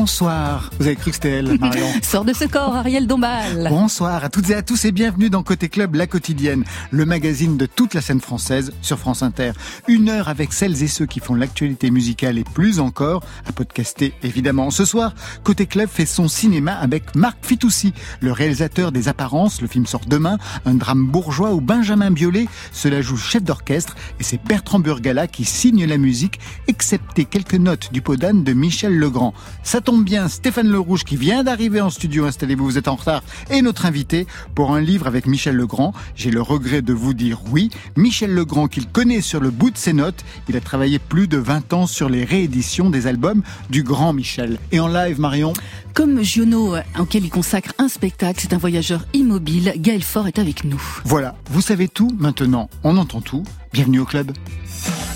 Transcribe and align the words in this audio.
Bonsoir. 0.00 0.70
Vous 0.78 0.86
avez 0.86 0.96
cru 0.96 1.10
que 1.10 1.16
c'était 1.16 1.30
elle, 1.30 1.58
Marion 1.58 1.86
Sors 2.02 2.24
de 2.24 2.32
ce 2.32 2.46
corps, 2.46 2.74
Ariel 2.74 3.06
Dombal. 3.06 3.68
Bonsoir 3.68 4.24
à 4.24 4.30
toutes 4.30 4.48
et 4.48 4.54
à 4.54 4.62
tous 4.62 4.86
et 4.86 4.92
bienvenue 4.92 5.28
dans 5.28 5.42
Côté 5.42 5.68
Club, 5.68 5.94
la 5.94 6.06
quotidienne, 6.06 6.64
le 6.90 7.04
magazine 7.04 7.58
de 7.58 7.66
toute 7.66 7.92
la 7.92 8.00
scène 8.00 8.22
française 8.22 8.72
sur 8.80 8.98
France 8.98 9.22
Inter. 9.22 9.52
Une 9.88 10.08
heure 10.08 10.30
avec 10.30 10.54
celles 10.54 10.82
et 10.82 10.88
ceux 10.88 11.04
qui 11.04 11.20
font 11.20 11.34
l'actualité 11.34 11.90
musicale 11.90 12.38
et 12.38 12.44
plus 12.44 12.80
encore, 12.80 13.22
à 13.46 13.52
podcaster 13.52 14.14
évidemment. 14.22 14.70
Ce 14.70 14.86
soir, 14.86 15.12
Côté 15.44 15.66
Club 15.66 15.90
fait 15.90 16.06
son 16.06 16.28
cinéma 16.28 16.72
avec 16.76 17.14
Marc 17.14 17.36
Fitoussi, 17.42 17.92
le 18.20 18.32
réalisateur 18.32 18.92
des 18.92 19.08
Apparences. 19.08 19.60
Le 19.60 19.68
film 19.68 19.84
sort 19.84 20.06
demain, 20.06 20.38
un 20.64 20.76
drame 20.76 21.08
bourgeois 21.08 21.52
où 21.52 21.60
Benjamin 21.60 22.10
Biolay 22.10 22.48
se 22.72 22.88
la 22.88 23.02
joue 23.02 23.18
chef 23.18 23.42
d'orchestre 23.42 23.96
et 24.18 24.22
c'est 24.22 24.42
Bertrand 24.42 24.78
Burgala 24.78 25.26
qui 25.26 25.44
signe 25.44 25.84
la 25.84 25.98
musique, 25.98 26.40
excepté 26.68 27.26
quelques 27.26 27.52
notes 27.52 27.92
du 27.92 28.00
podane 28.00 28.44
de 28.44 28.54
Michel 28.54 28.98
Legrand. 28.98 29.34
Ça 29.62 29.82
tombe 29.82 29.89
bien, 29.98 30.28
Stéphane 30.28 30.68
Le 30.68 30.78
Rouge 30.78 31.04
qui 31.04 31.16
vient 31.16 31.42
d'arriver 31.42 31.80
en 31.80 31.90
studio, 31.90 32.24
installez-vous, 32.24 32.64
vous 32.64 32.78
êtes 32.78 32.86
en 32.86 32.94
retard, 32.94 33.22
et 33.50 33.60
notre 33.60 33.86
invité 33.86 34.26
pour 34.54 34.72
un 34.72 34.80
livre 34.80 35.06
avec 35.06 35.26
Michel 35.26 35.56
Legrand. 35.56 35.92
J'ai 36.14 36.30
le 36.30 36.40
regret 36.40 36.80
de 36.80 36.92
vous 36.92 37.12
dire 37.12 37.40
oui. 37.50 37.70
Michel 37.96 38.32
Legrand 38.32 38.68
qu'il 38.68 38.86
connaît 38.86 39.20
sur 39.20 39.40
le 39.40 39.50
bout 39.50 39.70
de 39.70 39.76
ses 39.76 39.92
notes, 39.92 40.24
il 40.48 40.56
a 40.56 40.60
travaillé 40.60 40.98
plus 40.98 41.26
de 41.26 41.38
20 41.38 41.72
ans 41.72 41.86
sur 41.86 42.08
les 42.08 42.24
rééditions 42.24 42.88
des 42.88 43.06
albums 43.06 43.42
du 43.68 43.82
grand 43.82 44.12
Michel. 44.12 44.58
Et 44.70 44.78
en 44.78 44.86
live, 44.86 45.18
Marion 45.18 45.52
Comme 45.92 46.22
Giono, 46.22 46.76
auquel 46.98 47.24
il 47.24 47.30
consacre 47.30 47.72
un 47.78 47.88
spectacle, 47.88 48.38
c'est 48.40 48.52
un 48.52 48.58
voyageur 48.58 49.04
immobile, 49.12 49.74
Gaël 49.76 50.02
Fort 50.02 50.28
est 50.28 50.38
avec 50.38 50.64
nous. 50.64 50.82
Voilà, 51.04 51.34
vous 51.50 51.62
savez 51.62 51.88
tout 51.88 52.10
maintenant, 52.18 52.70
on 52.84 52.96
entend 52.96 53.20
tout. 53.20 53.42
Bienvenue 53.72 54.00
au 54.00 54.04
club. 54.04 54.30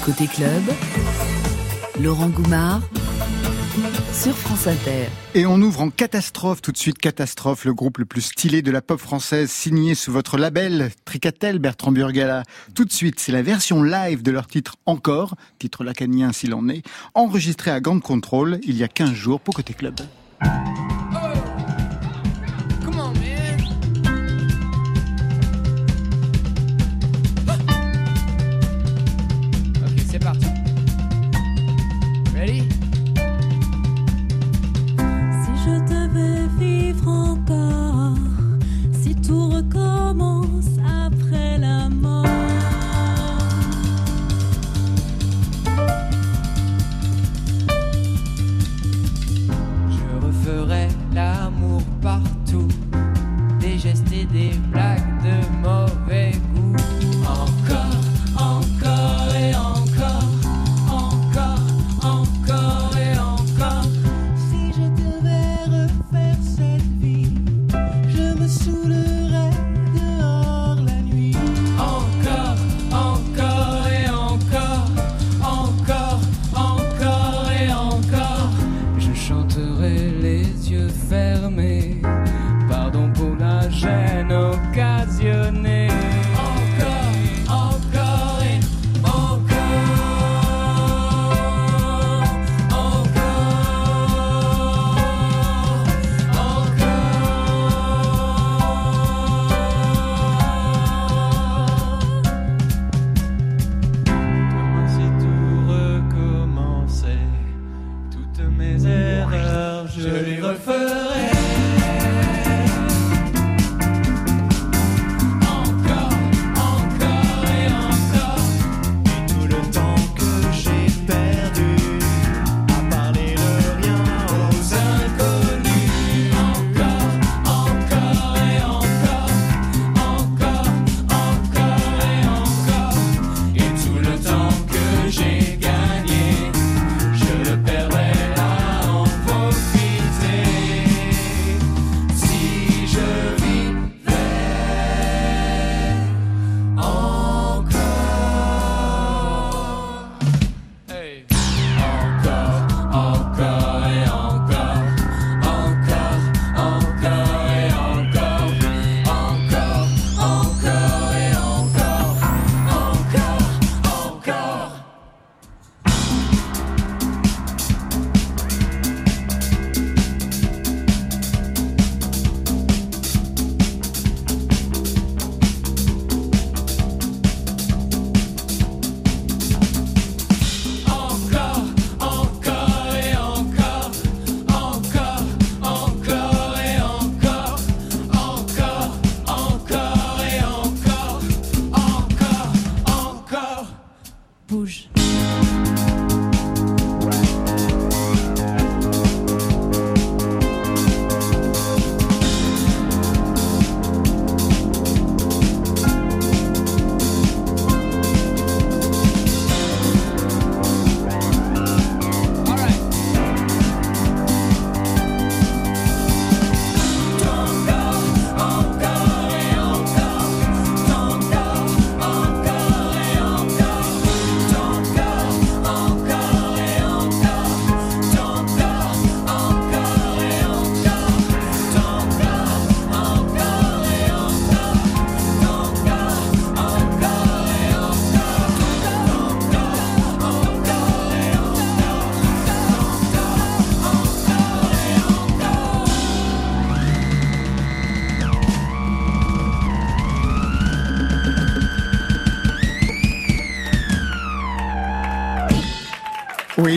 Côté 0.05 0.27
club, 0.27 0.63
Laurent 2.01 2.29
Goumard 2.29 2.81
sur 4.15 4.37
France 4.37 4.69
Inter. 4.69 5.09
Et 5.35 5.45
on 5.45 5.61
ouvre 5.61 5.81
en 5.81 5.91
catastrophe, 5.91 6.63
tout 6.63 6.71
de 6.71 6.77
suite 6.77 6.99
catastrophe, 6.99 7.65
le 7.65 7.75
groupe 7.75 7.99
le 7.99 8.05
plus 8.05 8.21
stylé 8.21 8.63
de 8.63 8.71
la 8.71 8.81
pop 8.81 9.01
française, 9.01 9.51
signé 9.51 9.97
sous 9.97 10.13
votre 10.13 10.39
label, 10.39 10.91
Tricatel, 11.05 11.59
Bertrand 11.59 11.91
Burgala. 11.91 12.45
Tout 12.75 12.85
de 12.85 12.93
suite, 12.93 13.19
c'est 13.19 13.33
la 13.33 13.43
version 13.43 13.83
live 13.83 14.23
de 14.23 14.31
leur 14.31 14.47
titre 14.47 14.77
Encore, 14.87 15.35
titre 15.59 15.83
lacanien 15.83 16.33
s'il 16.33 16.55
en 16.55 16.69
est, 16.69 16.83
enregistré 17.15 17.73
à 17.73 17.81
Grand 17.81 18.01
Control 18.01 18.61
il 18.63 18.77
y 18.77 18.85
a 18.85 18.89
15 18.89 19.13
jours 19.13 19.41
pour 19.41 19.55
Côté 19.55 19.75
Club. 19.75 19.97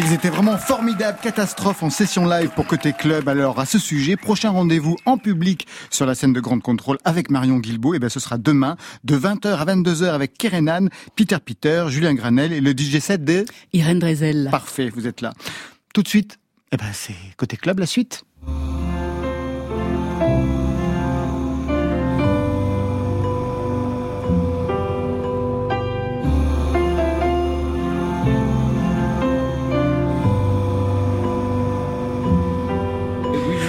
Ils 0.07 0.13
étaient 0.13 0.30
vraiment 0.30 0.57
formidables. 0.57 1.18
Catastrophe 1.21 1.83
en 1.83 1.89
session 1.89 2.25
live 2.25 2.50
pour 2.56 2.65
Côté 2.65 2.94
Club. 2.94 3.27
Alors, 3.27 3.59
à 3.59 3.65
ce 3.65 3.77
sujet, 3.77 4.15
prochain 4.15 4.51
rendez-vous 4.51 4.95
en 5.06 5.18
public 5.18 5.68
sur 5.89 6.06
la 6.06 6.15
scène 6.15 6.31
de 6.31 6.39
Grande 6.39 6.62
Contrôle 6.62 6.98
avec 7.04 7.30
Marion 7.30 7.57
Guilbault. 7.57 7.94
Et 7.94 7.98
eh 7.98 8.00
ben, 8.00 8.09
ce 8.09 8.21
sera 8.21 8.38
demain, 8.38 8.77
de 9.04 9.18
20h 9.18 9.48
à 9.48 9.65
22h 9.65 10.06
avec 10.06 10.38
Kerenan, 10.38 10.88
Peter 11.15 11.38
Peter, 11.44 11.86
Julien 11.89 12.13
Granel 12.13 12.54
et 12.54 12.62
le 12.62 12.71
DJ 12.71 13.00
set 13.00 13.25
de 13.25 13.44
Irène 13.74 14.00
Drezel. 14.00 14.48
Parfait, 14.50 14.89
vous 14.89 15.07
êtes 15.07 15.19
là. 15.19 15.33
Tout 15.94 16.04
de 16.04 16.07
suite, 16.07 16.38
eh 16.71 16.77
ben, 16.77 16.86
c'est 16.94 17.15
Côté 17.36 17.57
Club 17.57 17.80
la 17.80 17.86
suite. 17.86 18.24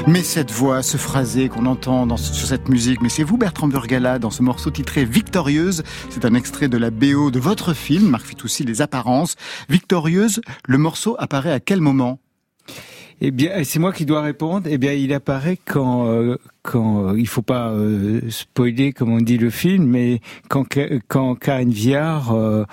Mais 0.08 0.22
cette 0.22 0.50
voix, 0.50 0.82
ce 0.82 0.96
phrasé 0.96 1.50
qu'on 1.50 1.66
entend 1.66 2.16
sur 2.16 2.46
cette 2.46 2.70
musique, 2.70 3.02
mais 3.02 3.10
c'est 3.10 3.24
vous 3.24 3.36
Bertrand 3.36 3.68
Burgala 3.68 4.18
dans 4.18 4.30
ce 4.30 4.42
morceau 4.42 4.70
titré 4.70 5.04
Victorieuse. 5.04 5.82
C'est 6.08 6.24
un 6.24 6.32
extrait 6.32 6.68
de 6.68 6.78
la 6.78 6.90
BO 6.90 7.30
de 7.30 7.38
votre 7.38 7.74
film, 7.74 8.08
Marc 8.08 8.24
Fitoussi, 8.24 8.64
Les 8.64 8.80
Apparences. 8.80 9.36
Victorieuse, 9.68 10.40
le 10.66 10.78
morceau 10.78 11.14
apparaît 11.18 11.52
à 11.52 11.60
quel 11.60 11.82
moment? 11.82 12.20
Eh 13.20 13.30
bien, 13.30 13.62
c'est 13.64 13.78
moi 13.78 13.92
qui 13.92 14.06
dois 14.06 14.22
répondre. 14.22 14.66
Eh 14.70 14.78
bien, 14.78 14.94
il 14.94 15.12
apparaît 15.12 15.58
quand 15.62 16.08
euh, 16.08 16.38
quand 16.70 17.08
euh, 17.08 17.18
il 17.18 17.26
faut 17.26 17.40
pas 17.40 17.70
euh, 17.70 18.20
spoiler 18.28 18.92
comme 18.92 19.10
on 19.10 19.20
dit 19.22 19.38
le 19.38 19.48
film, 19.48 19.86
mais 19.86 20.20
quand 20.48 20.66
quand 21.08 21.34
Karine 21.34 21.70
Viard, 21.70 22.32
euh, 22.32 22.64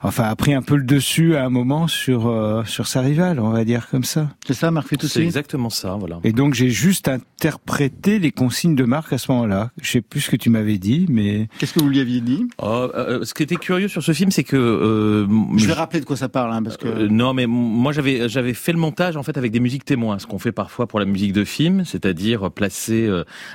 enfin, 0.00 0.24
a 0.24 0.36
pris 0.36 0.54
un 0.54 0.62
peu 0.62 0.76
le 0.76 0.84
dessus 0.84 1.34
à 1.34 1.44
un 1.44 1.50
moment 1.50 1.88
sur 1.88 2.28
euh, 2.28 2.62
sur 2.64 2.86
sa 2.86 3.00
rivale, 3.00 3.40
on 3.40 3.50
va 3.50 3.64
dire 3.64 3.88
comme 3.90 4.04
ça. 4.04 4.28
C'est 4.46 4.54
ça, 4.54 4.70
Marc 4.70 4.88
Fitoussi? 4.88 5.14
C'est 5.14 5.24
exactement 5.24 5.70
ça, 5.70 5.96
voilà. 5.98 6.20
Et 6.22 6.32
donc 6.32 6.54
j'ai 6.54 6.70
juste 6.70 7.08
interprété 7.08 8.20
les 8.20 8.30
consignes 8.30 8.76
de 8.76 8.84
Marc 8.84 9.12
à 9.12 9.18
ce 9.18 9.32
moment-là. 9.32 9.72
Je 9.82 9.90
sais 9.90 10.02
plus 10.02 10.20
ce 10.20 10.30
que 10.30 10.36
tu 10.36 10.48
m'avais 10.48 10.78
dit, 10.78 11.06
mais 11.08 11.48
qu'est-ce 11.58 11.74
que 11.74 11.80
vous 11.80 11.88
lui 11.88 11.98
aviez 11.98 12.20
dit? 12.20 12.46
Oh, 12.62 12.88
Ce 13.24 13.34
qui 13.34 13.42
était 13.42 13.56
curieux 13.56 13.88
sur 13.88 14.04
ce 14.04 14.12
film, 14.12 14.30
c'est 14.30 14.44
que 14.44 15.26
je 15.56 15.66
vais 15.66 15.72
rappeler 15.72 15.98
de 15.98 16.04
quoi 16.04 16.16
ça 16.16 16.28
parle, 16.28 16.52
hein, 16.52 16.62
parce 16.62 16.76
que 16.76 17.08
non, 17.08 17.34
mais 17.34 17.46
moi 17.46 17.90
j'avais 17.90 18.28
j'avais 18.28 18.54
fait 18.54 18.72
le 18.72 18.78
montage 18.78 19.16
en 19.16 19.24
fait 19.24 19.36
avec 19.36 19.50
des 19.50 19.60
musiques 19.60 19.84
témoins, 19.84 20.20
ce 20.20 20.28
qu'on 20.28 20.38
fait 20.38 20.52
parfois 20.52 20.86
pour 20.86 21.00
la 21.00 21.06
musique 21.06 21.32
de 21.32 21.42
film, 21.44 21.84
c'est-à-dire 21.84 22.48
placer 22.52 23.08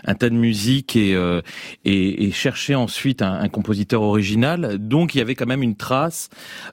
un 0.05 0.15
tas 0.15 0.29
de 0.29 0.35
musique 0.35 0.95
et, 0.95 1.15
euh, 1.15 1.41
et, 1.85 2.25
et, 2.25 2.31
chercher 2.31 2.75
ensuite 2.75 3.21
un, 3.21 3.33
un, 3.33 3.49
compositeur 3.49 4.01
original. 4.01 4.77
Donc 4.79 5.15
il 5.15 5.19
y 5.19 5.21
avait 5.21 5.35
quand 5.35 5.45
même 5.45 5.63
une 5.63 5.75
trace. 5.75 6.29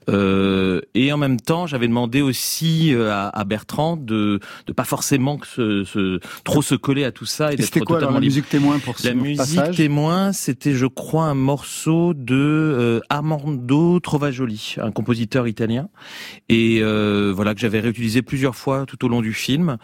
Euh, 0.09 0.81
et 0.93 1.11
en 1.11 1.17
même 1.17 1.39
temps, 1.39 1.67
j'avais 1.67 1.87
demandé 1.87 2.21
aussi 2.21 2.93
euh, 2.93 3.11
à, 3.11 3.29
à, 3.29 3.43
Bertrand 3.43 3.97
de 3.97 4.39
de 4.67 4.73
pas 4.73 4.83
forcément 4.83 5.37
que 5.37 5.47
ce, 5.47 5.83
ce, 5.83 6.19
trop 6.43 6.61
se 6.61 6.75
coller 6.75 7.03
à 7.03 7.11
tout 7.11 7.25
ça 7.25 7.53
et, 7.53 7.61
c'était 7.61 7.79
quoi 7.79 7.97
alors, 7.97 8.11
la 8.11 8.19
musique 8.19 8.49
témoin 8.49 8.79
pour 8.79 8.97
ce 8.99 9.07
La 9.07 9.13
musique 9.13 9.71
témoin, 9.75 10.33
c'était 10.33 10.73
je 10.73 10.85
crois 10.85 11.25
un 11.25 11.33
morceau 11.33 12.13
de 12.13 12.35
euh, 12.35 12.99
Armando 13.09 13.99
Trovajoli, 13.99 14.75
un 14.81 14.91
compositeur 14.91 15.47
italien, 15.47 15.89
et 16.49 16.79
euh, 16.81 17.31
voilà 17.35 17.53
que 17.53 17.59
j'avais 17.59 17.79
réutilisé 17.79 18.21
plusieurs 18.21 18.55
fois 18.55 18.85
tout 18.85 19.03
au 19.05 19.09
long 19.09 19.21
du 19.21 19.33
film 19.33 19.77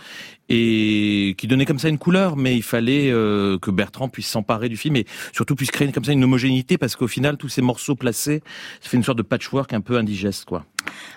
et 0.54 1.34
qui 1.38 1.48
donnait 1.48 1.66
comme 1.66 1.80
ça 1.80 1.88
une 1.88 1.98
couleur, 1.98 2.36
mais 2.36 2.58
il 2.58 2.62
fallait 2.62 3.10
euh, 3.10 3.58
que 3.58 3.72
Bertrand 3.72 4.10
puisse 4.10 4.28
s'emparer 4.28 4.68
du 4.68 4.76
film 4.76 4.98
et 4.98 5.06
surtout 5.32 5.56
puisse 5.56 5.72
créer 5.72 5.90
comme 5.94 6.04
ça 6.04 6.12
une 6.12 6.24
homogénéité 6.26 6.78
parce 6.78 6.98
qu'au 6.98 7.08
final 7.08 7.38
tous 7.38 7.48
ces 7.48 7.62
morceaux 7.62 7.96
placés, 7.96 8.44
ça 8.82 8.90
fait 8.90 8.98
une 8.98 9.04
sorte 9.04 9.18
de 9.18 9.24
patchwork 9.24 9.72
un 9.72 9.80
peu 9.80 9.98
indigeste 9.98 10.44
quoi. 10.44 10.66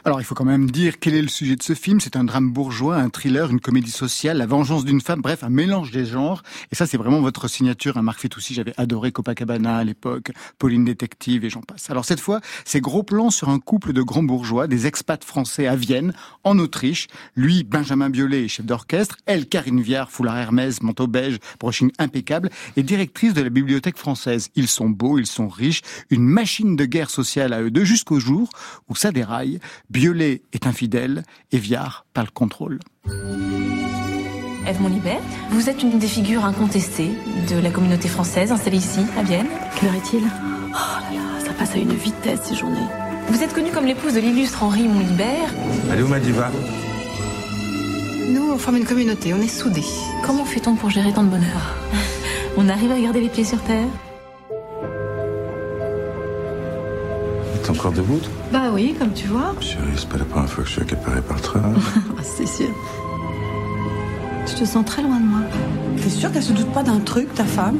Alors 0.05 0.21
il 0.21 0.25
faut 0.25 0.35
quand 0.35 0.45
même 0.45 0.71
dire 0.71 0.99
quel 1.01 1.15
est 1.15 1.23
le 1.23 1.29
sujet 1.29 1.57
de 1.57 1.63
ce 1.63 1.75
film. 1.75 2.01
C'est 2.01 2.17
un 2.17 2.25
drame 2.25 2.51
bourgeois, 2.53 2.97
un 2.97 3.09
thriller, 3.09 3.51
une 3.51 3.61
comédie 3.61 3.91
sociale, 3.91 4.39
la 4.39 4.47
vengeance 4.47 4.85
d'une 4.85 5.01
femme, 5.01 5.21
bref, 5.21 5.43
un 5.43 5.51
mélange 5.51 5.91
des 5.91 6.05
genres. 6.05 6.43
Et 6.73 6.75
ça, 6.75 6.87
c'est 6.87 6.97
vraiment 6.97 7.21
votre 7.21 7.49
signature. 7.49 7.97
Un 7.97 8.03
Marc 8.03 8.21
Fitoussi, 8.21 8.55
j'avais 8.55 8.75
adoré 8.77 9.13
Copacabana 9.13 9.79
à 9.79 9.85
l'époque, 9.85 10.33
Pauline 10.59 10.85
Détective 10.85 11.45
et 11.45 11.51
j'en 11.51 11.63
passe. 11.63 11.91
Alors 11.91 12.05
cette 12.05 12.21
fois, 12.21 12.41
c'est 12.65 12.81
gros 12.81 13.03
plan 13.03 13.31
sur 13.31 13.49
un 13.49 13.59
couple 13.59 13.93
de 13.93 14.03
grands 14.03 14.23
bourgeois, 14.23 14.67
des 14.67 14.87
expats 14.87 15.25
français 15.25 15.67
à 15.67 15.77
Vienne, 15.77 16.13
en 16.45 16.59
Autriche. 16.59 17.09
Lui, 17.35 17.65
Benjamin 17.65 18.11
Biolay, 18.11 18.49
chef 18.49 18.67
d'orchestre. 18.67 19.17
Elle, 19.27 19.47
Karine 19.47 19.81
Viard, 19.81 20.11
foulard 20.11 20.37
Hermès, 20.37 20.83
manteau 20.83 21.07
beige, 21.07 21.39
brushing 21.59 21.91
impeccable, 21.99 22.51
et 22.77 22.83
directrice 22.83 23.35
de 23.35 23.43
la 23.43 23.51
bibliothèque 23.51 23.97
française. 23.97 24.49
Ils 24.55 24.69
sont 24.69 24.89
beaux, 24.89 25.19
ils 25.19 25.27
sont 25.27 25.49
riches, 25.49 25.83
une 26.11 26.25
machine 26.25 26.77
de 26.77 26.85
guerre 26.85 27.11
sociale 27.11 27.53
à 27.53 27.63
eux 27.63 27.71
deux 27.71 27.85
jusqu'au 27.85 28.21
jour 28.21 28.51
où 28.89 28.97
ça 28.97 29.13
déraille 29.13 29.61
Biolay 29.91 30.43
est 30.53 30.67
infidèle 30.67 31.23
et 31.53 31.59
Viard 31.59 32.07
pas 32.13 32.23
le 32.23 32.31
contrôle. 32.33 32.81
Edmond 34.67 34.89
Libert, 34.89 35.21
vous 35.51 35.69
êtes 35.69 35.83
une 35.83 35.99
des 35.99 36.07
figures 36.07 36.45
incontestées 36.45 37.13
de 37.51 37.59
la 37.59 37.71
communauté 37.71 38.09
française 38.09 38.51
installée 38.51 38.79
ici, 38.79 39.01
à 39.19 39.23
Vienne. 39.23 39.47
Quelle 39.77 39.91
heure 39.91 39.95
est-il? 39.97 40.23
Oh 40.23 40.71
là 40.73 41.13
là, 41.13 41.45
ça 41.45 41.53
passe 41.53 41.75
à 41.75 41.79
une 41.79 41.93
vitesse 41.93 42.41
ces 42.45 42.55
journées. 42.55 42.79
Vous 43.29 43.43
êtes 43.43 43.53
connue 43.53 43.71
comme 43.71 43.87
l'épouse 43.87 44.15
de 44.15 44.21
l'illustre 44.21 44.63
Henri 44.63 44.89
Montlibert. 44.89 45.53
Allez 45.91 46.03
où 46.03 46.09
Madiva 46.09 46.51
Nous, 48.29 48.53
on 48.53 48.59
forme 48.59 48.77
une 48.79 48.85
communauté, 48.85 49.35
on 49.35 49.41
est 49.41 49.49
soudés. 49.49 49.85
Comment 50.25 50.45
fait-on 50.45 50.75
pour 50.75 50.91
gérer 50.91 51.13
tant 51.13 51.23
de 51.25 51.29
bonheur 51.29 51.77
On 52.57 52.69
arrive 52.69 52.91
à 52.93 52.99
garder 53.01 53.21
les 53.21 53.29
pieds 53.29 53.45
sur 53.45 53.61
terre 53.63 53.87
T'es 57.63 57.71
encore 57.71 57.93
debout 57.93 58.21
Bah 58.53 58.71
oui, 58.73 58.95
comme 58.99 59.13
tu 59.13 59.27
vois. 59.27 59.55
Chérie, 59.61 59.85
c'est 59.97 60.09
pas 60.09 60.19
la 60.19 60.25
première 60.25 60.49
fois 60.49 60.63
que 60.65 60.69
je 60.69 60.75
suis 60.75 60.83
accaparé 60.83 61.21
par 61.23 61.37
le 61.37 61.43
train. 61.43 61.73
c'est 62.23 62.47
sûr. 62.47 62.69
Je 64.47 64.55
te 64.55 64.65
sens 64.65 64.85
très 64.85 65.03
loin 65.03 65.19
de 65.19 65.27
moi. 65.27 65.41
T'es 66.03 66.11
sûr 66.11 66.31
qu'elle 66.31 66.43
se 66.43 66.53
doute 66.53 66.71
pas 66.73 66.83
d'un 66.83 67.01
truc, 67.01 67.33
ta 67.35 67.45
femme 67.45 67.79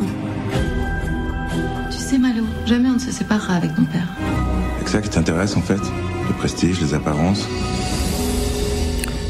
Tu 1.91 1.99
sais, 1.99 2.19
Malo, 2.19 2.45
jamais 2.67 2.89
on 2.89 2.95
ne 2.95 2.99
se 2.99 3.11
séparera 3.13 3.55
avec 3.55 3.77
mon 3.79 3.85
père. 3.85 4.09
C'est 4.87 4.93
ça 4.93 5.01
qui 5.03 5.11
t'intéresse 5.11 5.57
en 5.57 5.63
fait? 5.63 5.81
Le 6.29 6.35
prestige, 6.39 6.81
les 6.81 6.95
apparences? 6.95 7.47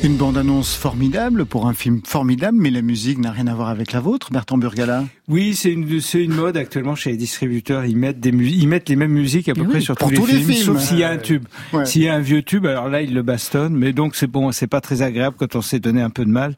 Une 0.04 0.16
bande-annonce 0.18 0.74
formidable 0.74 1.46
pour 1.46 1.66
un 1.66 1.72
film 1.72 2.02
formidable, 2.04 2.58
mais 2.60 2.70
la 2.70 2.82
musique 2.82 3.18
n'a 3.18 3.30
rien 3.30 3.46
à 3.46 3.54
voir 3.54 3.70
avec 3.70 3.92
la 3.92 4.00
vôtre, 4.00 4.30
Bertrand 4.30 4.58
Burgala. 4.58 5.04
Oui, 5.26 5.54
c'est 5.54 5.70
une, 5.70 6.00
c'est 6.02 6.22
une 6.22 6.34
mode 6.34 6.58
actuellement 6.58 6.94
chez 6.94 7.10
les 7.10 7.16
distributeurs. 7.16 7.86
Ils 7.86 7.96
mettent 7.96 8.20
des 8.20 8.28
ils 8.28 8.68
mettent 8.68 8.90
les 8.90 8.96
mêmes 8.96 9.12
musiques 9.12 9.48
à 9.48 9.54
peu 9.54 9.64
près 9.64 9.80
sur 9.80 9.96
tous, 9.96 10.10
les, 10.10 10.20
films, 10.20 10.52
sauf 10.52 10.80
s'il 10.80 10.98
y 10.98 11.04
a 11.04 11.10
un 11.10 11.16
tube. 11.16 11.44
Ouais. 11.72 11.86
S'il 11.86 12.02
y 12.02 12.08
a 12.08 12.14
un 12.14 12.20
vieux 12.20 12.42
tube, 12.42 12.66
alors 12.66 12.90
là, 12.90 13.00
ils 13.00 13.14
le 13.14 13.22
bastonnent. 13.22 13.74
Mais 13.74 13.94
donc, 13.94 14.16
c'est 14.16 14.26
bon, 14.26 14.52
c'est 14.52 14.66
pas 14.66 14.82
très 14.82 15.00
agréable 15.00 15.36
quand 15.38 15.56
on 15.56 15.62
s'est 15.62 15.80
donné 15.80 16.02
un 16.02 16.10
peu 16.10 16.26
de 16.26 16.30
mal. 16.30 16.54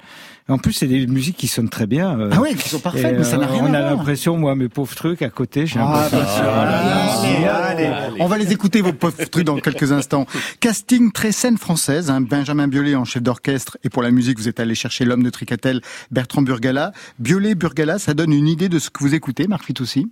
En 0.48 0.58
plus, 0.58 0.72
c'est 0.72 0.86
des 0.86 1.08
musiques 1.08 1.36
qui 1.36 1.48
sonnent 1.48 1.68
très 1.68 1.88
bien. 1.88 2.20
Euh, 2.20 2.30
ah 2.32 2.38
oui, 2.40 2.54
qui 2.54 2.68
sont 2.68 2.78
parfaites, 2.78 3.16
mais 3.18 3.24
ça 3.24 3.36
n'a 3.36 3.48
rien 3.48 3.64
On 3.64 3.74
à 3.74 3.78
a 3.78 3.90
l'impression, 3.90 4.36
moi, 4.36 4.54
mes 4.54 4.68
pauvres 4.68 4.94
trucs 4.94 5.20
à 5.22 5.28
côté, 5.28 5.66
j'ai 5.66 5.80
ah, 5.80 6.02
l'impression. 6.02 6.44
Ah, 6.46 7.66
allez, 7.70 7.84
allez. 7.84 8.20
On 8.20 8.28
va 8.28 8.38
les 8.38 8.52
écouter, 8.52 8.80
vos 8.80 8.92
pauvres 8.92 9.24
trucs, 9.24 9.44
dans 9.44 9.58
quelques 9.58 9.90
instants. 9.90 10.24
Casting 10.60 11.10
très 11.10 11.32
scène 11.32 11.58
française, 11.58 12.10
hein, 12.10 12.20
Benjamin 12.20 12.68
Biolay 12.68 12.94
en 12.94 13.04
chef 13.04 13.24
d'orchestre, 13.24 13.76
et 13.82 13.88
pour 13.88 14.04
la 14.04 14.12
musique, 14.12 14.38
vous 14.38 14.48
êtes 14.48 14.60
allé 14.60 14.76
chercher 14.76 15.04
l'homme 15.04 15.24
de 15.24 15.30
Tricatel, 15.30 15.80
Bertrand 16.12 16.42
Burgala. 16.42 16.92
Biolay, 17.18 17.56
Burgala, 17.56 17.98
ça 17.98 18.14
donne 18.14 18.32
une 18.32 18.46
idée 18.56 18.70
de 18.70 18.78
ce 18.78 18.88
que 18.88 19.00
vous 19.00 19.14
écoutez, 19.14 19.46
Marc 19.46 19.66
Fitoussi 19.66 20.10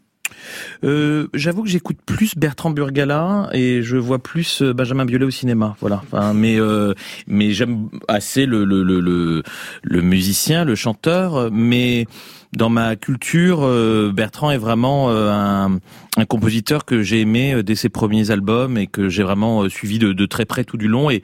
euh, 0.84 1.28
J'avoue 1.32 1.62
que 1.62 1.68
j'écoute 1.70 1.96
plus 2.04 2.34
Bertrand 2.36 2.70
Burgala 2.70 3.48
et 3.52 3.82
je 3.82 3.96
vois 3.96 4.18
plus 4.18 4.60
euh, 4.60 4.74
Benjamin 4.74 5.06
Biolay 5.06 5.24
au 5.24 5.30
cinéma. 5.30 5.76
Voilà. 5.80 6.02
Mais 6.34 6.60
euh, 6.60 6.92
mais 7.26 7.52
j'aime 7.52 7.88
assez 8.06 8.44
le, 8.44 8.66
le, 8.66 8.82
le, 8.82 9.00
le, 9.00 9.42
le 9.82 10.02
musicien, 10.02 10.64
le 10.64 10.74
chanteur, 10.74 11.50
mais 11.50 12.06
dans 12.56 12.70
ma 12.70 12.96
culture, 12.96 13.60
euh, 13.62 14.12
Bertrand 14.14 14.50
est 14.50 14.58
vraiment 14.58 15.10
euh, 15.10 15.30
un, 15.30 15.80
un, 16.16 16.24
compositeur 16.24 16.84
que 16.84 17.02
j'ai 17.02 17.20
aimé 17.20 17.54
euh, 17.54 17.62
dès 17.62 17.74
ses 17.74 17.88
premiers 17.88 18.30
albums 18.30 18.78
et 18.78 18.86
que 18.86 19.08
j'ai 19.08 19.22
vraiment 19.22 19.68
suivi 19.68 19.98
de, 19.98 20.12
de, 20.12 20.26
très 20.26 20.44
près 20.44 20.64
tout 20.64 20.76
du 20.76 20.88
long. 20.88 21.10
Et 21.10 21.22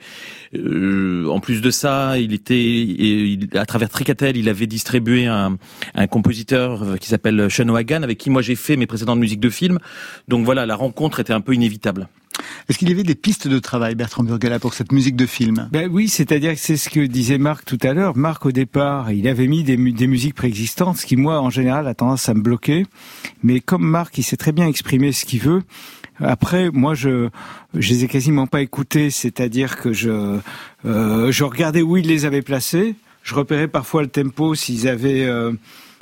euh, 0.55 1.27
en 1.27 1.39
plus 1.39 1.61
de 1.61 1.71
ça, 1.71 2.17
il 2.17 2.33
était 2.33 2.61
il, 2.61 3.49
à 3.55 3.65
travers 3.65 3.89
Tricatel, 3.89 4.37
il 4.37 4.49
avait 4.49 4.67
distribué 4.67 5.27
un, 5.27 5.57
un 5.95 6.07
compositeur 6.07 6.97
qui 6.99 7.07
s'appelle 7.07 7.49
Sean 7.49 7.69
Wagan, 7.69 8.03
avec 8.03 8.17
qui 8.17 8.29
moi 8.29 8.41
j'ai 8.41 8.55
fait 8.55 8.75
mes 8.75 8.87
précédentes 8.87 9.19
musiques 9.19 9.39
de 9.39 9.49
films. 9.49 9.79
Donc 10.27 10.45
voilà, 10.45 10.65
la 10.65 10.75
rencontre 10.75 11.19
était 11.19 11.33
un 11.33 11.41
peu 11.41 11.53
inévitable. 11.53 12.07
Est-ce 12.69 12.77
qu'il 12.77 12.89
y 12.89 12.91
avait 12.91 13.03
des 13.03 13.15
pistes 13.15 13.47
de 13.47 13.59
travail, 13.59 13.95
Bertrand 13.95 14.23
Burgala, 14.23 14.59
pour 14.59 14.73
cette 14.73 14.91
musique 14.91 15.15
de 15.15 15.25
film? 15.25 15.69
Ben 15.71 15.89
Oui, 15.91 16.07
c'est-à-dire 16.07 16.53
que 16.53 16.59
c'est 16.59 16.77
ce 16.77 16.89
que 16.89 16.99
disait 17.01 17.37
Marc 17.37 17.65
tout 17.65 17.79
à 17.83 17.93
l'heure. 17.93 18.17
Marc, 18.17 18.45
au 18.45 18.51
départ, 18.51 19.11
il 19.11 19.27
avait 19.27 19.47
mis 19.47 19.63
des, 19.63 19.77
des, 19.77 20.07
musiques 20.07 20.35
préexistantes, 20.35 20.97
ce 20.97 21.05
qui, 21.05 21.15
moi, 21.15 21.39
en 21.39 21.49
général, 21.49 21.87
a 21.87 21.93
tendance 21.93 22.29
à 22.29 22.33
me 22.33 22.41
bloquer. 22.41 22.85
Mais 23.43 23.59
comme 23.59 23.83
Marc, 23.83 24.17
il 24.17 24.23
sait 24.23 24.37
très 24.37 24.51
bien 24.51 24.67
exprimer 24.67 25.11
ce 25.11 25.25
qu'il 25.25 25.41
veut, 25.41 25.63
après, 26.23 26.69
moi, 26.71 26.93
je 26.93 27.29
je 27.73 27.89
les 27.89 28.03
ai 28.03 28.07
quasiment 28.07 28.47
pas 28.47 28.61
écoutés, 28.61 29.09
c'est-à-dire 29.09 29.77
que 29.77 29.93
je 29.93 30.39
euh, 30.85 31.31
je 31.31 31.43
regardais 31.43 31.81
où 31.81 31.97
il 31.97 32.07
les 32.07 32.25
avait 32.25 32.41
placés, 32.41 32.95
je 33.23 33.33
repérais 33.33 33.67
parfois 33.67 34.01
le 34.01 34.07
tempo 34.07 34.55
s'ils 34.55 34.87
avaient 34.87 35.25
euh, 35.25 35.53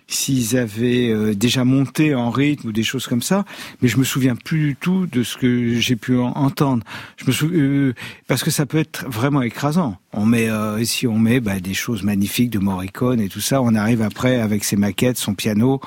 s'ils 0.10 0.58
avaient 0.58 1.10
euh, 1.10 1.34
déjà 1.36 1.63
monté 1.63 2.16
en 2.16 2.32
rythme 2.32 2.70
ou 2.70 2.72
des 2.72 2.84
choses 2.84 3.06
comme 3.08 3.22
ça, 3.22 3.46
mais 3.82 3.88
je 3.88 3.98
me 3.98 4.04
souviens 4.04 4.36
plus 4.36 4.70
du 4.70 4.75
tout 4.75 5.06
de 5.06 5.22
ce 5.24 5.38
que 5.38 5.75
j'ai 5.80 5.96
pu 5.96 6.18
en- 6.18 6.32
entendre. 6.36 6.84
Je 7.18 7.25
me 7.25 7.32
souviens, 7.32 7.60
euh, 7.60 7.94
parce 8.28 8.44
que 8.44 8.50
ça 8.51 8.66
peut 8.66 8.80
être 8.80 9.06
vraiment 9.08 9.42
écrasant. 9.44 9.98
On 10.12 10.25
met, 10.25 10.50
euh, 10.50 10.84
si 10.84 11.06
on 11.06 11.20
met 11.20 11.39
bah, 11.39 11.60
des 11.60 11.75
choses 11.75 12.01
magnifiques 12.04 12.50
de 12.50 12.58
Morricone 12.60 13.22
et 13.22 13.30
tout 13.30 13.39
ça, 13.42 13.62
on 13.62 13.75
arrive 13.75 14.01
après 14.01 14.42
avec 14.42 14.63
ses 14.63 14.75
maquettes, 14.75 15.18
son 15.18 15.36
piano. 15.36 15.80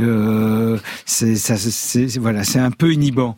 Euh, 0.00 0.78
c'est, 1.06 1.34
voilà, 2.18 2.44
c'est 2.44 2.58
un 2.58 2.70
peu 2.70 2.92
inhibant. 2.92 3.36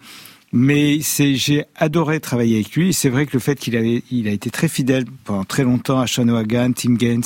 Mais 0.57 1.01
c'est, 1.03 1.35
j'ai 1.35 1.65
adoré 1.75 2.21
travailler 2.21 2.55
avec 2.55 2.77
lui. 2.77 2.95
C'est 2.95 3.09
vrai 3.09 3.27
que 3.27 3.33
le 3.33 3.41
fait 3.41 3.57
qu'il 3.57 3.77
avait, 3.77 4.05
il 4.13 4.29
a 4.29 4.31
été 4.31 4.51
très 4.51 4.69
fidèle 4.69 5.05
pendant 5.25 5.43
très 5.43 5.65
longtemps 5.65 5.99
à 5.99 6.07
Sean 6.07 6.29
O'Hagan, 6.29 6.71
Tim 6.75 6.95
Gaines, 6.95 7.25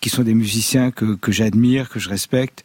qui 0.00 0.10
sont 0.10 0.22
des 0.22 0.32
musiciens 0.32 0.92
que, 0.92 1.16
que 1.16 1.32
j'admire, 1.32 1.88
que 1.88 1.98
je 1.98 2.08
respecte. 2.08 2.62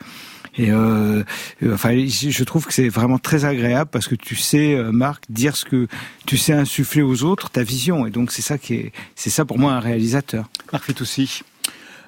Et 0.56 0.70
euh, 0.70 1.24
euh, 1.64 1.74
enfin, 1.74 1.96
je 1.98 2.44
trouve 2.44 2.68
que 2.68 2.74
c'est 2.74 2.90
vraiment 2.90 3.18
très 3.18 3.46
agréable 3.46 3.90
parce 3.92 4.08
que 4.08 4.14
tu 4.14 4.36
sais, 4.36 4.76
euh, 4.76 4.92
Marc, 4.92 5.24
dire 5.30 5.56
ce 5.56 5.66
que 5.66 5.88
tu 6.28 6.38
sais 6.38 6.54
insuffler 6.54 7.02
aux 7.02 7.24
autres, 7.24 7.50
ta 7.50 7.64
vision. 7.64 8.06
Et 8.06 8.12
donc 8.12 8.32
c'est 8.32 8.44
ça 8.44 8.60
qui 8.60 8.76
est, 8.76 8.92
c'est 9.16 9.32
ça 9.32 9.46
pour 9.46 9.58
moi 9.58 9.74
un 9.74 9.80
réalisateur. 9.80 10.48
Marc 10.72 10.86
Fitoussi. 10.86 11.42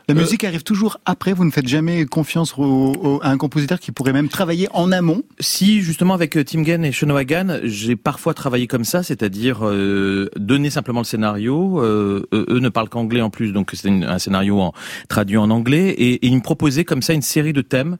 La 0.07 0.13
musique 0.13 0.43
arrive 0.43 0.61
toujours 0.63 0.99
après, 1.05 1.33
vous 1.33 1.45
ne 1.45 1.49
faites 1.51 1.67
jamais 1.67 2.05
confiance 2.05 2.53
au- 2.57 2.61
au- 2.63 3.19
à 3.23 3.29
un 3.29 3.37
compositeur 3.37 3.79
qui 3.79 3.91
pourrait 3.91 4.13
même 4.13 4.29
travailler 4.29 4.67
en 4.71 4.91
amont 4.91 5.23
Si 5.39 5.81
justement 5.81 6.13
avec 6.13 6.37
euh, 6.37 6.43
Tim 6.43 6.61
Gann 6.61 6.85
et 6.85 6.91
Sean 6.91 7.09
O'Hagan, 7.09 7.57
j'ai 7.63 7.95
parfois 7.95 8.35
travaillé 8.35 8.67
comme 8.67 8.83
ça, 8.85 9.01
c'est-à-dire 9.01 9.59
euh, 9.67 10.29
donner 10.35 10.69
simplement 10.69 10.99
le 10.99 11.05
scénario. 11.05 11.81
euh, 11.81 12.27
eux, 12.33 12.59
ne 12.59 12.69
parlent 12.69 12.89
qu'anglais 12.89 13.21
en 13.21 13.29
plus, 13.31 13.51
donc 13.51 13.71
c'est 13.73 13.89
un 13.89 14.19
scénario 14.19 14.59
en, 14.61 14.73
traduit 15.09 15.37
en 15.37 15.49
anglais, 15.49 15.89
et, 15.89 16.13
et 16.25 16.27
ils 16.27 16.35
me 16.35 16.41
proposaient 16.41 16.85
comme 16.85 17.01
ça 17.01 17.13
une 17.13 17.21
série 17.23 17.53
de 17.53 17.61
thèmes 17.61 17.97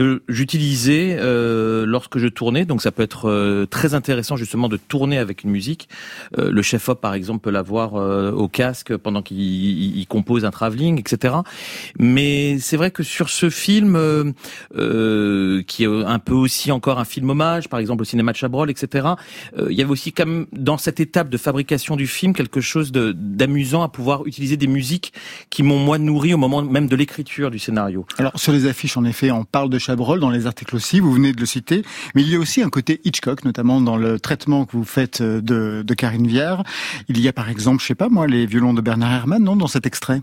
que 0.00 0.22
j'utilisais 0.30 1.18
euh, 1.20 1.84
lorsque 1.84 2.16
je 2.16 2.26
tournais. 2.26 2.64
Donc 2.64 2.80
ça 2.80 2.90
peut 2.90 3.02
être 3.02 3.28
euh, 3.28 3.66
très 3.66 3.92
intéressant 3.92 4.34
justement 4.36 4.70
de 4.70 4.78
tourner 4.78 5.18
avec 5.18 5.44
une 5.44 5.50
musique. 5.50 5.90
Euh, 6.38 6.50
le 6.50 6.62
chef-op 6.62 7.02
par 7.02 7.12
exemple 7.12 7.40
peut 7.42 7.50
l'avoir 7.50 7.96
euh, 7.96 8.32
au 8.32 8.48
casque 8.48 8.96
pendant 8.96 9.20
qu'il 9.20 9.38
il- 9.38 9.98
il 9.98 10.06
compose 10.06 10.46
un 10.46 10.50
travelling, 10.50 10.98
etc. 10.98 11.34
Mais 11.98 12.58
c'est 12.60 12.78
vrai 12.78 12.90
que 12.90 13.02
sur 13.02 13.28
ce 13.28 13.50
film, 13.50 13.94
euh, 13.94 14.32
euh, 14.76 15.62
qui 15.66 15.84
est 15.84 15.86
un 15.86 16.18
peu 16.18 16.32
aussi 16.32 16.72
encore 16.72 16.98
un 16.98 17.04
film 17.04 17.28
hommage, 17.28 17.68
par 17.68 17.78
exemple 17.78 18.00
au 18.00 18.06
cinéma 18.06 18.32
de 18.32 18.38
Chabrol, 18.38 18.70
etc. 18.70 19.06
il 19.58 19.76
y 19.76 19.82
avait 19.82 19.90
aussi 19.90 20.12
comme 20.14 20.46
dans 20.52 20.78
cette 20.78 21.00
étape 21.00 21.28
de 21.28 21.36
fabrication 21.36 21.96
du 21.96 22.06
film 22.06 22.32
quelque 22.32 22.62
chose 22.62 22.90
d'amusant 22.90 23.82
à 23.82 23.90
pouvoir 23.90 24.26
utiliser 24.26 24.56
des 24.56 24.66
musiques 24.66 25.12
qui 25.50 25.62
m'ont 25.62 25.78
moi 25.78 25.98
nourri 25.98 26.32
au 26.32 26.38
moment 26.38 26.62
même 26.62 26.86
de 26.88 26.96
l'écriture 26.96 27.50
du 27.50 27.58
scénario. 27.58 28.06
Alors 28.16 28.32
sur 28.36 28.52
les 28.52 28.66
affiches, 28.66 28.96
en 28.96 29.04
effet, 29.04 29.30
on 29.30 29.44
parle 29.44 29.68
de 29.68 29.78
dans 29.96 30.30
les 30.30 30.46
articles 30.46 30.76
aussi, 30.76 31.00
vous 31.00 31.12
venez 31.12 31.32
de 31.32 31.40
le 31.40 31.46
citer, 31.46 31.84
mais 32.14 32.22
il 32.22 32.30
y 32.30 32.36
a 32.36 32.38
aussi 32.38 32.62
un 32.62 32.70
côté 32.70 33.00
Hitchcock, 33.04 33.44
notamment 33.44 33.80
dans 33.80 33.96
le 33.96 34.18
traitement 34.18 34.64
que 34.64 34.76
vous 34.76 34.84
faites 34.84 35.20
euh, 35.20 35.40
de, 35.40 35.94
Karine 35.94 36.26
Viard. 36.26 36.64
Il 37.08 37.20
y 37.20 37.28
a 37.28 37.32
par 37.32 37.48
exemple, 37.48 37.82
je 37.82 37.86
sais 37.86 37.94
pas 37.94 38.08
moi, 38.08 38.26
les 38.26 38.46
violons 38.46 38.74
de 38.74 38.80
Bernard 38.80 39.12
Herrmann, 39.12 39.42
non, 39.42 39.56
dans 39.56 39.66
cet 39.66 39.86
extrait 39.86 40.22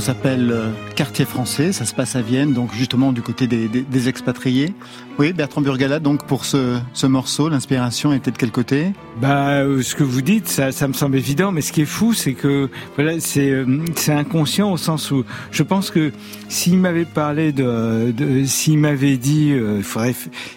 morceau 0.00 0.12
s'appelle 0.12 0.50
euh, 0.50 0.70
Quartier 0.96 1.24
français, 1.24 1.72
ça 1.72 1.84
se 1.84 1.94
passe 1.94 2.16
à 2.16 2.22
Vienne, 2.22 2.52
donc 2.52 2.74
justement 2.74 3.12
du 3.12 3.22
côté 3.22 3.46
des, 3.46 4.08
expatriés. 4.08 4.74
Oui, 5.18 5.32
Bertrand 5.34 5.60
Burgala, 5.60 5.98
donc 5.98 6.24
pour 6.24 6.46
ce, 6.46 6.78
ce 6.94 7.06
morceau, 7.06 7.50
l'inspiration 7.50 8.12
était 8.14 8.30
de 8.30 8.38
quel 8.38 8.50
côté? 8.50 8.92
Bah, 9.20 9.50
euh, 9.60 9.82
ce 9.82 9.94
que 9.94 10.02
vous 10.02 10.22
dites, 10.22 10.48
ça, 10.48 10.88
me 10.88 10.94
semble 10.94 11.16
évident, 11.16 11.52
mais 11.52 11.60
ce 11.60 11.72
qui 11.72 11.82
est 11.82 11.86
fou, 11.86 12.14
c'est 12.14 12.32
que 12.32 12.70
voilà, 12.96 13.20
c'est 13.20 13.50
euh, 13.50 13.66
c'est 13.96 14.12
inconscient 14.12 14.72
au 14.72 14.78
sens 14.78 15.10
où 15.10 15.24
je 15.50 15.62
pense 15.62 15.90
que 15.90 16.10
s'il 16.48 16.78
m'avait 16.78 17.04
parlé 17.04 17.52
de, 17.52 18.12
de 18.12 18.44
s'il 18.46 18.78
m'avait 18.78 19.18
dit, 19.18 19.52
euh, 19.52 19.82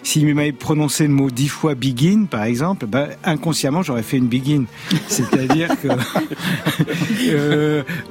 s'il 0.02 0.34
m'avait 0.34 0.52
prononcé 0.52 1.06
le 1.06 1.12
mot 1.12 1.30
dix 1.30 1.48
fois 1.48 1.74
begin, 1.74 2.24
par 2.24 2.44
exemple, 2.44 2.86
bah, 2.86 3.08
inconsciemment 3.22 3.82
j'aurais 3.82 4.02
fait 4.02 4.16
une 4.16 4.28
begin. 4.28 4.64
C'est-à-dire 5.08 5.68
que 5.82 5.88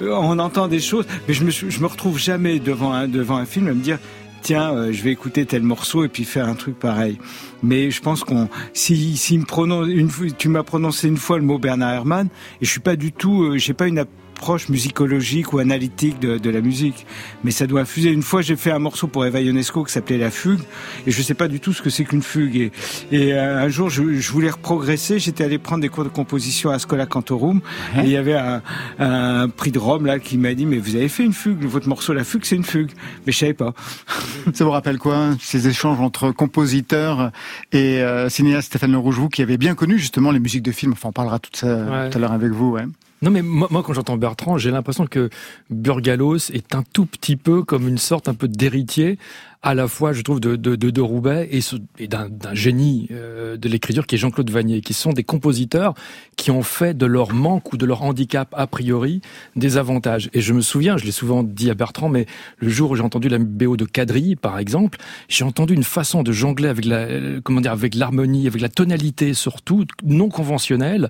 on 0.08 0.38
entend 0.38 0.68
des 0.68 0.80
choses, 0.80 1.06
mais 1.28 1.34
je 1.34 1.44
me 1.44 1.52
je 1.52 1.80
me 1.80 1.86
retrouve 1.86 2.18
jamais 2.20 2.60
devant 2.60 2.92
un 2.92 3.08
devant 3.08 3.38
un 3.38 3.46
film 3.46 3.68
à 3.68 3.74
me 3.74 3.82
dire 3.82 4.00
tiens, 4.44 4.74
euh, 4.74 4.92
je 4.92 5.02
vais 5.02 5.12
écouter 5.12 5.46
tel 5.46 5.64
morceau 5.64 6.04
et 6.04 6.10
puis 6.10 6.26
faire 6.26 6.48
un 6.48 6.54
truc 6.54 6.78
pareil. 6.78 7.18
Mais 7.64 7.90
je 7.90 8.02
pense 8.02 8.24
qu'on, 8.24 8.50
si, 8.74 9.18
si 9.18 9.38
me 9.38 9.46
prononce 9.46 9.88
une 9.88 10.10
tu 10.38 10.50
m'as 10.50 10.64
prononcé 10.64 11.08
une 11.08 11.18
fois 11.18 11.38
le 11.38 11.44
mot 11.44 11.58
Bernard 11.58 11.94
Herrmann, 11.94 12.28
et 12.62 12.66
je 12.66 12.70
suis 12.70 12.82
pas 12.82 12.96
du 12.96 13.12
tout, 13.12 13.44
euh, 13.44 13.58
j'ai 13.58 13.74
pas 13.74 13.88
une 13.88 14.04
approche 14.36 14.68
musicologique 14.70 15.54
ou 15.54 15.60
analytique 15.60 16.20
de, 16.20 16.38
de 16.38 16.50
la 16.50 16.60
musique, 16.62 17.06
mais 17.44 17.52
ça 17.52 17.68
doit 17.68 17.82
infuser. 17.82 18.12
Une 18.12 18.22
fois, 18.24 18.42
j'ai 18.42 18.56
fait 18.56 18.72
un 18.72 18.80
morceau 18.80 19.08
pour 19.08 19.26
Eva 19.26 19.40
Ionesco 19.42 19.84
qui 19.84 19.94
s'appelait 19.94 20.18
La 20.18 20.32
Fugue, 20.32 20.60
et 21.08 21.12
je 21.12 21.22
sais 21.22 21.34
pas 21.36 21.48
du 21.48 21.60
tout 21.60 21.72
ce 21.72 21.82
que 21.82 21.90
c'est 21.90 22.04
qu'une 22.04 22.24
fugue. 22.24 22.56
Et, 22.58 22.72
et 23.12 23.34
euh, 23.34 23.64
un 23.64 23.70
jour, 23.70 23.90
je, 23.90 24.16
je 24.20 24.32
voulais 24.32 24.50
progresser, 24.62 25.20
j'étais 25.20 25.44
allé 25.44 25.58
prendre 25.60 25.82
des 25.82 25.90
cours 25.90 26.04
de 26.04 26.10
composition 26.10 26.72
à 26.72 26.80
Scola 26.80 27.06
Cantorum, 27.06 27.62
et 27.98 28.02
il 28.02 28.10
y 28.10 28.18
avait 28.18 28.34
un, 28.36 28.62
un 29.00 29.50
prix 29.50 29.72
de 29.72 29.80
Rome 29.80 30.06
là 30.06 30.20
qui 30.20 30.38
m'a 30.38 30.54
dit, 30.56 30.66
mais 30.66 30.78
vous 30.78 30.96
avez 30.96 31.10
fait 31.10 31.24
une 31.24 31.34
fugue, 31.34 31.64
votre 31.64 31.88
morceau 31.88 32.14
La 32.14 32.24
Fugue, 32.24 32.44
c'est 32.44 32.56
une 32.56 32.64
fugue. 32.66 32.92
Mais 33.26 33.32
je 33.32 33.38
savais 33.38 33.54
pas. 33.54 33.74
Ça 34.54 34.66
vous 34.66 34.72
rappelle 34.72 34.98
quoi 34.98 35.30
Ces 35.40 35.68
échanges 35.68 36.00
entre 36.02 36.32
compositeurs 36.32 37.32
et 37.72 38.02
euh, 38.02 38.30
cinéaste 38.30 38.68
Stéphane 38.68 38.92
Le 38.92 38.98
Rougevou 38.98 39.30
qui 39.30 39.42
avait 39.42 39.58
bien 39.58 39.76
connu 39.76 39.98
justement 40.00 40.32
les 40.32 40.40
musiques 40.40 40.64
de 40.64 40.72
films? 40.72 40.94
Enfin, 40.94 41.10
on 41.10 41.14
parlera 41.14 41.40
tout 41.40 41.52
ça 41.54 41.68
Ouais. 41.84 42.10
tout 42.10 42.18
à 42.18 42.22
l'heure 42.22 42.32
avec 42.34 42.52
vous. 42.52 42.72
Ouais. 42.72 42.84
Non, 43.24 43.32
mais 43.32 43.42
moi, 43.42 43.82
quand 43.86 43.94
j'entends 43.94 44.18
Bertrand, 44.18 44.58
j'ai 44.58 44.70
l'impression 44.70 45.08
que 45.08 45.30
Burgalos 45.70 46.52
est 46.52 46.76
un 46.76 46.84
tout 46.84 47.06
petit 47.06 47.38
peu 47.38 47.64
comme 47.64 47.88
une 47.88 47.98
sorte 47.98 48.28
un 48.28 48.34
peu 48.34 48.50
d'héritier, 48.50 49.18
à 49.64 49.74
la 49.74 49.88
fois, 49.88 50.12
je 50.12 50.22
trouve, 50.22 50.42
de, 50.42 50.58
de, 50.58 50.76
de, 50.76 50.90
de 50.90 51.02
Roubaix 51.02 51.48
et, 51.52 51.60
et 51.98 52.08
d'un 52.10 52.28
génie 52.54 53.08
euh, 53.12 53.56
de 53.56 53.70
l'écriture 53.70 54.06
qui 54.06 54.16
est 54.16 54.18
Jean-Claude 54.18 54.50
Vanier, 54.50 54.82
qui 54.82 54.94
sont 54.94 55.14
des 55.14 55.24
compositeurs 55.24 55.94
qui 56.36 56.52
ont 56.52 56.64
fait 56.64 56.94
de 56.98 57.06
leur 57.06 57.34
manque 57.34 57.72
ou 57.72 57.78
de 57.78 57.86
leur 57.86 58.04
handicap 58.04 58.54
a 58.58 58.68
priori 58.68 59.22
des 59.56 59.78
avantages. 59.78 60.30
Et 60.34 60.42
je 60.42 60.52
me 60.54 60.60
souviens, 60.62 60.98
je 60.98 61.06
l'ai 61.06 61.12
souvent 61.12 61.44
dit 61.44 61.70
à 61.70 61.76
Bertrand, 61.76 62.10
mais 62.10 62.26
le 62.58 62.68
jour 62.68 62.92
où 62.92 62.96
j'ai 62.98 63.04
entendu 63.04 63.30
la 63.30 63.38
BO 63.40 63.78
de 63.78 63.86
Quadrille, 63.86 64.36
par 64.36 64.60
exemple, 64.60 64.98
j'ai 65.30 65.46
entendu 65.46 65.74
une 65.74 65.84
façon 65.86 66.24
de 66.24 66.34
jongler 66.34 66.68
avec 66.68 66.84
la, 66.84 66.98
euh, 66.98 67.40
comment 67.42 67.62
dire, 67.62 67.72
avec 67.72 67.96
l'harmonie, 67.96 68.48
avec 68.48 68.62
la 68.62 68.70
tonalité 68.70 69.34
surtout 69.34 69.86
non 70.04 70.28
conventionnelle. 70.28 71.08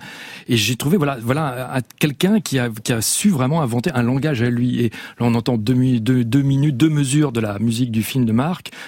Et 0.48 0.58
j'ai 0.58 0.76
trouvé, 0.76 0.98
voilà, 0.98 1.18
voilà, 1.22 1.76
un- 1.78 1.82
quelqu'un 2.00 2.40
qui 2.40 2.60
a, 2.60 2.70
qui 2.84 2.94
a 2.94 3.02
su 3.02 3.30
vraiment 3.30 3.64
inventer 3.64 3.90
un 3.96 4.04
langage 4.04 4.44
à 4.44 4.50
lui. 4.52 4.80
Et 4.80 4.90
là, 5.20 5.26
on 5.26 5.34
entend 5.34 5.58
deux, 5.58 5.74
deux, 6.00 6.24
deux 6.24 6.42
minutes, 6.44 6.78
deux 6.78 6.90
mesures 6.90 7.32
de 7.32 7.40
la 7.40 7.58
musique 7.58 7.90
du 7.90 8.04
film 8.04 8.26
de 8.26 8.32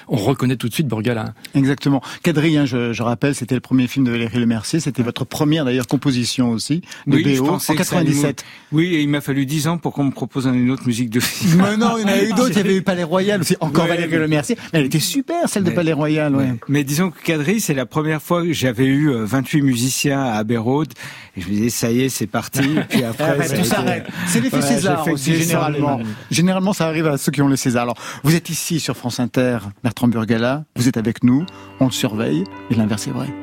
On 0.08 0.18
reconnaît 0.18 0.56
tout 0.56 0.68
de 0.70 0.74
suite 0.74 0.88
Burgala. 0.88 1.34
Exactement. 1.54 2.02
Quadrille, 2.24 2.58
hein, 2.58 2.66
je, 2.66 2.94
je 2.94 3.04
rappelle, 3.04 3.36
c'était 3.36 3.56
le 3.56 3.62
premier 3.62 3.88
film 3.88 4.06
de 4.06 4.12
Valérie 4.12 4.40
Le 4.40 4.46
Mercier. 4.46 4.80
C'était 4.80 5.04
votre 5.04 5.26
première 5.26 5.66
d'ailleurs 5.66 5.88
composition 5.88 6.50
aussi 6.52 6.82
de 7.08 7.18
je 7.18 7.40
BO 7.40 7.48
en 7.50 7.58
que 7.58 7.64
ça 7.64 7.72
allait 7.74 7.78
97. 8.12 8.44
mou- 8.72 8.78
Oui, 8.80 8.96
et 8.96 9.02
il 9.02 9.10
m'a 9.10 9.22
fallu 9.22 9.46
dix 9.46 9.68
ans 9.68 9.78
pour 9.78 9.94
qu'on 9.94 10.04
me 10.06 10.12
propose 10.12 10.46
une 10.48 10.70
autre 10.72 10.84
musique 10.86 11.10
de 11.10 11.20
film. 11.20 11.62
Mais 11.64 11.78
non, 11.78 11.98
il 11.98 12.02
y 12.02 12.06
en 12.06 12.08
a 12.08 12.22
eu 12.24 12.30
d'autres. 12.36 12.52
Il 12.52 12.58
y 12.58 12.60
avait 12.60 12.76
eu 12.78 12.82
Palais 12.82 13.04
Royal 13.04 13.42
aussi. 13.42 13.56
Encore 13.60 13.84
Ouais, 13.86 13.90
Valérie 13.92 14.12
mais- 14.12 14.18
Le 14.20 14.28
Mercier. 14.28 14.58
Mais 14.74 14.80
elle 14.80 14.86
était 14.86 15.00
super, 15.00 15.48
celle 15.48 15.64
de 15.64 15.70
Mais- 15.70 15.76
Palais 15.76 15.94
Royal. 15.94 16.36
Ouais. 16.36 16.54
Mais 16.68 16.84
disons 16.84 17.12
que 17.12 17.22
Quadrille, 17.24 17.62
c'est 17.62 17.74
la 17.74 17.86
première 17.86 18.22
fois 18.22 18.44
que 18.44 18.54
j'avais 18.54 18.86
eu 18.86 19.10
euh, 19.10 19.26
28 19.26 19.62
musiciens 19.62 20.22
à 20.22 20.34
Abbey 20.34 20.58
Road. 20.58 20.90
Et 21.38 21.42
je 21.42 21.48
me 21.48 21.54
disais, 21.54 21.70
ça 21.70 21.92
y 21.92 22.02
est, 22.02 22.10
c'est 22.10 22.28
parti. 22.28 22.60
Et 22.62 22.82
puis 22.90 23.04
après, 23.04 23.24
Arrête, 23.24 23.56
tout 23.58 23.66
s'arrête. 23.66 24.06
C'est 24.28 24.40
l'effet 24.42 24.62
César 24.62 25.08
aussi, 25.08 25.36
généralement. 25.36 26.00
Généralement, 26.32 26.74
ça 26.74 26.88
arrive 26.88 27.08
à 27.08 27.18
ceux 27.18 27.32
qui 27.32 27.42
ont 27.42 27.48
les 27.48 27.58
César. 27.58 27.84
Alors, 27.84 27.98
vous 28.24 28.36
êtes 28.36 28.50
ici 28.50 28.80
sur 28.80 28.96
France 28.98 29.20
Inter, 29.20 29.45
Bertrand 29.84 30.08
Burgala. 30.08 30.66
Vous 30.76 30.88
êtes 30.88 30.98
avec 30.98 31.24
nous. 31.24 31.46
On 31.80 31.86
le 31.86 31.92
surveille. 31.92 32.44
Et 32.70 32.76
l'inverse 32.76 33.08
est 33.08 33.12
vrai. 33.12 33.34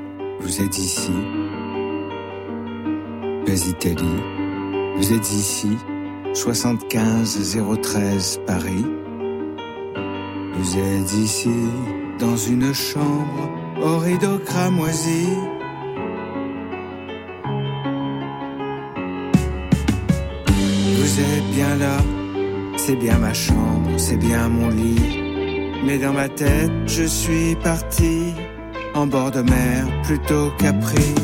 Vous 0.40 0.60
êtes 0.60 0.78
ici, 0.78 1.12
Base 3.46 3.68
Italie. 3.68 4.20
Vous 4.96 5.12
êtes 5.12 5.30
ici, 5.32 5.76
75 6.34 7.56
013 7.80 8.40
Paris. 8.46 8.84
Vous 10.54 10.78
êtes 10.78 11.14
ici, 11.14 11.54
dans 12.18 12.36
une 12.36 12.72
chambre 12.74 13.50
au 13.82 13.98
rideau 13.98 14.38
cramoisi. 14.38 15.28
Vous 20.96 21.20
êtes 21.20 21.50
bien 21.54 21.76
là, 21.76 21.98
c'est 22.76 22.96
bien 22.96 23.18
ma 23.18 23.32
chambre, 23.32 23.90
c'est 23.96 24.16
bien 24.16 24.48
mon 24.48 24.68
lit. 24.68 25.21
Mais 25.84 25.98
dans 25.98 26.12
ma 26.12 26.28
tête, 26.28 26.70
je 26.86 27.02
suis 27.02 27.56
parti 27.56 28.34
en 28.94 29.06
bord 29.06 29.30
de 29.30 29.42
mer 29.42 29.86
plutôt 30.04 30.50
qu'à 30.58 30.72
Pris. 30.72 31.14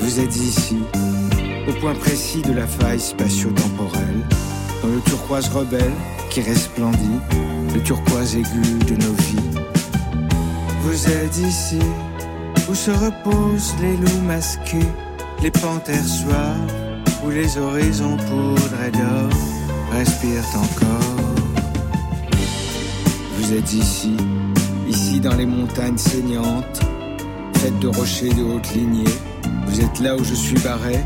Vous 0.00 0.20
êtes 0.20 0.36
ici, 0.36 0.78
au 1.68 1.72
point 1.80 1.94
précis 1.94 2.42
de 2.42 2.52
la 2.52 2.66
faille 2.66 3.00
spatio-temporelle, 3.00 4.22
dans 4.82 4.88
le 4.88 5.00
turquoise 5.00 5.48
rebelle 5.48 5.92
qui 6.30 6.40
resplendit, 6.40 7.20
le 7.74 7.82
turquoise 7.82 8.36
aigu 8.36 8.78
de 8.86 8.94
nos 8.94 9.12
vies. 9.12 9.60
Vous 10.82 11.08
êtes 11.10 11.38
ici, 11.38 11.80
où 12.70 12.74
se 12.74 12.92
reposent 12.92 13.74
les 13.80 13.96
loups 13.96 14.22
masqués, 14.24 14.78
les 15.42 15.50
panthères 15.50 16.04
soirs, 16.04 16.66
où 17.24 17.30
les 17.30 17.58
horizons 17.58 18.16
poudrés 18.16 18.92
d'or 18.92 19.30
respirent 19.90 20.44
encore. 20.54 21.05
Vous 23.46 23.54
êtes 23.54 23.74
ici, 23.74 24.10
ici 24.88 25.20
dans 25.20 25.36
les 25.36 25.46
montagnes 25.46 25.96
saignantes, 25.96 26.80
faites 27.54 27.78
de 27.78 27.86
rochers 27.86 28.34
de 28.34 28.42
haute 28.42 28.74
lignée. 28.74 29.04
Vous 29.68 29.80
êtes 29.80 30.00
là 30.00 30.16
où 30.16 30.24
je 30.24 30.34
suis 30.34 30.58
barré, 30.58 30.96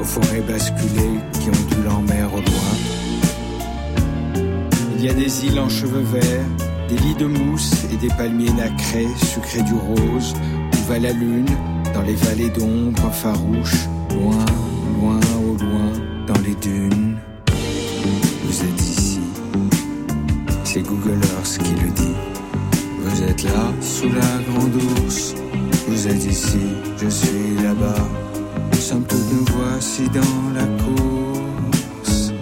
aux 0.00 0.04
forêts 0.04 0.40
basculées 0.40 1.20
qui 1.34 1.50
ondulent 1.50 1.92
en 1.92 2.02
mer 2.02 2.34
au 2.34 2.38
loin. 2.38 2.74
Il 4.96 5.04
y 5.04 5.08
a 5.08 5.14
des 5.14 5.46
îles 5.46 5.60
en 5.60 5.68
cheveux 5.68 6.02
verts, 6.02 6.48
des 6.88 6.96
lits 6.96 7.14
de 7.14 7.26
mousse 7.26 7.84
et 7.92 7.96
des 7.96 8.12
palmiers 8.12 8.52
nacrés, 8.54 9.06
sucrés 9.32 9.62
du 9.62 9.74
rose, 9.74 10.34
où 10.74 10.88
va 10.88 10.98
la 10.98 11.12
lune, 11.12 11.46
dans 11.94 12.02
les 12.02 12.16
vallées 12.16 12.50
d'ombre 12.50 13.08
farouches, 13.12 13.86
loin, 14.10 14.44
loin, 14.98 15.20
au 15.38 15.56
loin, 15.62 15.92
dans 16.26 16.40
les 16.42 16.56
dunes. 16.56 17.01
C'est 20.72 20.80
Google 20.80 21.20
Earth 21.36 21.58
qui 21.58 21.74
le 21.74 21.90
dit. 21.90 22.14
Vous 23.00 23.22
êtes 23.22 23.42
là, 23.42 23.72
sous 23.82 24.08
la 24.08 24.38
grande 24.48 24.74
ours. 24.74 25.34
Vous 25.86 26.08
êtes 26.08 26.24
ici, 26.24 26.60
je 26.96 27.08
suis 27.08 27.56
là-bas. 27.62 28.08
Somme 28.80 29.04
toute, 29.04 29.18
nous 29.32 29.44
voici 29.54 30.08
dans 30.08 30.50
la 30.54 30.64
course. 30.82 32.32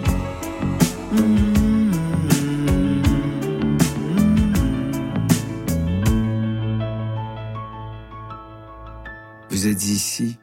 Vous 9.51 9.67
êtes 9.67 9.87
ici? 9.87 10.39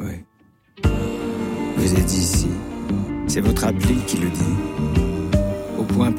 Oui. 0.00 0.24
Vous 1.78 1.94
êtes 1.94 2.12
ici. 2.12 2.48
C'est 3.28 3.40
votre 3.40 3.64
appli 3.64 3.96
qui 4.06 4.18
le 4.18 4.28
dit. 4.28 4.97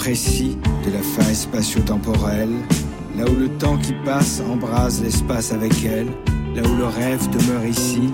De 0.10 0.92
la 0.92 1.04
faille 1.04 1.36
spatio-temporelle, 1.36 2.56
là 3.16 3.26
où 3.30 3.36
le 3.36 3.48
temps 3.48 3.78
qui 3.78 3.94
passe 4.04 4.42
embrase 4.42 5.04
l'espace 5.04 5.52
avec 5.52 5.86
elle, 5.86 6.08
là 6.56 6.68
où 6.68 6.76
le 6.78 6.86
rêve 6.86 7.30
demeure 7.30 7.64
ici, 7.64 8.10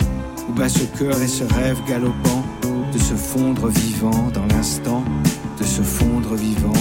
où 0.50 0.52
bat 0.52 0.68
ce 0.68 0.84
cœur 1.00 1.22
et 1.22 1.28
ce 1.28 1.46
rêve 1.54 1.78
galopant, 1.88 2.44
de 2.92 2.98
se 2.98 3.14
fondre 3.14 3.70
vivant 3.70 4.30
dans 4.34 4.46
l'instant, 4.48 5.06
de 5.58 5.64
se 5.64 5.82
fondre 5.82 6.36
vivant. 6.36 6.74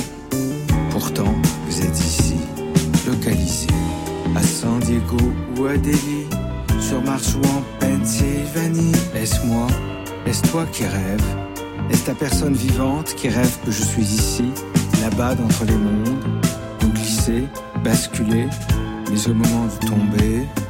Pourtant, 0.91 1.33
vous 1.69 1.81
êtes 1.81 2.01
ici, 2.01 2.35
localisé, 3.07 3.69
à 4.35 4.43
San 4.43 4.81
Diego 4.81 5.17
ou 5.57 5.67
à 5.67 5.77
Delhi, 5.77 6.27
sur 6.81 7.01
Mars 7.03 7.37
ou 7.37 7.47
en 7.47 7.63
Pennsylvanie. 7.79 8.97
Laisse-moi, 9.15 9.69
laisse-toi 10.27 10.67
qui 10.73 10.83
rêve, 10.83 11.23
laisse 11.89 12.03
ta 12.03 12.15
personne 12.15 12.55
vivante 12.55 13.15
qui 13.15 13.29
rêve 13.29 13.57
que 13.65 13.71
je 13.71 13.85
suis 13.85 14.03
ici, 14.03 14.47
là-bas 15.17 15.35
d'entre 15.35 15.65
les 15.65 15.77
mondes, 15.77 16.45
où 16.83 16.87
glisser, 16.89 17.45
basculer, 17.83 18.47
mais 19.11 19.29
au 19.29 19.35
moment 19.35 19.67
de 19.67 19.87
tomber. 19.87 20.64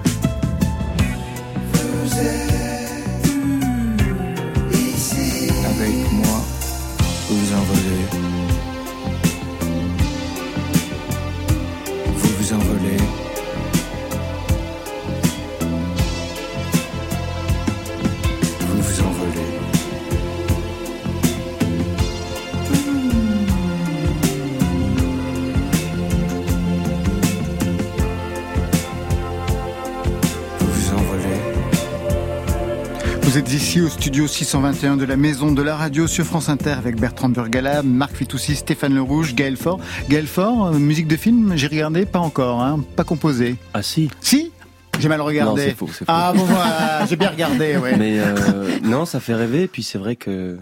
Vous 33.34 33.40
êtes 33.40 33.52
ici 33.52 33.80
au 33.80 33.88
studio 33.88 34.28
621 34.28 34.96
de 34.96 35.04
la 35.04 35.16
Maison 35.16 35.50
de 35.50 35.60
la 35.60 35.74
Radio 35.74 36.06
sur 36.06 36.24
France 36.24 36.48
Inter 36.48 36.70
avec 36.70 37.00
Bertrand 37.00 37.28
Burgala, 37.28 37.82
Marc 37.82 38.14
Fitoussi, 38.14 38.54
Stéphane 38.54 38.94
Le 38.94 39.02
Rouge, 39.02 39.34
Gaël 39.34 39.56
Faure. 39.56 39.80
Gaël 40.08 40.28
Faure, 40.28 40.66
euh, 40.66 40.78
musique 40.78 41.08
de 41.08 41.16
film, 41.16 41.56
j'ai 41.56 41.66
regardé, 41.66 42.06
pas 42.06 42.20
encore, 42.20 42.62
hein, 42.62 42.84
pas 42.94 43.02
composé. 43.02 43.56
Ah 43.72 43.82
si 43.82 44.08
Si? 44.20 44.52
J'ai 45.00 45.08
mal 45.08 45.20
regardé. 45.20 45.62
Non, 45.62 45.66
c'est 45.66 45.74
faux, 45.74 45.88
c'est 45.88 46.04
faux. 46.04 46.04
Ah 46.06 46.32
bon 46.32 46.44
voilà, 46.44 47.06
j'ai 47.06 47.16
bien 47.16 47.28
regardé, 47.28 47.76
ouais. 47.76 47.96
Mais 47.98 48.20
euh, 48.20 48.78
non, 48.84 49.04
ça 49.04 49.18
fait 49.18 49.34
rêver. 49.34 49.66
Puis 49.66 49.82
c'est 49.82 49.98
vrai 49.98 50.14
que 50.14 50.56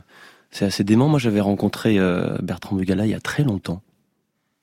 c'est 0.50 0.64
assez 0.64 0.82
dément. 0.82 1.08
Moi, 1.08 1.18
j'avais 1.18 1.42
rencontré 1.42 1.98
euh, 1.98 2.38
Bertrand 2.42 2.74
Bugala 2.74 3.04
il 3.04 3.10
y 3.10 3.14
a 3.14 3.20
très 3.20 3.42
longtemps. 3.42 3.82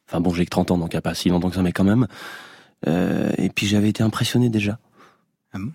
Enfin 0.08 0.20
bon, 0.20 0.34
j'ai 0.34 0.46
que 0.46 0.50
30 0.50 0.72
ans, 0.72 0.80
donc 0.80 0.94
il 0.94 0.96
n'y 0.96 0.98
a 0.98 1.04
pas 1.04 1.14
si 1.14 1.30
longtemps 1.30 1.50
que 1.50 1.56
ça, 1.56 1.62
mais 1.62 1.74
quand 1.74 1.84
même. 1.84 2.08
Euh, 2.88 3.30
et 3.38 3.50
puis 3.50 3.68
j'avais 3.68 3.90
été 3.90 4.02
impressionné 4.02 4.50
déjà. 4.50 4.80
Ah 5.54 5.60
bon? 5.60 5.72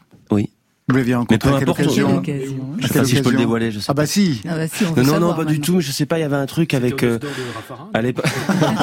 Vous 0.88 0.97
l'aviez 0.97 1.14
Mais 1.31 1.38
peu 1.38 1.49
rencontré 1.49 1.49
à 1.49 1.59
quelle 1.61 1.68
importe. 1.70 1.81
occasion 1.81 2.23
Je 2.79 2.87
sais 2.87 2.99
pas 2.99 3.05
si 3.07 3.16
je 3.16 3.23
peux 3.23 3.31
le 3.31 3.38
dévoiler, 3.38 3.70
je 3.73 3.79
sais 3.79 3.87
Ah 3.88 3.94
bah 3.94 4.05
si 4.07 4.42
Ah 4.47 4.55
bah 4.57 4.68
si, 4.68 4.85
on 4.85 4.90
Non, 4.90 4.97
non, 5.03 5.12
savoir 5.12 5.37
pas 5.37 5.44
du 5.47 5.59
tout, 5.61 5.77
mais 5.77 5.81
je 5.81 5.90
sais 5.90 6.05
pas, 6.05 6.18
il 6.18 6.23
y 6.23 6.25
avait 6.25 6.37
un 6.37 6.44
truc 6.47 6.75
avec... 6.75 7.03
euh, 7.03 7.18
à 7.94 8.03
l'époque- 8.03 8.27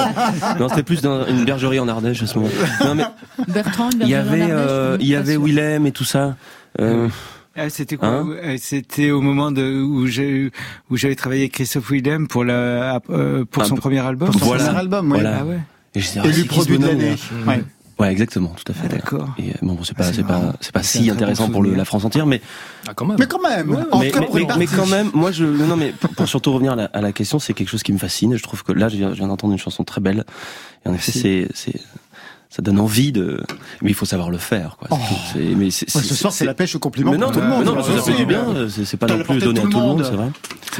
non, 0.58 0.68
c'était 0.68 0.82
plus 0.82 1.00
dans 1.00 1.24
une 1.26 1.44
bergerie 1.44 1.78
en 1.78 1.86
Ardèche 1.86 2.22
à 2.22 2.26
ce 2.26 2.38
moment. 2.38 2.50
Non, 2.84 2.94
mais 2.96 3.04
Bertrand, 3.48 3.90
il 4.00 4.08
y 4.08 4.14
avait, 4.14 4.48
euh, 4.50 4.96
il 5.00 5.06
y 5.06 5.14
avait. 5.14 5.36
Willem 5.36 5.86
et 5.86 5.92
tout 5.92 6.04
ça. 6.04 6.36
Euh, 6.80 7.08
Ah, 7.54 7.68
c'était 7.70 7.96
quoi 7.96 8.08
Hein 8.08 8.26
Euh, 8.42 8.56
C'était 8.58 9.10
au 9.10 9.20
moment 9.20 9.52
de 9.52 9.80
où 9.82 10.06
j'ai 10.06 10.50
où 10.90 10.96
j'avais 10.96 11.14
travaillé 11.14 11.42
avec 11.42 11.52
Christophe 11.52 11.90
Willem 11.90 12.26
pour 12.26 12.44
la 12.44 13.00
euh, 13.10 13.44
pour 13.44 13.64
son 13.66 13.76
premier 13.76 13.98
album. 14.00 14.30
Pour 14.30 14.40
son 14.40 14.46
Voilà. 14.46 14.64
premier 14.64 14.78
album, 14.78 15.12
oui. 15.12 15.20
Voilà. 15.20 15.38
Ah 15.40 15.44
ouais. 15.44 15.58
et 15.94 16.00
je 16.00 16.08
ah, 16.18 16.32
ce 16.32 16.44
produit 16.46 16.78
de 16.78 16.86
l'année. 16.86 17.14
Ouais. 17.46 17.62
Ouais, 18.02 18.10
exactement, 18.12 18.48
tout 18.56 18.70
à 18.70 18.74
fait. 18.74 18.88
D'accord. 18.88 19.28
Et 19.38 19.50
euh, 19.50 19.54
bon, 19.62 19.74
bon, 19.74 19.84
c'est 19.84 19.96
pas, 19.96 20.04
c'est 20.04 20.14
c'est 20.14 20.22
pas, 20.26 20.40
c'est 20.60 20.72
pas 20.72 20.82
si 20.82 21.08
intéressant 21.10 21.46
bon 21.46 21.52
pour 21.52 21.62
le, 21.62 21.74
la 21.74 21.84
France 21.84 22.04
entière, 22.04 22.26
mais 22.26 22.40
Ah, 22.88 22.92
quand 22.94 23.06
même. 23.06 23.16
Mais 23.18 23.26
quand 23.26 23.40
même, 23.42 23.76
en 23.92 23.98
mais, 24.00 24.10
tout 24.10 24.18
cas 24.20 24.26
mais, 24.34 24.40
mais- 24.46 24.56
mais 24.58 24.66
quand 24.66 24.86
même, 24.86 25.10
moi, 25.14 25.30
je, 25.32 25.44
non, 25.44 25.76
mais 25.76 25.92
pour, 26.16 26.28
surtout 26.28 26.52
revenir 26.52 26.72
à 26.72 26.76
la, 26.76 26.84
à 26.86 27.00
la 27.00 27.12
question, 27.12 27.38
c'est 27.38 27.54
quelque 27.54 27.68
chose 27.70 27.82
qui 27.82 27.92
me 27.92 27.98
fascine. 27.98 28.36
Je 28.36 28.42
trouve 28.42 28.62
que 28.64 28.72
là, 28.72 28.88
je 28.88 28.96
viens, 28.96 29.10
je 29.10 29.16
viens 29.18 29.28
d'entendre 29.28 29.52
une 29.52 29.58
chanson 29.58 29.84
très 29.84 30.00
belle. 30.00 30.24
Et 30.84 30.88
en 30.88 30.94
effet, 30.94 31.12
c'est, 31.12 31.48
c'est, 31.54 31.80
ça 32.50 32.60
donne 32.60 32.80
envie 32.80 33.12
de, 33.12 33.40
mais 33.82 33.90
il 33.90 33.94
faut 33.94 34.04
savoir 34.04 34.30
le 34.30 34.38
faire, 34.38 34.76
quoi. 34.78 34.88
C'est 34.90 34.96
Oh. 34.96 35.14
C'est- 35.32 35.54
mais 35.54 35.70
c'est, 35.70 35.94
Ouais, 35.96 36.02
ce 36.02 36.14
soir, 36.14 36.32
c'est 36.32 36.44
la 36.44 36.54
pêche 36.54 36.74
au 36.74 36.78
compliment 36.78 37.12
mais 37.12 37.18
non, 37.18 37.26
pour 37.26 37.34
tout 37.34 37.40
le 37.40 37.46
mais 37.46 37.56
monde. 37.56 37.64
non, 37.66 37.74
mais 37.76 37.82
ça 37.82 37.88
Voilà. 37.88 38.02
fait 38.02 38.14
du 38.14 38.26
bien. 38.26 38.44
C'est, 38.68 38.84
c'est 38.84 38.96
pas 38.96 39.06
non 39.06 39.22
plus 39.22 39.38
donné 39.38 39.60
à 39.60 39.62
tout 39.62 39.68
le 39.68 39.74
le 39.74 39.80
monde, 39.80 39.98
monde. 39.98 40.06
c'est 40.10 40.16
vrai. 40.16 40.28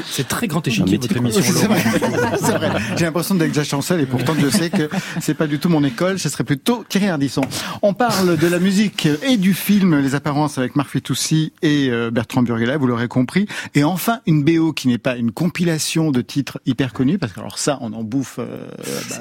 C'est- 0.06 0.28
très 0.28 0.46
grand 0.46 0.66
échiquier, 0.66 0.98
votre 0.98 1.16
émission. 1.16 1.42
C'est 1.42 1.66
vrai, 1.66 2.68
vrai. 2.68 2.80
J'ai 2.96 3.04
l'impression 3.04 3.34
d'être 3.34 3.52
Jacques 3.54 3.66
Chancel 3.66 4.00
et 4.00 4.06
pourtant 4.06 4.34
je 4.40 4.48
sais 4.48 4.70
que 4.70 4.88
c'est 5.20 5.34
pas 5.34 5.46
du 5.46 5.58
tout 5.58 5.68
mon 5.68 5.84
école, 5.84 6.18
ce 6.18 6.28
serait 6.28 6.44
plutôt 6.44 6.84
Thierry 6.88 7.08
Ardisson. 7.08 7.42
On 7.82 7.92
parle 7.94 8.36
de 8.36 8.46
la 8.46 8.58
musique 8.58 9.08
et 9.22 9.36
du 9.36 9.54
film 9.54 9.98
Les 10.00 10.14
Apparences 10.14 10.58
avec 10.58 10.76
Marc 10.76 10.90
Fitoussi 10.90 11.52
et 11.62 11.88
euh, 11.90 12.10
Bertrand 12.10 12.42
Burgala, 12.42 12.76
vous 12.76 12.86
l'aurez 12.86 13.08
compris. 13.08 13.46
Et 13.74 13.84
enfin, 13.84 14.20
une 14.26 14.42
BO 14.44 14.72
qui 14.72 14.88
n'est 14.88 14.98
pas 14.98 15.16
une 15.16 15.32
compilation 15.32 16.10
de 16.10 16.20
titres 16.20 16.60
hyper 16.66 16.92
connus, 16.92 17.18
parce 17.18 17.32
que 17.32 17.40
alors 17.40 17.58
ça, 17.58 17.78
on 17.80 17.92
en 17.92 18.02
bouffe, 18.02 18.36
euh, 18.38 18.66
bah, 19.10 19.16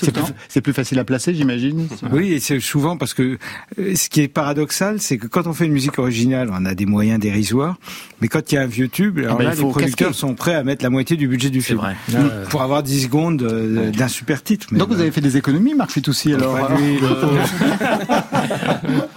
c'est 0.00 0.12
plus, 0.12 0.22
c'est 0.48 0.60
plus 0.60 0.72
facile 0.72 0.98
à 0.98 1.04
placer, 1.04 1.34
j'imagine. 1.34 1.86
Oui, 2.12 2.32
et 2.32 2.40
c'est 2.40 2.60
souvent 2.60 2.96
parce 2.96 3.14
que 3.14 3.38
euh, 3.78 3.94
ce 3.94 4.08
qui 4.08 4.20
est 4.20 4.28
paradoxal, 4.28 5.00
c'est 5.00 5.18
que 5.18 5.26
quand 5.26 5.46
on 5.46 5.52
fait 5.52 5.66
une 5.66 5.72
musique 5.72 5.98
originale, 5.98 6.50
on 6.52 6.64
a 6.64 6.74
des 6.74 6.86
moyens 6.86 7.20
dérisoires, 7.20 7.76
mais 8.20 8.28
quand 8.28 8.50
il 8.50 8.54
y 8.56 8.58
a 8.58 8.62
un 8.62 8.66
vieux 8.66 8.88
tube, 8.88 9.18
alors 9.18 9.38
ben, 9.38 9.44
là, 9.44 9.50
il 9.52 9.56
les 9.56 9.62
faut 9.62 9.70
producteurs. 9.70 10.14
Sont 10.16 10.34
prêts 10.34 10.54
à 10.54 10.64
mettre 10.64 10.82
la 10.82 10.90
moitié 10.90 11.16
du 11.16 11.28
budget 11.28 11.50
du 11.50 11.62
film. 11.62 11.78
vrai. 11.78 11.94
Mm. 12.08 12.48
Pour 12.50 12.62
avoir 12.62 12.82
10 12.82 13.04
secondes 13.04 13.42
euh, 13.42 13.90
d'un 13.92 14.08
super 14.08 14.42
titre. 14.42 14.66
Mais 14.72 14.78
Donc 14.78 14.88
vous 14.88 15.00
avez 15.00 15.10
fait 15.12 15.20
des 15.20 15.36
économies, 15.36 15.74
Marc 15.74 15.90
Fitoussi, 15.92 16.32
alors 16.34 16.58
Pas 16.58 16.74
lui, 16.76 16.98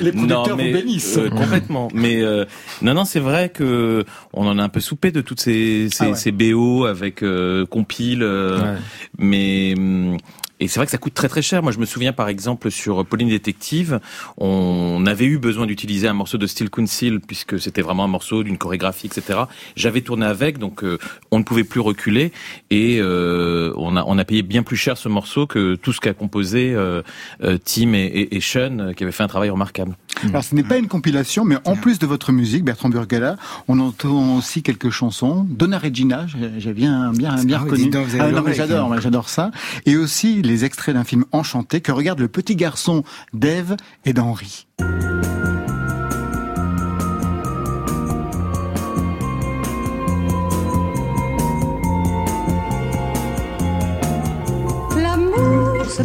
Les 0.00 0.12
producteurs 0.12 0.48
non, 0.48 0.56
mais, 0.56 0.72
vous 0.72 0.78
bénissent. 0.78 1.18
euh, 1.18 1.28
complètement. 1.30 1.88
Mais 1.94 2.22
euh, 2.22 2.44
non, 2.82 2.94
non, 2.94 3.04
c'est 3.04 3.20
vrai 3.20 3.48
que 3.50 4.04
on 4.32 4.46
en 4.46 4.58
a 4.58 4.62
un 4.62 4.68
peu 4.68 4.80
soupé 4.80 5.10
de 5.10 5.20
toutes 5.20 5.40
ces 5.40 5.88
ces, 5.92 6.04
Ah 6.04 6.08
ouais. 6.10 6.14
ces 6.16 6.32
BO 6.32 6.84
avec 6.86 7.22
euh, 7.22 7.66
compile, 7.66 8.22
euh, 8.22 8.60
Ouais. 8.62 8.78
mais 9.18 9.74
hum, 9.76 10.16
et 10.62 10.68
c'est 10.68 10.78
vrai 10.78 10.86
que 10.86 10.92
ça 10.92 10.98
coûte 10.98 11.14
très 11.14 11.28
très 11.28 11.42
cher. 11.42 11.60
Moi, 11.62 11.72
je 11.72 11.78
me 11.78 11.84
souviens 11.86 12.12
par 12.12 12.28
exemple 12.28 12.70
sur 12.70 13.04
Pauline 13.04 13.28
Détective, 13.28 13.98
on 14.38 15.04
avait 15.06 15.24
eu 15.24 15.38
besoin 15.38 15.66
d'utiliser 15.66 16.06
un 16.06 16.12
morceau 16.12 16.38
de 16.38 16.46
Steel 16.46 16.70
Council 16.70 17.18
puisque 17.20 17.58
c'était 17.58 17.82
vraiment 17.82 18.04
un 18.04 18.08
morceau 18.08 18.44
d'une 18.44 18.58
chorégraphie, 18.58 19.08
etc. 19.08 19.40
J'avais 19.74 20.02
tourné 20.02 20.24
avec, 20.24 20.58
donc 20.58 20.84
euh, 20.84 20.98
on 21.32 21.40
ne 21.40 21.44
pouvait 21.44 21.64
plus 21.64 21.80
reculer 21.80 22.30
et 22.70 22.98
euh, 23.00 23.72
on 23.76 23.96
a 23.96 24.04
on 24.06 24.18
a 24.18 24.24
payé 24.24 24.42
bien 24.42 24.62
plus 24.62 24.76
cher 24.76 24.96
ce 24.96 25.08
morceau 25.08 25.48
que 25.48 25.74
tout 25.74 25.92
ce 25.92 26.00
qu'a 26.00 26.14
composé 26.14 26.72
euh, 26.74 27.02
euh, 27.42 27.58
Tim 27.64 27.94
et, 27.94 28.04
et, 28.04 28.36
et 28.36 28.40
Sean, 28.40 28.78
euh, 28.78 28.92
qui 28.92 29.02
avaient 29.02 29.12
fait 29.12 29.24
un 29.24 29.28
travail 29.28 29.50
remarquable. 29.50 29.96
Alors 30.24 30.44
ce 30.44 30.54
n'est 30.54 30.62
pas 30.62 30.78
une 30.78 30.88
compilation, 30.88 31.44
mais 31.44 31.56
en 31.64 31.74
plus 31.76 31.98
de 31.98 32.06
votre 32.06 32.32
musique, 32.32 32.64
Bertrand 32.64 32.88
Burgala, 32.88 33.36
on 33.68 33.80
entend 33.80 34.36
aussi 34.36 34.62
quelques 34.62 34.90
chansons. 34.90 35.46
Donna 35.48 35.78
Regina, 35.78 36.26
j'ai 36.58 36.72
bien 36.72 37.12
bien 37.12 37.42
bien 37.44 37.58
reconnu. 37.58 37.90
Ah, 37.92 37.98
non, 37.98 38.30
l'oreille, 38.30 38.42
mais 38.46 38.54
j'adore, 38.54 39.00
j'adore 39.00 39.28
ça. 39.28 39.50
Et 39.86 39.96
aussi 39.96 40.42
les 40.42 40.64
extraits 40.64 40.94
d'un 40.94 41.04
film 41.04 41.24
enchanté 41.32 41.80
que 41.80 41.92
regarde 41.92 42.20
le 42.20 42.28
petit 42.28 42.56
garçon 42.56 43.04
d'Ève 43.32 43.76
et 44.04 44.12
d'Henri. 44.12 44.66
L'amour 54.96 55.84
se 55.90 56.02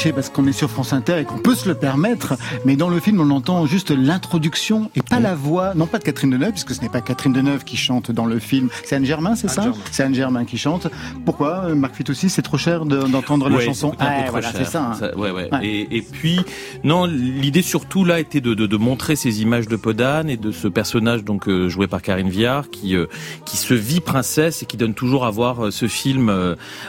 gente 0.00 0.09
parce 0.20 0.28
qu'on 0.28 0.46
est 0.46 0.52
sur 0.52 0.68
France 0.70 0.92
Inter 0.92 1.20
et 1.20 1.24
qu'on 1.24 1.38
peut 1.38 1.54
se 1.54 1.66
le 1.66 1.74
permettre. 1.74 2.34
Mais 2.66 2.76
dans 2.76 2.90
le 2.90 3.00
film, 3.00 3.20
on 3.22 3.30
entend 3.30 3.64
juste 3.64 3.90
l'introduction 3.90 4.90
et 4.94 5.00
pas 5.00 5.18
la 5.18 5.34
voix, 5.34 5.72
non 5.74 5.86
pas 5.86 5.98
de 5.98 6.04
Catherine 6.04 6.28
Deneuve, 6.30 6.50
puisque 6.50 6.74
ce 6.74 6.82
n'est 6.82 6.90
pas 6.90 7.00
Catherine 7.00 7.32
Deneuve 7.32 7.64
qui 7.64 7.78
chante 7.78 8.10
dans 8.10 8.26
le 8.26 8.38
film. 8.38 8.68
C'est 8.84 8.96
Anne 8.96 9.06
Germain, 9.06 9.34
c'est 9.34 9.48
ça. 9.48 9.72
C'est 9.90 10.02
Anne 10.02 10.14
Germain 10.14 10.44
qui 10.44 10.58
chante. 10.58 10.88
Pourquoi, 11.24 11.64
euh, 11.64 11.74
Marc 11.74 11.94
Fitoussi, 11.94 12.28
c'est 12.28 12.42
trop 12.42 12.58
cher 12.58 12.84
de- 12.84 13.02
d'entendre 13.04 13.48
la 13.48 13.56
Ouais, 13.56 13.64
chanson 13.64 13.94
ça 13.98 14.04
un 14.04 14.08
peu 14.08 14.24
Ah, 14.26 14.30
voilà, 14.30 14.52
c'est 14.52 14.64
ça. 14.66 14.92
hein. 14.92 15.10
ouais, 15.16 15.30
ouais. 15.30 15.48
Ouais. 15.50 15.66
Et, 15.66 15.96
et 15.96 16.02
puis, 16.02 16.38
non, 16.84 17.06
l'idée 17.06 17.62
surtout 17.62 18.04
là 18.04 18.20
était 18.20 18.42
de, 18.42 18.52
de, 18.52 18.66
de 18.66 18.76
montrer 18.76 19.16
ces 19.16 19.40
images 19.40 19.68
de 19.68 19.76
Podane 19.76 20.28
et 20.28 20.36
de 20.36 20.52
ce 20.52 20.68
personnage 20.68 21.24
donc 21.24 21.48
euh, 21.48 21.68
joué 21.70 21.86
par 21.86 22.02
Karine 22.02 22.28
Viard 22.28 22.68
qui 22.68 22.94
euh, 22.94 23.06
qui 23.46 23.56
se 23.56 23.72
vit 23.72 24.00
princesse 24.00 24.62
et 24.62 24.66
qui 24.66 24.76
donne 24.76 24.92
toujours 24.92 25.24
à 25.24 25.30
voir 25.30 25.64
euh, 25.66 25.70
ce 25.70 25.88
film 25.88 26.28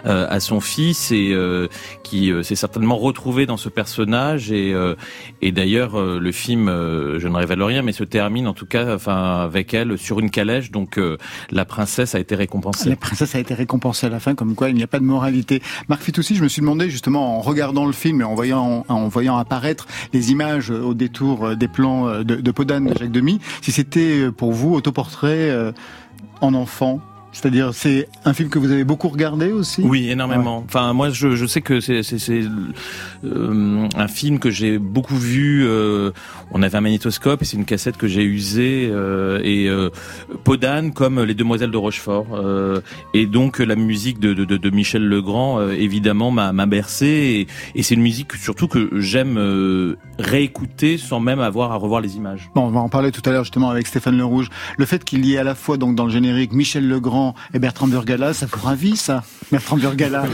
à 0.06 0.40
son 0.42 0.60
fils 0.60 1.12
et 1.14 1.32
euh, 1.32 1.68
qui 2.04 2.32
euh, 2.32 2.44
s'est 2.44 2.56
certainement 2.56 2.98
retrouvé 2.98 3.21
dans 3.48 3.58
ce 3.58 3.70
personnage 3.70 4.52
et 4.52 4.74
euh, 4.74 4.96
et 5.42 5.52
d'ailleurs 5.52 6.00
euh, 6.00 6.20
le 6.20 6.32
film, 6.32 6.68
euh, 6.68 7.20
je 7.20 7.28
ne 7.28 7.36
révèle 7.36 7.62
rien, 7.62 7.82
mais 7.82 7.92
se 7.92 8.04
termine 8.04 8.48
en 8.48 8.54
tout 8.54 8.66
cas, 8.66 8.96
enfin 8.96 9.42
avec 9.42 9.74
elle 9.74 9.98
sur 9.98 10.20
une 10.20 10.30
calèche. 10.30 10.72
Donc 10.72 11.00
la 11.52 11.66
princesse 11.66 12.16
a 12.16 12.20
été 12.20 12.36
récompensée. 12.36 12.90
La 12.90 12.96
princesse 12.96 13.36
a 13.36 13.40
été 13.40 13.54
récompensée 13.54 14.08
à 14.08 14.10
la 14.10 14.20
fin, 14.20 14.36
comme 14.36 14.56
quoi 14.56 14.70
il 14.70 14.76
n'y 14.76 14.84
a 14.84 14.88
pas 14.88 15.00
de 15.00 15.06
moralité. 15.06 15.62
Marc 15.88 16.02
Fitoussi, 16.02 16.36
je 16.36 16.44
me 16.44 16.48
suis 16.48 16.62
demandé 16.62 16.90
justement 16.90 17.38
en 17.38 17.42
regardant 17.42 17.86
le 17.86 17.94
film 17.94 18.22
et 18.22 18.24
en 18.24 18.36
voyant, 18.36 18.86
en 18.88 19.08
voyant 19.08 19.38
apparaître 19.38 19.88
les 20.14 20.32
images 20.32 20.72
au 20.72 20.94
détour 20.94 21.56
des 21.56 21.68
plans 21.68 22.24
de, 22.24 22.36
de 22.36 22.52
Podane 22.52 22.88
de 22.88 22.98
Jacques 22.98 23.12
Demy, 23.12 23.40
si 23.62 23.72
c'était 23.72 24.32
pour 24.32 24.52
vous 24.52 24.74
autoportrait 24.74 25.74
en 26.42 26.54
enfant? 26.54 27.02
C'est-à-dire, 27.32 27.74
c'est 27.74 28.10
un 28.26 28.34
film 28.34 28.50
que 28.50 28.60
vous 28.60 28.72
avez 28.72 28.84
beaucoup 28.84 29.08
regardé 29.10 29.52
aussi? 29.52 29.82
Oui, 29.84 30.10
énormément. 30.10 30.64
Enfin, 30.68 30.94
moi, 30.94 31.10
je, 31.10 31.36
je 31.36 31.46
sais 31.46 31.62
que 31.62 31.80
c'est 31.80 32.02
euh, 33.24 33.88
un 33.96 34.08
film 34.08 34.40
que 34.40 34.50
j'ai 34.50 34.78
beaucoup 34.78 35.16
vu. 35.16 35.66
euh, 35.66 36.12
on 36.52 36.62
avait 36.62 36.78
un 36.78 36.82
magnétoscope 36.82 37.42
et 37.42 37.46
c'est 37.46 37.58
une 37.58 37.66
cassette 37.66 37.98
que 37.98 38.08
j'ai 38.08 38.24
usée 38.24 38.90
euh, 38.92 39.40
et 39.44 39.70
euh, 39.70 39.90
Podane 40.44 40.92
comme 40.92 41.22
les 41.24 41.34
Demoiselles 41.34 41.72
de 41.72 41.78
Rochefort 41.78 42.28
euh, 42.34 42.82
et 43.14 43.26
donc 43.26 43.60
la 43.60 43.76
musique 43.76 44.20
de, 44.20 44.34
de, 44.34 44.44
de, 44.46 44.70
Michel 44.70 45.08
Legrand 45.08 45.60
euh, 45.60 45.72
évidemment 45.72 46.32
m'a 46.32 46.52
m'a 46.52 46.66
bercé 46.66 47.48
et, 47.76 47.80
et 47.80 47.84
c'est 47.84 47.96
une 47.96 48.02
musique 48.02 48.34
surtout 48.34 48.68
que 48.68 48.90
j'aime 49.00 49.38
euh, 49.38 49.96
réécouter 50.20 50.98
sans 50.98 51.20
même 51.20 51.40
avoir 51.40 51.72
à 51.72 51.76
revoir 51.78 52.02
les 52.02 52.18
images. 52.18 52.50
Bon, 52.56 52.64
on 52.64 52.70
va 52.72 52.80
en 52.82 52.90
parler 52.90 53.12
tout 53.12 53.22
à 53.26 53.32
l'heure 53.32 53.44
justement 53.46 53.70
avec 53.70 53.88
Stéphane 53.88 54.18
Le 54.18 54.26
Rouge. 54.26 54.50
Le 54.78 54.86
fait 54.86 55.04
qu'il 55.04 55.26
y 55.26 55.36
ait 55.36 55.38
à 55.38 55.44
la 55.46 55.56
fois 55.56 55.78
donc 55.78 55.96
dans 55.96 56.06
le 56.06 56.12
générique 56.12 56.52
Michel 56.52 56.88
Legrand 56.88 57.21
et 57.54 57.60
Bertrand 57.60 57.88
Burgala, 57.88 58.34
ça 58.34 58.46
vous 58.52 58.60
ravit 58.66 58.96
ça 58.98 59.24
Bertrand 59.52 59.78
Burgala? 59.78 60.26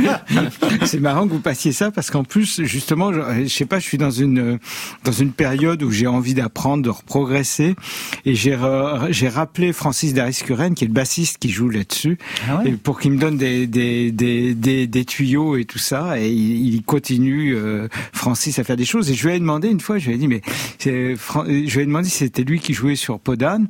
C'est 0.84 1.00
marrant 1.00 1.26
que 1.26 1.32
vous 1.32 1.40
passiez 1.40 1.72
ça 1.72 1.90
parce 1.90 2.10
qu'en 2.10 2.24
plus, 2.24 2.62
justement, 2.64 3.12
je, 3.12 3.20
je 3.44 3.48
sais 3.48 3.66
pas, 3.66 3.78
je 3.78 3.84
suis 3.84 3.98
dans 3.98 4.10
une 4.10 4.58
dans 5.04 5.12
une 5.12 5.32
période 5.32 5.82
où 5.82 5.90
j'ai 5.90 6.06
envie 6.06 6.34
d'apprendre, 6.34 6.82
de 6.84 6.92
progresser, 7.06 7.74
et 8.24 8.34
j'ai 8.34 8.56
j'ai 9.10 9.28
rappelé 9.28 9.72
Francis 9.72 10.14
Dariscuren, 10.14 10.74
qui 10.74 10.84
est 10.84 10.88
le 10.88 10.92
bassiste 10.94 11.38
qui 11.38 11.50
joue 11.50 11.68
là-dessus, 11.68 12.18
Ah 12.48 12.62
ouais? 12.62 12.72
pour 12.72 12.98
qu'il 13.00 13.12
me 13.12 13.18
donne 13.18 13.36
des 13.36 13.66
des, 13.66 14.10
des 14.10 14.54
des 14.54 14.86
des 14.86 15.04
tuyaux 15.04 15.56
et 15.56 15.64
tout 15.64 15.78
ça, 15.78 16.18
et 16.18 16.30
il, 16.30 16.74
il 16.74 16.82
continue 16.82 17.54
euh, 17.54 17.88
Francis 18.12 18.58
à 18.58 18.64
faire 18.64 18.76
des 18.76 18.84
choses. 18.84 19.10
Et 19.10 19.14
je 19.14 19.26
lui 19.28 19.34
ai 19.34 19.38
demandé 19.38 19.68
une 19.68 19.80
fois, 19.80 19.98
je 19.98 20.08
lui 20.08 20.14
ai 20.14 20.18
dit 20.18 20.28
mais 20.28 20.40
je 20.80 21.14
lui 21.74 21.80
ai 21.82 21.86
demandé 21.86 22.08
si 22.08 22.18
c'était 22.18 22.44
lui 22.44 22.58
qui 22.60 22.72
jouait 22.74 22.96
sur 22.96 23.20
Podane, 23.20 23.68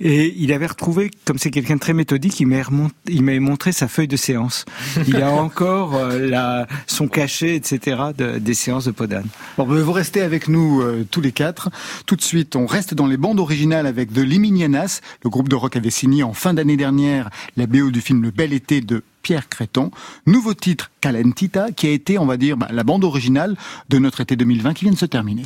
et 0.00 0.32
il 0.36 0.52
avait 0.52 0.66
retrouvé, 0.66 1.10
comme 1.24 1.38
c'est 1.38 1.50
quelqu'un 1.50 1.67
de 1.76 1.80
très 1.80 1.92
méthodique, 1.92 2.40
il 2.40 2.46
m'avait 2.46 3.38
montré 3.38 3.72
sa 3.72 3.88
feuille 3.88 4.08
de 4.08 4.16
séance. 4.16 4.64
Il 5.06 5.22
a 5.22 5.30
encore 5.32 5.96
euh, 5.96 6.18
la, 6.18 6.66
son 6.86 7.08
cachet, 7.08 7.56
etc., 7.56 7.96
de, 8.16 8.38
des 8.38 8.54
séances 8.54 8.84
de 8.84 8.90
Podane. 8.90 9.26
Bon, 9.56 9.66
ben, 9.66 9.80
vous 9.80 9.92
restez 9.92 10.20
avec 10.22 10.48
nous 10.48 10.80
euh, 10.80 11.06
tous 11.10 11.20
les 11.20 11.32
quatre. 11.32 11.70
Tout 12.06 12.16
de 12.16 12.22
suite, 12.22 12.56
on 12.56 12.66
reste 12.66 12.94
dans 12.94 13.06
les 13.06 13.16
bandes 13.16 13.40
originales 13.40 13.86
avec 13.86 14.12
The 14.12 14.18
Liminianas. 14.18 15.00
Le 15.24 15.30
groupe 15.30 15.48
de 15.48 15.56
rock 15.56 15.76
avait 15.76 15.90
signé 15.90 16.22
en 16.22 16.32
fin 16.32 16.54
d'année 16.54 16.76
dernière 16.76 17.30
la 17.56 17.66
BO 17.66 17.90
du 17.90 18.00
film 18.00 18.22
Le 18.22 18.30
Bel 18.30 18.52
Été 18.52 18.80
de 18.80 19.02
Pierre 19.22 19.48
Créton. 19.48 19.90
Nouveau 20.26 20.54
titre, 20.54 20.90
Calentita, 21.00 21.70
qui 21.72 21.86
a 21.86 21.90
été, 21.90 22.18
on 22.18 22.26
va 22.26 22.36
dire, 22.36 22.56
bah, 22.56 22.68
la 22.70 22.84
bande 22.84 23.04
originale 23.04 23.56
de 23.88 23.98
notre 23.98 24.20
été 24.20 24.36
2020 24.36 24.74
qui 24.74 24.84
vient 24.84 24.92
de 24.92 24.98
se 24.98 25.06
terminer. 25.06 25.44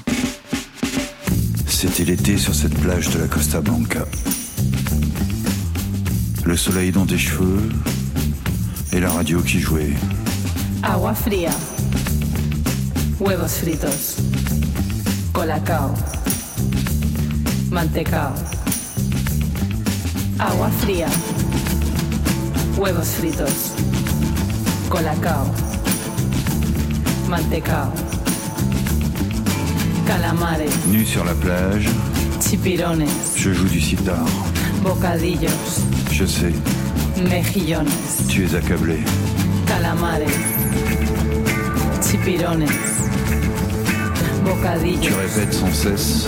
C'était 1.67 2.05
l'été 2.05 2.39
sur 2.39 2.55
cette 2.55 2.79
plage 2.79 3.11
de 3.11 3.19
la 3.19 3.27
Costa 3.27 3.61
Blanca. 3.61 4.07
Le 6.45 6.57
soleil 6.57 6.91
dans 6.91 7.07
tes 7.07 7.19
cheveux 7.19 7.69
et 8.93 9.01
la 9.01 9.11
radio 9.11 9.41
qui 9.41 9.61
jouait. 9.61 9.93
Agua 10.83 11.15
fría. 11.15 11.51
Huevos 13.21 13.49
fritos. 13.49 14.17
Colacao. 15.33 15.95
Mantecao. 17.71 18.33
Agua 20.39 20.71
fría. 20.81 21.07
Huevos 22.77 23.09
fritos. 23.19 23.73
Colacao. 24.91 25.47
Mantecao. 27.29 27.93
Calamares. 30.07 30.73
Nu 30.89 31.05
sur 31.07 31.25
la 31.25 31.35
plage, 31.35 31.89
Chipirones. 32.41 33.09
je 33.37 33.53
joue 33.53 33.69
du 33.69 33.81
sitar. 33.81 34.27
Bocadillos. 34.83 35.81
Je 36.11 36.25
sais, 36.25 36.53
Mejillones. 37.29 37.87
tu 38.29 38.45
es 38.45 38.55
accablé. 38.55 38.99
Calamares. 39.67 40.27
Chipirones. 42.03 42.67
Tu 42.67 44.45
Bocadillos. 44.45 45.15
répètes 45.17 45.55
sans 45.55 45.73
cesse 45.73 46.27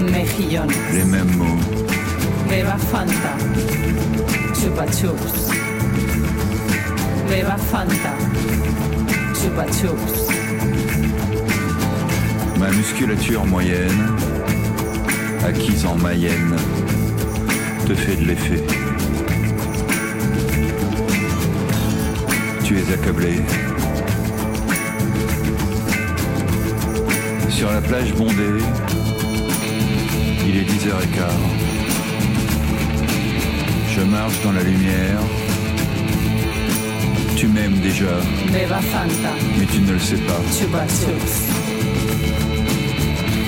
Mejillones. 0.00 0.70
les 0.92 1.04
mêmes 1.04 1.34
mots. 1.36 1.58
Beba 2.48 2.76
Fanta. 2.90 3.36
Chupa 4.54 4.86
Chups. 4.86 5.50
Beba 7.28 7.56
Fanta. 7.56 8.14
Chupa 9.34 9.64
Chups. 9.66 10.20
Ma 12.58 12.70
musculature 12.70 13.44
moyenne, 13.46 14.06
acquise 15.46 15.84
en 15.84 15.96
Mayenne, 15.96 16.56
te 17.86 17.94
fait 17.94 18.16
de 18.16 18.26
l'effet. 18.28 18.62
Tu 22.64 22.78
es 22.78 22.92
accablé. 22.94 23.40
Sur 27.50 27.70
la 27.70 27.80
plage 27.82 28.14
bondée, 28.14 28.62
il 30.46 30.56
est 30.56 30.62
10h15. 30.62 31.24
Je 33.94 34.00
marche 34.02 34.42
dans 34.42 34.52
la 34.52 34.62
lumière. 34.62 35.20
Tu 37.36 37.48
m'aimes 37.48 37.78
déjà, 37.80 38.16
Beba 38.46 38.80
Fanta. 38.80 39.32
mais 39.58 39.66
tu 39.66 39.80
ne 39.80 39.92
le 39.92 39.98
sais 39.98 40.16
pas. 40.16 40.40
Chupa 40.58 40.86
Chups. 40.86 41.36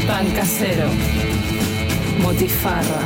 Pan 0.07 0.27
casero. 0.35 0.90
Motifarra. 2.20 3.01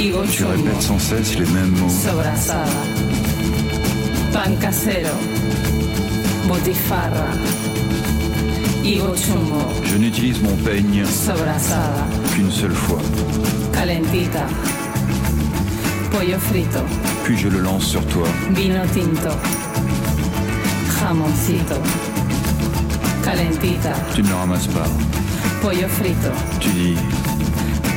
Tu 0.00 0.44
répètes 0.44 0.80
sans 0.80 0.98
cesse 0.98 1.38
les 1.38 1.44
mêmes 1.44 1.76
mots. 1.78 1.90
Sobrasada. 1.90 2.64
Pan 4.32 4.56
casero. 4.58 5.14
Botifarra. 6.48 7.26
Higo 8.82 9.14
chumbo. 9.14 9.60
Je 9.84 9.98
n'utilise 9.98 10.40
mon 10.40 10.56
peigne 10.64 11.04
Sobrasada. 11.04 12.06
qu'une 12.34 12.50
seule 12.50 12.72
fois. 12.72 12.98
Calentita. 13.74 14.46
Pollo 16.10 16.38
frito. 16.38 16.80
Puis 17.24 17.36
je 17.36 17.48
le 17.48 17.60
lance 17.60 17.84
sur 17.84 18.02
toi. 18.06 18.26
Vino 18.52 18.80
tinto. 18.94 19.36
Jamoncito. 20.98 21.74
Calentita. 23.22 23.92
Tu 24.14 24.22
ne 24.22 24.28
le 24.28 24.34
ramasses 24.34 24.68
pas. 24.68 24.88
Pollo 25.60 25.86
frito. 25.88 26.30
Tu 26.58 26.70
dis 26.70 26.96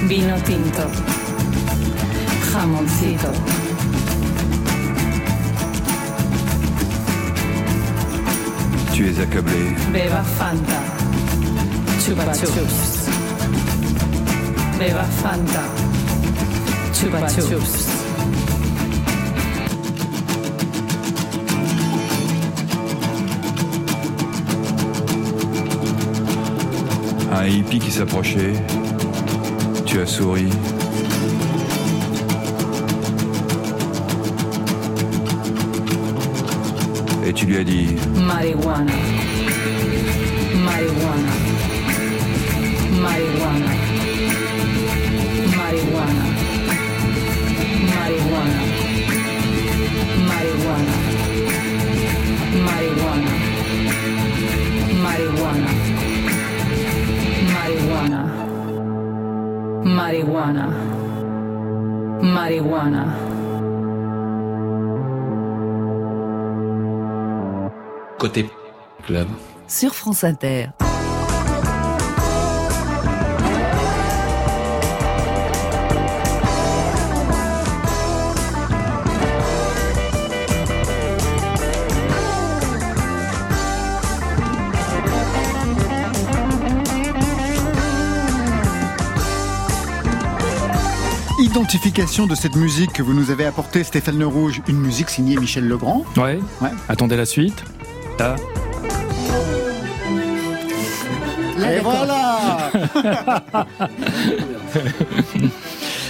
Vino 0.10 0.36
tinto. 0.44 1.22
Tu 8.94 9.08
es 9.08 9.20
accablé. 9.20 9.76
Beba 9.92 10.24
Fanta. 10.24 10.80
Chupa 12.06 12.32
chups. 12.36 13.10
Beba 14.78 15.04
Fanta. 15.04 15.63
Chupa 16.94 17.28
chups. 17.28 17.88
Un 27.32 27.46
hippie 27.48 27.80
qui 27.80 27.92
s'approchait. 27.92 28.54
Tu 29.88 30.00
as 30.00 30.06
souri. 30.06 30.50
Tu 37.34 37.46
lui 37.46 37.58
as 37.58 37.63
dit 37.63 37.96
Marihuana. 38.28 38.91
Marihuana. 40.65 41.34
Marihuana. 43.04 43.72
Marihuana. 45.58 46.26
Marihuana. 47.93 48.58
Marihuana. 50.30 50.96
Marihuana. 52.67 53.32
Marihuana. 55.04 55.69
Marihuana. 57.54 58.22
Marihuana. 59.86 60.65
Marihuana. 62.24 63.22
Côté 68.23 68.49
club. 69.05 69.27
Sur 69.67 69.93
France 69.93 70.23
Inter. 70.23 70.67
Identification 91.39 92.25
de 92.25 92.36
cette 92.36 92.55
musique 92.55 92.93
que 92.93 93.03
vous 93.03 93.13
nous 93.13 93.31
avez 93.31 93.43
apportée, 93.43 93.83
Stéphane 93.83 94.17
Le 94.17 94.27
Rouge, 94.27 94.62
une 94.69 94.79
musique 94.79 95.09
signée 95.09 95.36
Michel 95.36 95.67
Legrand. 95.67 96.05
Ouais. 96.15 96.39
Attendez 96.88 97.17
la 97.17 97.25
suite. 97.25 97.65
Et 101.65 101.80
voilà 101.82 102.71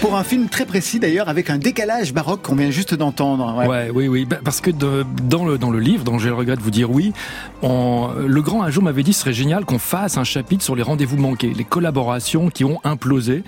Pour 0.01 0.15
un 0.17 0.23
film 0.25 0.49
très 0.49 0.65
précis 0.65 0.99
d'ailleurs, 0.99 1.29
avec 1.29 1.49
un 1.49 1.57
décalage 1.57 2.13
baroque 2.13 2.41
qu'on 2.41 2.55
vient 2.55 2.71
juste 2.71 2.93
d'entendre. 2.93 3.55
Ouais. 3.57 3.67
Ouais, 3.67 3.89
oui, 3.93 4.07
oui. 4.09 4.25
Bah, 4.25 4.37
Parce 4.43 4.59
que 4.59 4.69
de- 4.69 5.05
dans, 5.23 5.45
le, 5.45 5.57
dans 5.57 5.69
le 5.71 5.79
livre, 5.79 6.03
dont 6.03 6.19
j'ai 6.19 6.27
le 6.27 6.35
regret 6.35 6.57
de 6.57 6.61
vous 6.61 6.71
dire 6.71 6.91
oui, 6.91 7.13
on- 7.61 8.09
le 8.25 8.41
grand 8.41 8.63
un 8.63 8.69
jour 8.69 8.83
m'avait 8.83 9.03
dit 9.03 9.13
ce 9.13 9.21
serait 9.21 9.31
génial 9.33 9.63
qu'on 9.63 9.79
fasse 9.79 10.17
un 10.17 10.25
chapitre 10.25 10.61
sur 10.63 10.75
les 10.75 10.83
rendez-vous 10.83 11.15
manqués, 11.17 11.53
les 11.55 11.63
collaborations 11.63 12.49
qui 12.49 12.65
ont 12.65 12.81
implosé. 12.83 13.43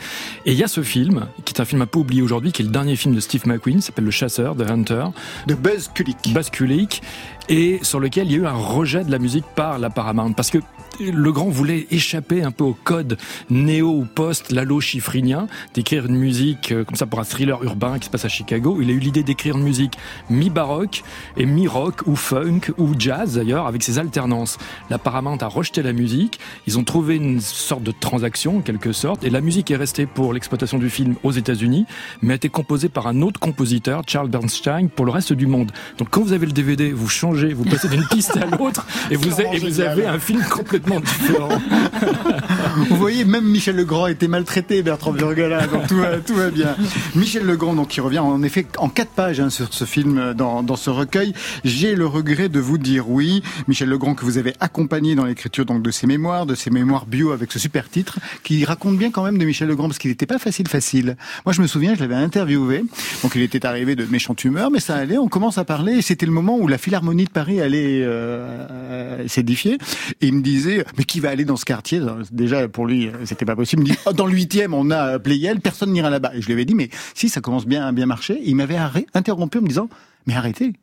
Et 0.45 0.53
il 0.53 0.57
y 0.57 0.63
a 0.63 0.67
ce 0.69 0.81
film, 0.81 1.25
qui 1.43 1.53
est 1.53 1.59
un 1.59 1.65
film 1.65 1.81
un 1.81 1.87
peu 1.87 1.99
oublié 1.99 2.21
aujourd'hui, 2.21 2.53
qui 2.53 2.61
est 2.61 2.65
le 2.65 2.71
dernier 2.71 2.95
film 2.95 3.15
de 3.15 3.19
Steve 3.19 3.45
McQueen, 3.47 3.77
qui 3.77 3.81
s'appelle 3.81 4.05
Le 4.05 4.11
Chasseur, 4.11 4.55
The 4.55 4.69
Hunter. 4.69 5.05
De 5.47 5.55
Buzz 5.55 5.89
Kulik. 5.93 6.33
Buzz 6.33 6.49
Kulik. 6.51 7.01
Et 7.49 7.79
sur 7.83 7.99
lequel 7.99 8.27
il 8.27 8.31
y 8.31 8.35
a 8.35 8.37
eu 8.39 8.45
un 8.47 8.53
rejet 8.53 9.03
de 9.03 9.11
la 9.11 9.19
musique 9.19 9.45
par 9.55 9.79
la 9.79 9.89
Paramount. 9.89 10.33
Parce 10.33 10.49
que 10.49 10.59
le 10.99 11.31
grand 11.31 11.49
voulait 11.49 11.87
échapper 11.91 12.43
un 12.43 12.51
peu 12.51 12.63
au 12.63 12.73
code 12.73 13.17
néo 13.49 13.89
ou 13.89 14.05
post 14.05 14.51
lalo 14.51 14.79
chiffrinien 14.79 15.47
d'écrire 15.73 16.05
une 16.05 16.15
musique 16.15 16.71
euh, 16.71 16.83
comme 16.83 16.95
ça 16.95 17.05
pour 17.05 17.19
un 17.19 17.23
thriller 17.23 17.61
urbain 17.63 17.99
qui 17.99 18.05
se 18.05 18.09
passe 18.09 18.25
à 18.25 18.29
Chicago. 18.29 18.77
Il 18.81 18.89
a 18.89 18.93
eu 18.93 18.99
l'idée 18.99 19.23
d'écrire 19.23 19.57
une 19.57 19.63
musique 19.63 19.97
mi-baroque 20.29 21.03
et 21.37 21.45
mi-rock 21.45 22.03
ou 22.05 22.15
funk 22.15 22.71
ou 22.77 22.93
jazz 22.97 23.35
d'ailleurs 23.35 23.67
avec 23.67 23.83
ses 23.83 23.99
alternances. 23.99 24.57
La 24.89 24.97
Paramount 24.97 25.37
a 25.37 25.47
rejeté 25.47 25.83
la 25.83 25.93
musique. 25.93 26.39
Ils 26.67 26.79
ont 26.79 26.83
trouvé 26.83 27.15
une 27.17 27.41
sorte 27.41 27.83
de 27.83 27.91
transaction 27.91 28.57
en 28.57 28.61
quelque 28.61 28.93
sorte 28.93 29.23
et 29.23 29.29
la 29.29 29.41
musique 29.41 29.71
est 29.71 29.75
restée 29.75 30.05
pour 30.05 30.33
l'exploitation 30.33 30.77
du 30.77 30.89
film 30.89 31.15
aux 31.23 31.31
États-Unis 31.31 31.85
mais 32.21 32.33
a 32.33 32.35
été 32.35 32.49
composée 32.49 32.89
par 32.89 33.07
un 33.07 33.21
autre 33.21 33.39
compositeur, 33.39 34.03
Charles 34.07 34.29
Bernstein, 34.29 34.89
pour 34.89 35.05
le 35.05 35.11
reste 35.11 35.33
du 35.33 35.47
monde. 35.47 35.71
Donc 35.97 36.09
quand 36.09 36.21
vous 36.21 36.33
avez 36.33 36.45
le 36.45 36.51
DVD, 36.51 36.91
vous 36.91 37.09
changez, 37.09 37.34
vous 37.53 37.65
passez 37.65 37.87
d'une 37.87 38.05
piste 38.07 38.37
à 38.37 38.45
l'autre 38.45 38.85
et 39.11 39.15
vous, 39.15 39.41
et 39.41 39.81
avez 39.81 40.05
un 40.05 40.19
film 40.19 40.43
complètement 40.43 40.99
différent. 40.99 41.49
Vous 42.89 42.97
voyez, 42.97 43.23
même 43.23 43.45
Michel 43.45 43.77
Legrand 43.77 44.07
était 44.07 44.27
maltraité, 44.27 44.83
Bertrand 44.83 45.13
Burgala, 45.13 45.65
donc 45.67 45.87
tout 45.87 45.95
va, 45.95 46.17
tout 46.17 46.35
va 46.35 46.49
bien. 46.49 46.75
Michel 47.15 47.45
Legrand, 47.45 47.73
donc, 47.73 47.87
qui 47.87 48.01
revient 48.01 48.19
en 48.19 48.43
effet 48.43 48.67
en 48.77 48.89
quatre 48.89 49.11
pages 49.11 49.39
hein, 49.39 49.49
sur 49.49 49.73
ce 49.73 49.85
film, 49.85 50.17
euh, 50.17 50.33
dans, 50.33 50.61
dans 50.61 50.75
ce 50.75 50.89
recueil. 50.89 51.33
J'ai 51.63 51.95
le 51.95 52.05
regret 52.05 52.49
de 52.49 52.59
vous 52.59 52.77
dire 52.77 53.09
oui. 53.09 53.43
Michel 53.67 53.89
Legrand, 53.89 54.13
que 54.13 54.25
vous 54.25 54.37
avez 54.37 54.53
accompagné 54.59 55.15
dans 55.15 55.25
l'écriture 55.25 55.65
donc 55.65 55.83
de 55.83 55.91
ses 55.91 56.05
mémoires, 56.07 56.45
de 56.45 56.55
ses 56.55 56.69
mémoires 56.69 57.05
bio 57.05 57.31
avec 57.31 57.51
ce 57.51 57.59
super 57.59 57.89
titre, 57.89 58.19
qui 58.43 58.65
raconte 58.65 58.97
bien 58.97 59.11
quand 59.11 59.23
même 59.23 59.37
de 59.37 59.45
Michel 59.45 59.67
Legrand, 59.67 59.87
parce 59.87 59.99
qu'il 59.99 60.11
n'était 60.11 60.25
pas 60.25 60.39
facile, 60.39 60.67
facile. 60.67 61.15
Moi, 61.45 61.53
je 61.53 61.61
me 61.61 61.67
souviens, 61.67 61.95
je 61.95 62.01
l'avais 62.01 62.15
interviewé, 62.15 62.83
donc 63.23 63.33
il 63.35 63.41
était 63.41 63.65
arrivé 63.65 63.95
de 63.95 64.05
méchante 64.05 64.43
humeur, 64.43 64.69
mais 64.71 64.79
ça 64.79 64.95
allait, 64.95 65.17
on 65.17 65.27
commence 65.27 65.57
à 65.57 65.65
parler, 65.65 65.93
et 65.93 66.01
c'était 66.01 66.25
le 66.25 66.31
moment 66.31 66.57
où 66.57 66.67
la 66.67 66.77
Philharmonie 66.77 67.24
de 67.25 67.29
Paris 67.29 67.61
allait 67.61 68.01
euh, 68.01 68.67
euh, 68.71 69.27
s'édifier, 69.27 69.77
il 70.21 70.33
me 70.33 70.41
disait, 70.41 70.85
mais 70.97 71.03
qui 71.03 71.19
va 71.19 71.29
aller 71.29 71.45
dans 71.45 71.57
ce 71.57 71.65
quartier? 71.65 72.01
Déjà, 72.31 72.67
pour 72.67 72.85
lui, 72.87 73.09
c'était 73.25 73.45
pas 73.45 73.55
possible. 73.55 73.83
Il 73.83 73.89
me 73.89 73.93
dit, 73.93 73.99
oh, 74.05 74.13
dans 74.13 74.25
le 74.25 74.33
huitième, 74.33 74.73
on 74.73 74.89
a 74.91 75.19
Playel, 75.19 75.59
personne 75.59 75.91
n'ira 75.91 76.09
là-bas. 76.09 76.35
Et 76.35 76.41
je 76.41 76.47
lui 76.47 76.53
avais 76.53 76.65
dit, 76.65 76.75
mais 76.75 76.89
si, 77.13 77.29
ça 77.29 77.41
commence 77.41 77.65
bien 77.65 77.85
à 77.85 77.91
bien 77.91 78.05
marcher. 78.05 78.39
Il 78.43 78.55
m'avait 78.55 78.77
interrompu 79.13 79.59
en 79.59 79.61
me 79.61 79.67
disant, 79.67 79.89
mais 80.25 80.35
arrêtez. 80.35 80.73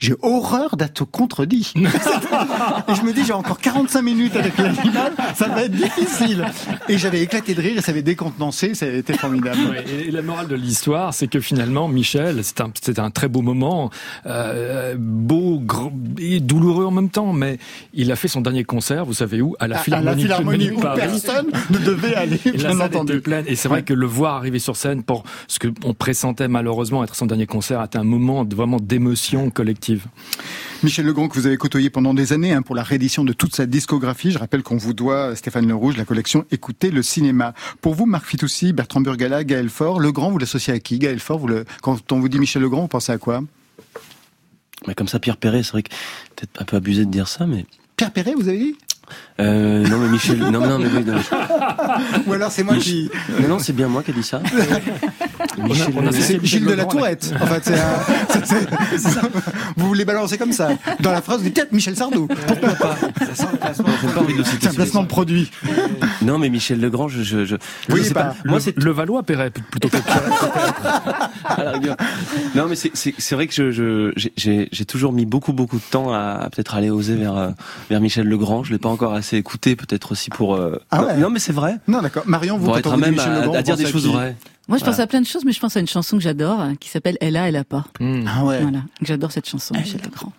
J'ai 0.00 0.14
horreur 0.22 0.76
d'être 0.76 1.04
contredit. 1.04 1.72
et 1.76 2.94
je 2.94 3.02
me 3.02 3.12
dis, 3.12 3.24
j'ai 3.24 3.32
encore 3.32 3.58
45 3.58 4.02
minutes 4.02 4.36
avec 4.36 4.58
l'animal, 4.58 5.12
ça 5.34 5.48
va 5.48 5.62
être 5.62 5.72
difficile. 5.72 6.44
Et 6.88 6.98
j'avais 6.98 7.22
éclaté 7.22 7.54
de 7.54 7.60
rire 7.62 7.78
et 7.78 7.80
ça 7.80 7.92
avait 7.92 8.02
décontenancé, 8.02 8.74
ça 8.74 8.86
a 8.86 8.88
été 8.90 9.14
formidable. 9.14 9.56
Ouais, 9.70 9.84
et 10.08 10.10
la 10.10 10.20
morale 10.20 10.48
de 10.48 10.56
l'histoire, 10.56 11.14
c'est 11.14 11.28
que 11.28 11.40
finalement, 11.40 11.88
Michel, 11.88 12.40
c'est 12.42 12.60
un, 12.60 12.70
c'est 12.82 12.98
un 12.98 13.10
très 13.10 13.28
beau 13.28 13.40
moment, 13.40 13.88
euh, 14.26 14.96
beau 14.98 15.60
gr- 15.64 15.92
et 16.18 16.40
douloureux 16.40 16.84
en 16.86 16.90
même 16.90 17.08
temps, 17.08 17.32
mais 17.32 17.58
il 17.94 18.10
a 18.12 18.16
fait 18.16 18.28
son 18.28 18.40
dernier 18.40 18.64
concert, 18.64 19.04
vous 19.06 19.14
savez 19.14 19.40
où? 19.40 19.54
À 19.60 19.68
la 19.68 19.76
À- 19.76 19.78
à 19.78 19.82
Philharmonie, 19.82 20.24
la 20.24 20.36
Philharmonie 20.36 20.70
où 20.72 20.80
Paris. 20.80 21.00
personne 21.00 21.46
ne 21.70 21.78
devait 21.78 22.14
aller, 22.16 22.40
Et 22.44 22.50
bien 22.52 22.78
entendu. 22.80 23.20
pleine. 23.20 23.44
Et 23.46 23.54
c'est 23.56 23.68
vrai 23.68 23.78
Ouais. 23.78 23.82
que 23.84 23.94
le 23.94 24.06
voir 24.06 24.34
arriver 24.34 24.58
sur 24.58 24.76
scène 24.76 25.02
pour 25.04 25.22
ce 25.48 25.58
que 25.58 25.68
on 25.84 25.94
pressentait 25.94 26.48
malheureusement 26.48 27.02
être 27.04 27.14
son 27.14 27.26
dernier 27.26 27.46
concert, 27.46 27.82
était 27.82 27.98
un 27.98 28.04
moment 28.04 28.44
de, 28.44 28.54
vraiment 28.56 28.78
d'émotion 28.78 29.50
collective. 29.50 29.83
Michel 30.82 31.06
Legrand, 31.06 31.28
que 31.28 31.34
vous 31.34 31.46
avez 31.46 31.56
côtoyé 31.56 31.90
pendant 31.90 32.12
des 32.14 32.32
années 32.32 32.52
hein, 32.52 32.62
pour 32.62 32.74
la 32.74 32.82
réédition 32.82 33.24
de 33.24 33.32
toute 33.32 33.54
sa 33.54 33.66
discographie. 33.66 34.30
Je 34.30 34.38
rappelle 34.38 34.62
qu'on 34.62 34.76
vous 34.76 34.92
doit, 34.94 35.34
Stéphane 35.36 35.66
Le 35.66 35.74
Rouge, 35.74 35.96
la 35.96 36.04
collection 36.04 36.44
Écoutez 36.50 36.90
le 36.90 37.02
cinéma. 37.02 37.54
Pour 37.80 37.94
vous, 37.94 38.06
Marc 38.06 38.26
Fitoussi, 38.26 38.72
Bertrand 38.72 39.00
Burgala, 39.00 39.44
Gaël 39.44 39.68
Faure, 39.70 40.00
Legrand, 40.00 40.30
vous 40.30 40.38
l'associez 40.38 40.72
à 40.74 40.78
qui? 40.78 40.98
Gaël 40.98 41.20
Faure, 41.20 41.38
vous 41.38 41.48
le... 41.48 41.64
quand 41.82 42.12
on 42.12 42.20
vous 42.20 42.28
dit 42.28 42.38
Michel 42.38 42.62
Legrand, 42.62 42.82
vous 42.82 42.88
pensez 42.88 43.12
à 43.12 43.18
quoi? 43.18 43.42
Mais 44.86 44.94
comme 44.94 45.08
ça, 45.08 45.18
Pierre 45.18 45.36
Perret, 45.38 45.62
c'est 45.62 45.72
vrai 45.72 45.82
que 45.82 45.90
peut-être 46.36 46.60
un 46.60 46.64
peu 46.64 46.76
abusé 46.76 47.06
de 47.06 47.10
dire 47.10 47.28
ça, 47.28 47.46
mais. 47.46 47.64
Pierre 47.96 48.12
Perret, 48.12 48.34
vous 48.36 48.48
avez 48.48 48.58
dit? 48.58 48.76
Euh, 49.40 49.86
non, 49.86 49.98
mais 49.98 50.08
Michel. 50.08 50.38
Non, 50.38 50.66
non, 50.66 50.78
mais 50.78 50.86
oui, 50.86 51.04
non, 51.04 51.14
mais- 51.14 52.18
Ou 52.26 52.32
alors 52.32 52.50
c'est 52.50 52.62
moi 52.62 52.76
qui... 52.76 53.10
Non, 53.40 53.48
non, 53.48 53.58
c'est 53.58 53.72
bien 53.74 53.88
moi 53.88 54.02
qui 54.02 54.10
ai 54.10 54.14
dit 54.14 54.22
ça. 54.22 54.42
C'est 55.56 55.62
Michel 55.62 56.40
Gilles 56.44 56.64
de 56.64 56.70
la 56.70 56.76
Legrand, 56.76 56.88
Tourette. 56.90 57.34
En 57.40 57.46
fait, 57.46 57.62
c'est 57.64 57.74
un- 57.74 58.44
c'est- 58.44 58.98
c'est- 58.98 59.20
vous 59.76 59.86
voulez 59.88 60.04
balancer 60.04 60.38
comme 60.38 60.52
ça. 60.52 60.68
Dans 61.00 61.12
la 61.12 61.22
phrase, 61.22 61.38
vous 61.38 61.44
dites 61.44 61.54
peut-être 61.54 61.72
Michel 61.72 61.96
Sardou. 61.96 62.26
Pourquoi 62.26 62.70
pas? 62.74 62.96
Ça 63.26 63.34
sent 63.34 63.46
le 63.52 63.58
placement. 63.58 63.86
J'ai 64.02 64.08
pas 64.08 64.20
envie 64.20 64.32
de 64.34 64.38
le 64.38 64.44
citer 64.44 64.58
C'est 64.62 64.68
un 64.68 64.74
placement 64.74 65.02
de 65.02 65.08
produit. 65.08 65.50
Non, 66.22 66.38
mais 66.38 66.48
Michel 66.48 66.80
Legrand, 66.80 67.08
je, 67.08 67.22
je, 67.22 67.44
je, 67.44 67.56
Oui, 67.90 68.00
je 68.00 68.02
sais 68.04 68.14
bah, 68.14 68.34
pas. 68.42 68.48
Moi, 68.48 68.60
c'est 68.60 68.76
le 68.76 68.90
Valois 68.90 69.22
paierait 69.22 69.50
plutôt 69.50 69.88
que. 69.88 69.96
Non, 72.54 72.66
mais 72.68 72.76
c'est- 72.76 72.90
c'est 72.94 73.14
c'est 73.18 73.34
vrai 73.34 73.46
que 73.46 73.52
je- 73.54 73.70
je 73.72 74.28
j'ai- 74.36 74.84
toujours 74.86 75.12
mis 75.12 75.26
beaucoup 75.26 75.52
beaucoup 75.52 75.76
de 75.78 75.82
temps 75.90 76.12
à, 76.12 76.18
à 76.44 76.50
peut-être 76.50 76.74
aller 76.74 76.90
oser 76.90 77.14
vers 77.16 77.36
euh, 77.36 77.50
vers 77.90 78.00
Michel 78.00 78.26
Legrand. 78.28 78.62
Je 78.64 78.72
l'ai 78.72 78.78
pas 78.78 78.88
encore 78.88 79.12
assez 79.14 79.36
écouté, 79.36 79.74
peut-être 79.76 80.12
aussi 80.12 80.30
pour. 80.30 80.54
euh, 80.54 80.78
Ah 80.90 81.04
ouais. 81.04 81.16
non, 81.16 81.30
mais 81.30 81.38
c'est 81.38 81.52
vrai. 81.52 81.76
Non, 81.88 82.00
d'accord. 82.02 82.22
Marion, 82.26 82.56
vous 82.58 82.64
Pour 82.66 82.74
quand 82.74 82.78
être 82.80 82.86
on 82.88 82.92
à 82.92 82.94
vous 82.96 83.00
même 83.00 83.14
Michel 83.14 83.32
à, 83.32 83.40
Legrand, 83.40 83.54
à 83.54 83.58
vous 83.58 83.62
dire 83.62 83.76
des 83.76 83.86
choses 83.86 84.06
vraies. 84.06 84.36
Moi, 84.68 84.78
je 84.78 84.84
pense 84.84 84.98
à 84.98 85.06
plein 85.06 85.20
de 85.20 85.26
choses, 85.26 85.44
mais 85.44 85.52
je 85.52 85.60
pense 85.60 85.76
à 85.76 85.80
une 85.80 85.86
chanson 85.86 86.16
que 86.16 86.22
j'adore, 86.22 86.60
hein, 86.60 86.74
qui 86.76 86.88
s'appelle 86.88 87.18
Elle 87.20 87.36
a, 87.36 87.48
elle 87.48 87.56
a 87.56 87.64
pas. 87.64 87.84
Ah 88.26 88.44
ouais. 88.44 88.62
Voilà, 88.62 88.82
j'adore 89.02 89.32
cette 89.32 89.48
chanson, 89.48 89.74
Michel 89.74 90.00
Legrand. 90.02 90.32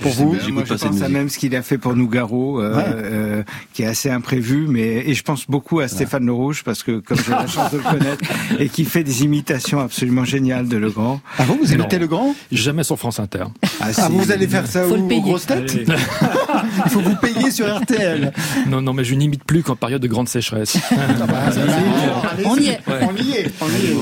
Pour 0.00 0.10
vous, 0.12 0.36
Moi, 0.50 0.64
je 0.66 0.74
pense 0.74 1.02
à 1.02 1.08
même 1.08 1.28
ce 1.28 1.38
qu'il 1.38 1.54
a 1.54 1.62
fait 1.62 1.78
pour 1.78 1.94
Nougaro, 1.94 2.60
euh, 2.60 2.76
Ouais. 2.76 2.82
euh, 2.88 3.42
qui 3.72 3.82
est 3.82 3.86
assez 3.86 4.10
imprévu, 4.10 4.66
mais 4.68 5.08
et 5.08 5.14
je 5.14 5.22
pense 5.22 5.46
beaucoup 5.48 5.78
à 5.78 5.86
Stéphane 5.86 6.26
Le 6.26 6.32
Rouge 6.32 6.62
parce 6.64 6.82
que 6.82 6.98
comme 6.98 7.16
j'ai 7.24 7.30
la 7.30 7.46
chance 7.46 7.70
de 7.70 7.76
le 7.78 7.82
connaître 7.84 8.24
et 8.58 8.68
qui 8.68 8.84
fait 8.84 9.04
des 9.04 9.22
imitations 9.22 9.78
absolument 9.78 10.24
géniales 10.24 10.66
de 10.66 10.76
Legrand. 10.76 11.20
Ah 11.38 11.44
vous, 11.44 11.58
vous 11.62 11.66
Non. 11.68 11.74
imitez 11.84 11.98
le 12.00 12.08
grand 12.08 12.34
Jamais 12.50 12.82
sur 12.82 12.98
France 12.98 13.20
Inter. 13.20 13.44
Ah, 13.62 13.68
Ah, 13.80 13.92
si. 13.92 14.02
vous 14.10 14.32
allez 14.32 14.48
faire 14.48 14.66
ça 14.66 14.82
Faut 14.82 14.96
aux 14.96 15.06
payer. 15.06 15.20
grosses 15.20 15.46
têtes. 15.46 15.74
Il 16.84 16.90
faut 16.90 17.00
vous 17.00 17.16
payer 17.16 17.50
sur 17.52 17.66
RTL. 17.72 18.32
Non, 18.68 18.80
non, 18.82 18.92
mais 18.92 19.04
je 19.04 19.14
n'imite 19.14 19.44
plus 19.44 19.62
qu'en 19.62 19.76
période 19.76 20.02
de 20.02 20.08
grande 20.08 20.28
sécheresse. 20.28 20.76
Allez-y. 20.90 22.44
On 22.46 22.56
y 22.56 22.66
est. 22.68 22.80
On 22.88 23.16
y 23.16 23.30
est. 23.32 23.52
On 23.60 23.66
y 23.68 23.86
est. 23.86 23.96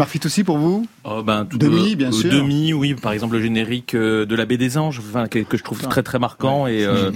Marfit 0.00 0.20
aussi 0.24 0.42
pour 0.44 0.58
vous 0.58 0.86
Oh, 1.04 1.22
ben, 1.22 1.44
tout- 1.44 1.58
Demi, 1.58 1.94
bien 1.94 2.10
sûr. 2.10 2.30
Demi, 2.32 2.72
oui. 2.72 2.94
Par 2.94 3.12
exemple, 3.12 3.34
le 3.36 3.42
générique 3.42 3.94
euh, 3.94 4.24
de 4.26 4.34
la 4.34 4.46
Baie 4.46 4.56
des 4.56 4.76
Anges, 4.78 4.98
enfin, 4.98 5.26
que, 5.28 5.38
que 5.40 5.56
je 5.56 5.62
trouve 5.62 5.78
très 5.80 6.02
très 6.02 6.18
marquant 6.18 6.66
et 6.66 6.84
euh, 6.84 7.10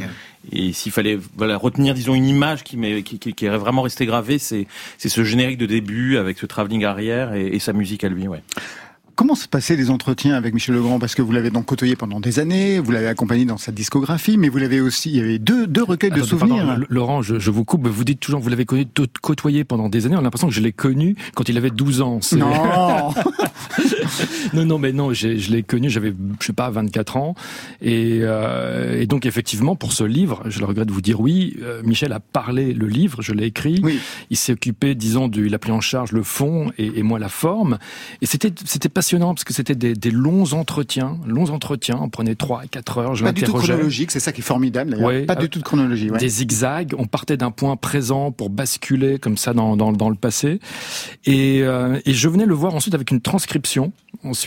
et 0.52 0.72
s'il 0.74 0.92
fallait 0.92 1.18
voilà 1.36 1.56
retenir, 1.56 1.94
disons, 1.94 2.14
une 2.14 2.26
image 2.28 2.62
qui 2.64 2.76
m'est 2.76 3.02
qui, 3.02 3.18
qui, 3.18 3.32
qui 3.32 3.46
est 3.46 3.56
vraiment 3.56 3.80
restée 3.82 4.04
gravée, 4.06 4.38
c'est 4.38 4.66
c'est 4.98 5.08
ce 5.08 5.24
générique 5.24 5.56
de 5.58 5.66
début 5.66 6.18
avec 6.18 6.38
ce 6.38 6.44
travelling 6.46 6.84
arrière 6.84 7.32
et, 7.34 7.46
et 7.46 7.58
sa 7.58 7.72
musique 7.72 8.04
à 8.04 8.08
lui, 8.10 8.28
ouais. 8.28 8.42
Comment 9.16 9.36
se 9.36 9.46
passaient 9.46 9.76
les 9.76 9.90
entretiens 9.90 10.34
avec 10.34 10.54
Michel 10.54 10.74
Legrand? 10.74 10.98
Parce 10.98 11.14
que 11.14 11.22
vous 11.22 11.30
l'avez 11.30 11.50
donc 11.50 11.66
côtoyé 11.66 11.94
pendant 11.94 12.18
des 12.18 12.40
années, 12.40 12.80
vous 12.80 12.90
l'avez 12.90 13.06
accompagné 13.06 13.44
dans 13.44 13.58
sa 13.58 13.70
discographie, 13.70 14.36
mais 14.36 14.48
vous 14.48 14.58
l'avez 14.58 14.80
aussi, 14.80 15.10
il 15.10 15.16
y 15.16 15.20
avait 15.20 15.38
deux, 15.38 15.66
deux 15.68 15.84
recueils 15.84 16.10
de 16.10 16.22
souvenirs. 16.22 16.66
pardon, 16.66 16.84
Laurent, 16.88 17.22
je, 17.22 17.38
je 17.38 17.50
vous 17.50 17.64
coupe. 17.64 17.86
Vous 17.86 18.04
dites 18.04 18.18
toujours, 18.18 18.40
vous 18.40 18.48
l'avez 18.48 18.64
connu, 18.64 18.86
côtoyé 19.22 19.62
pendant 19.62 19.88
des 19.88 20.06
années. 20.06 20.16
On 20.16 20.20
a 20.20 20.22
l'impression 20.22 20.48
que 20.48 20.54
je 20.54 20.60
l'ai 20.60 20.72
connu 20.72 21.14
quand 21.34 21.48
il 21.48 21.56
avait 21.56 21.70
12 21.70 22.00
ans. 22.00 22.18
Non 22.36 23.14
non, 24.54 24.64
non, 24.64 24.78
mais 24.78 24.92
non, 24.92 25.12
je 25.12 25.50
l'ai 25.50 25.62
connu, 25.62 25.90
j'avais, 25.90 26.14
je 26.40 26.46
sais 26.46 26.52
pas, 26.52 26.70
24 26.70 27.16
ans. 27.16 27.34
Et, 27.82 28.20
euh, 28.22 29.00
et 29.00 29.06
donc, 29.06 29.26
effectivement, 29.26 29.76
pour 29.76 29.92
ce 29.92 30.04
livre, 30.04 30.42
je 30.46 30.60
le 30.60 30.66
regrette 30.66 30.88
de 30.88 30.92
vous 30.92 31.00
dire 31.00 31.20
oui, 31.20 31.56
euh, 31.62 31.82
Michel 31.84 32.12
a 32.12 32.20
parlé 32.20 32.72
le 32.72 32.86
livre, 32.86 33.22
je 33.22 33.32
l'ai 33.32 33.46
écrit. 33.46 33.80
Oui. 33.82 33.98
Il 34.30 34.36
s'est 34.36 34.52
occupé, 34.52 34.94
disons, 34.94 35.28
du, 35.28 35.46
il 35.46 35.54
a 35.54 35.58
pris 35.58 35.72
en 35.72 35.80
charge 35.80 36.12
le 36.12 36.22
fond 36.22 36.70
et, 36.78 36.98
et 36.98 37.02
moi 37.02 37.18
la 37.18 37.28
forme. 37.28 37.78
Et 38.22 38.26
c'était, 38.26 38.52
c'était 38.64 38.88
passionnant 38.88 39.34
parce 39.34 39.44
que 39.44 39.52
c'était 39.52 39.74
des, 39.74 39.94
des 39.94 40.10
longs 40.10 40.52
entretiens, 40.52 41.18
longs 41.26 41.50
entretiens. 41.50 41.98
On 42.00 42.08
prenait 42.08 42.34
3 42.34 42.64
4 42.70 42.98
heures, 42.98 43.14
je 43.14 43.24
Pas 43.24 43.32
du 43.32 43.42
tout 43.42 43.52
chronologique, 43.52 44.10
c'est 44.10 44.20
ça 44.20 44.32
qui 44.32 44.40
est 44.40 44.44
formidable 44.44 44.90
d'ailleurs. 44.92 45.06
Ouais. 45.08 45.22
Pas 45.26 45.36
du 45.36 45.48
tout 45.48 45.58
de 45.58 45.64
chronologie. 45.64 46.10
ouais. 46.10 46.18
Des 46.18 46.28
zigzags, 46.28 46.94
on 46.98 47.06
partait 47.06 47.36
d'un 47.36 47.50
point 47.50 47.76
présent 47.76 48.32
pour 48.32 48.50
basculer 48.50 49.18
comme 49.18 49.36
ça 49.36 49.52
dans, 49.52 49.76
dans, 49.76 49.92
dans 49.92 50.08
le 50.08 50.16
passé. 50.16 50.60
Et, 51.24 51.62
euh, 51.62 52.00
et 52.04 52.12
je 52.12 52.28
venais 52.28 52.46
le 52.46 52.54
voir 52.54 52.74
ensuite 52.74 52.94
avec 52.94 53.10
une 53.10 53.20
transcription 53.20 53.92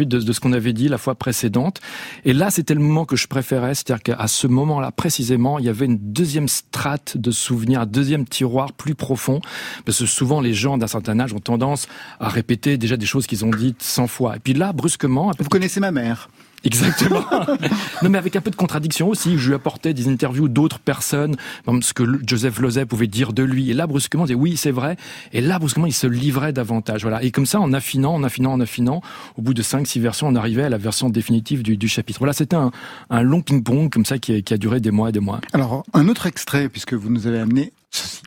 de, 0.06 0.20
de 0.20 0.34
ce 0.34 0.40
qu'on 0.40 0.54
avait 0.54 0.74
dit 0.74 0.88
la 0.88 0.98
fois 0.98 1.16
précédente. 1.16 1.82
Et 2.26 2.34
là, 2.34 2.52
c'était 2.52 2.74
le 2.74 2.80
moment 2.82 3.06
que 3.06 3.16
je 3.16 3.28
préférais, 3.28 3.76
c'est-à-dire 3.76 4.04
qu'à 4.04 4.28
ce 4.28 4.48
moment-là 4.48 4.92
précisément, 4.92 5.60
il 5.60 5.66
y 5.66 5.70
avait 5.70 5.86
une 5.86 5.98
deuxième 5.98 6.48
strate 6.48 7.18
de 7.18 7.32
souvenirs, 7.32 7.82
un 7.82 7.86
deuxième 7.86 8.26
tiroir 8.26 8.74
plus 8.74 8.96
profond, 8.96 9.40
parce 9.86 10.00
que 10.00 10.06
souvent 10.06 10.42
les 10.42 10.54
gens 10.54 10.78
d'un 10.78 10.88
certain 10.88 11.20
âge 11.20 11.34
ont 11.34 11.40
tendance 11.40 11.88
à 12.20 12.30
répéter 12.30 12.78
déjà 12.78 12.98
des 12.98 13.06
choses 13.06 13.28
qu'ils 13.28 13.46
ont 13.46 13.50
dites 13.50 13.82
100 13.82 14.08
fois. 14.08 14.36
Et 14.36 14.40
puis 14.40 14.54
là, 14.54 14.74
brusquement, 14.74 15.32
Vous 15.40 15.50
connaissez 15.50 15.80
ma 15.80 15.92
mère 15.92 16.30
Exactement. 16.64 17.24
non, 18.02 18.10
mais 18.10 18.18
avec 18.18 18.36
un 18.36 18.42
peu 18.42 18.52
de 18.52 18.56
contradiction 18.56 19.10
aussi. 19.10 19.38
Je 19.38 19.50
lui 19.50 19.56
apportais 19.56 19.94
des 19.94 20.08
interviews 20.08 20.48
d'autres 20.48 20.80
personnes, 20.80 21.36
ce 21.82 21.94
que 21.94 22.04
Joseph 22.26 22.60
Lozay 22.60 22.86
pouvait 22.86 23.08
dire 23.08 23.34
de 23.34 23.44
lui. 23.44 23.70
Et 23.70 23.74
là, 23.74 23.88
brusquement, 23.88 24.24
il 24.24 24.28
disait 24.28 24.40
oui, 24.40 24.58
c'est 24.58 24.72
vrai. 24.72 24.98
Et 25.34 25.42
là, 25.42 25.60
brusquement, 25.60 25.86
il 25.86 25.94
se 25.94 26.08
livrait 26.08 26.54
davantage. 26.54 27.02
Voilà. 27.04 27.24
Et 27.24 27.32
comme 27.32 27.46
ça, 27.46 27.60
en 27.60 27.74
affinant, 27.74 28.14
en 28.14 28.24
affinant, 28.24 28.54
en 28.54 28.60
affinant, 28.60 29.02
au 29.38 29.42
bout 29.42 29.54
de 29.54 29.62
cinq, 29.62 29.88
six 29.88 30.00
versions, 30.00 30.28
on 30.28 30.36
arrivait 30.36 30.64
à 30.64 30.70
la 30.70 30.78
version 30.78 31.10
définitive 31.10 31.64
du, 31.64 31.78
du 31.78 31.88
chapitre. 31.88 32.20
Voilà, 32.20 32.34
c'était 32.34 32.56
un, 32.56 32.72
un 33.10 33.22
long 33.22 33.42
ping-pong 33.42 33.90
comme 33.90 34.06
ça 34.06 34.18
qui 34.18 34.36
a, 34.36 34.42
qui 34.42 34.54
a 34.54 34.58
duré 34.58 34.80
des 34.80 34.92
mois 34.92 35.10
et 35.10 35.12
des 35.12 35.20
mois. 35.20 35.40
Alors, 35.54 35.84
un 35.94 36.08
autre 36.08 36.26
extrait, 36.26 36.70
puisque 36.70 36.94
vous 36.94 37.10
nous 37.10 37.28
avez 37.28 37.40
amené 37.40 37.72
ceci. 37.92 38.22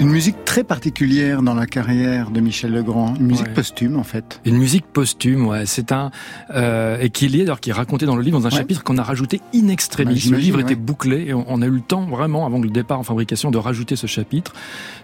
Une 0.00 0.10
musique 0.10 0.44
très 0.44 0.64
particulière 0.64 1.40
dans 1.42 1.54
la 1.54 1.66
carrière 1.66 2.30
de 2.30 2.40
Michel 2.40 2.72
Legrand, 2.72 3.14
une 3.18 3.26
musique 3.26 3.46
Ouais. 3.46 3.54
posthume 3.54 3.96
en 3.96 4.02
fait. 4.02 4.40
Une 4.44 4.56
musique 4.58 4.84
posthume, 4.86 5.46
ouais. 5.46 5.66
C'est 5.66 5.92
un 5.92 6.10
euh, 6.52 6.98
et 7.00 7.10
qui 7.10 7.24
est 7.24 7.28
lié, 7.28 7.38
d'ailleurs, 7.38 7.60
qui 7.60 7.70
est 7.70 7.74
raconté 7.74 8.04
dans 8.04 8.16
le 8.16 8.22
livre 8.22 8.38
dans 8.38 8.46
un 8.46 8.50
Ouais. 8.50 8.56
chapitre 8.56 8.82
qu'on 8.82 8.98
a 8.98 9.02
rajouté 9.02 9.40
in 9.54 9.68
extremis. 9.68 10.14
Bah, 10.26 10.36
le 10.36 10.38
livre 10.38 10.56
ouais. 10.58 10.62
était 10.64 10.74
bouclé 10.74 11.26
et 11.28 11.34
on, 11.34 11.44
on 11.48 11.62
a 11.62 11.66
eu 11.66 11.70
le 11.70 11.80
temps 11.80 12.02
vraiment 12.06 12.44
avant 12.44 12.58
le 12.58 12.68
départ 12.70 12.98
en 12.98 13.02
fabrication 13.04 13.50
de 13.50 13.56
rajouter 13.58 13.94
ce 13.96 14.06
chapitre. 14.06 14.52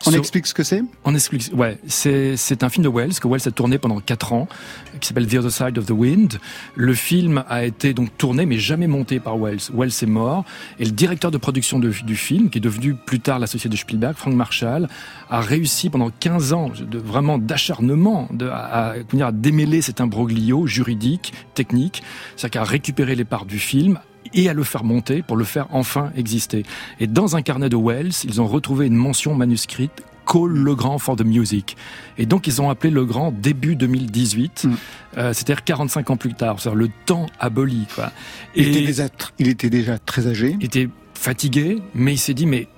On 0.06 0.10
Sur- 0.10 0.18
explique 0.18 0.46
ce 0.46 0.54
que 0.54 0.64
c'est? 0.64 0.82
On 1.04 1.14
explique. 1.14 1.50
Ouais, 1.56 1.78
c'est 1.86 2.36
c'est 2.36 2.62
un 2.64 2.68
film 2.68 2.84
de 2.84 2.88
Wells 2.90 3.14
que 3.20 3.28
Wells 3.28 3.46
a 3.46 3.52
tourné 3.52 3.78
pendant 3.78 4.00
quatre 4.00 4.32
ans, 4.32 4.48
qui 5.00 5.08
s'appelle 5.08 5.26
The 5.28 5.34
Other 5.34 5.52
Side 5.52 5.78
of 5.78 5.86
the 5.86 5.90
Wind. 5.92 6.38
Le 6.74 6.94
film 6.94 7.42
a 7.48 7.64
été 7.64 7.94
donc 7.94 8.16
tourné 8.18 8.44
mais 8.44 8.58
jamais 8.58 8.88
monté 8.88 9.18
par 9.20 9.38
Wells. 9.38 9.70
Wells 9.72 9.92
est 10.02 10.06
mort 10.06 10.44
et 10.80 10.84
le 10.84 10.90
directeur 10.90 11.30
de 11.30 11.38
production 11.38 11.78
de- 11.78 11.90
du 12.04 12.16
film, 12.16 12.50
qui 12.50 12.58
est 12.58 12.60
devenu 12.60 12.94
plus 12.94 13.20
tard 13.20 13.38
l'associé 13.38 13.70
de 13.70 13.76
Spielberg, 13.76 14.14
Frank 14.16 14.34
Marshall, 14.34 14.79
a 15.28 15.40
réussi 15.40 15.90
pendant 15.90 16.10
15 16.10 16.52
ans 16.52 16.70
de 16.70 16.98
vraiment 16.98 17.38
d'acharnement 17.38 18.28
de, 18.32 18.48
à, 18.48 18.94
à, 19.20 19.32
démêler 19.32 19.82
cet 19.82 20.00
imbroglio 20.00 20.66
juridique, 20.66 21.32
technique, 21.54 22.02
c'est-à-dire 22.36 22.62
qu'à 22.62 22.64
récupérer 22.64 23.14
les 23.14 23.24
parts 23.24 23.46
du 23.46 23.58
film 23.58 23.98
et 24.34 24.48
à 24.48 24.54
le 24.54 24.62
faire 24.62 24.84
monter 24.84 25.22
pour 25.22 25.36
le 25.36 25.44
faire 25.44 25.66
enfin 25.70 26.12
exister. 26.16 26.64
Et 27.00 27.06
dans 27.06 27.36
un 27.36 27.42
carnet 27.42 27.68
de 27.68 27.76
Wells, 27.76 28.12
ils 28.24 28.40
ont 28.40 28.46
retrouvé 28.46 28.86
une 28.86 28.94
mention 28.94 29.34
manuscrite 29.34 30.04
Call 30.30 30.50
Legrand 30.52 30.98
for 30.98 31.16
the 31.16 31.24
Music. 31.24 31.76
Et 32.18 32.26
donc 32.26 32.46
ils 32.46 32.62
ont 32.62 32.70
appelé 32.70 32.92
Legrand 32.92 33.32
début 33.32 33.74
2018, 33.74 34.64
Mm. 34.64 34.74
euh, 35.18 35.32
c'est-à-dire 35.32 35.64
45 35.64 36.10
ans 36.10 36.16
plus 36.16 36.34
tard, 36.34 36.60
c'est-à-dire 36.60 36.78
le 36.78 36.88
temps 37.06 37.26
aboli. 37.40 37.86
Quoi. 37.94 38.12
il, 38.54 38.68
était 38.68 38.86
déjà, 38.86 39.08
il 39.38 39.48
était 39.48 39.70
déjà 39.70 39.98
très 39.98 40.26
âgé. 40.28 40.56
Il 40.60 40.66
était 40.66 40.88
fatigué, 41.14 41.82
mais 41.94 42.14
il 42.14 42.18
s'est 42.18 42.34
dit 42.34 42.46
mais 42.46 42.68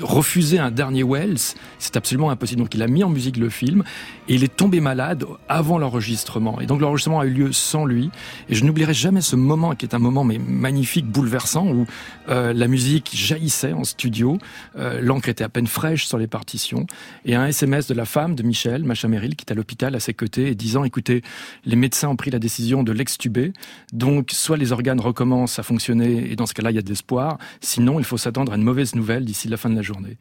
refuser 0.00 0.58
un 0.58 0.70
dernier 0.70 1.02
Wells, 1.02 1.54
c'est 1.78 1.96
absolument 1.96 2.30
impossible. 2.30 2.62
Donc 2.62 2.74
il 2.74 2.82
a 2.82 2.88
mis 2.88 3.04
en 3.04 3.10
musique 3.10 3.36
le 3.36 3.48
film 3.48 3.84
et 4.28 4.34
il 4.34 4.44
est 4.44 4.54
tombé 4.54 4.80
malade 4.80 5.24
avant 5.48 5.78
l'enregistrement. 5.78 6.60
Et 6.60 6.66
donc 6.66 6.80
l'enregistrement 6.80 7.20
a 7.20 7.26
eu 7.26 7.30
lieu 7.30 7.52
sans 7.52 7.84
lui. 7.84 8.10
Et 8.48 8.54
je 8.54 8.64
n'oublierai 8.64 8.94
jamais 8.94 9.20
ce 9.20 9.36
moment 9.36 9.74
qui 9.74 9.86
est 9.86 9.94
un 9.94 9.98
moment 9.98 10.24
mais 10.24 10.38
magnifique, 10.38 11.06
bouleversant, 11.06 11.66
où 11.66 11.86
euh, 12.28 12.52
la 12.52 12.68
musique 12.68 13.10
jaillissait 13.14 13.72
en 13.72 13.84
studio, 13.84 14.38
euh, 14.76 15.00
l'encre 15.00 15.28
était 15.28 15.44
à 15.44 15.48
peine 15.48 15.66
fraîche 15.66 16.06
sur 16.06 16.18
les 16.18 16.26
partitions, 16.26 16.86
et 17.24 17.34
un 17.34 17.46
SMS 17.46 17.86
de 17.86 17.94
la 17.94 18.04
femme 18.04 18.34
de 18.34 18.42
Michel, 18.42 18.84
Macha 18.84 19.08
Merrill, 19.08 19.36
qui 19.36 19.44
est 19.46 19.52
à 19.52 19.54
l'hôpital 19.54 19.94
à 19.94 20.00
ses 20.00 20.14
côtés, 20.14 20.48
et 20.48 20.54
disant 20.54 20.84
écoutez, 20.84 21.22
les 21.64 21.76
médecins 21.76 22.08
ont 22.08 22.16
pris 22.16 22.30
la 22.30 22.38
décision 22.38 22.82
de 22.82 22.92
l'extuber, 22.92 23.52
donc 23.92 24.30
soit 24.32 24.56
les 24.56 24.72
organes 24.72 25.00
recommencent 25.00 25.58
à 25.58 25.62
fonctionner, 25.62 26.30
et 26.30 26.36
dans 26.36 26.46
ce 26.46 26.54
cas-là 26.54 26.70
il 26.70 26.76
y 26.76 26.78
a 26.78 26.82
de 26.82 26.88
l'espoir, 26.88 27.38
sinon 27.60 27.98
il 27.98 28.04
faut 28.04 28.18
s'attendre 28.18 28.52
à 28.52 28.56
une 28.56 28.62
mauvaise 28.62 28.94
nouvelle 28.94 29.24
d'ici 29.24 29.48
la 29.48 29.56
fin 29.56 29.70
de 29.70 29.76
la 29.76 29.81
journée. 29.82 30.16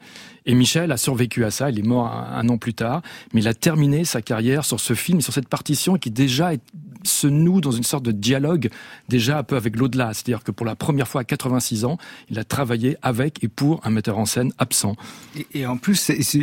Et 0.45 0.53
Michel 0.55 0.91
a 0.91 0.97
survécu 0.97 1.45
à 1.45 1.51
ça, 1.51 1.70
il 1.70 1.80
est 1.80 1.84
mort 1.88 2.07
un, 2.07 2.38
un 2.39 2.49
an 2.49 2.57
plus 2.57 2.74
tard, 2.74 3.01
mais 3.34 3.41
il 3.41 3.47
a 3.47 3.53
terminé 3.53 4.05
sa 4.05 4.22
carrière 4.22 4.66
sur 4.66 4.80
ce 4.80 4.93
film, 4.93 5.20
et 5.20 5.22
sur 5.22 5.34
cette 5.34 5.47
partition 5.49 5.97
qui 5.97 6.09
déjà 6.12 6.53
est 6.53 6.62
se 7.03 7.26
noue 7.26 7.62
dans 7.62 7.72
une 7.72 7.82
sorte 7.82 8.05
de 8.05 8.12
dialogue 8.12 8.70
déjà 9.09 9.39
un 9.39 9.43
peu 9.43 9.55
avec 9.55 9.76
l'au-delà. 9.76 10.14
C'est-à-dire 10.14 10.43
que 10.43 10.51
pour 10.51 10.68
la 10.68 10.76
première 10.76 11.07
fois 11.07 11.22
à 11.22 11.24
86 11.24 11.84
ans, 11.84 11.97
il 12.30 12.38
a 12.38 12.43
travaillé 12.43 12.95
avec 13.01 13.43
et 13.43 13.47
pour 13.47 13.82
un 13.84 13.89
metteur 13.89 14.20
en 14.20 14.28
scène 14.28 14.51
absent. 14.59 14.95
Et, 15.36 15.47
et 15.62 15.66
en 15.66 15.78
plus, 15.78 15.95
c'est- 15.95 16.22
c'est- 16.22 16.38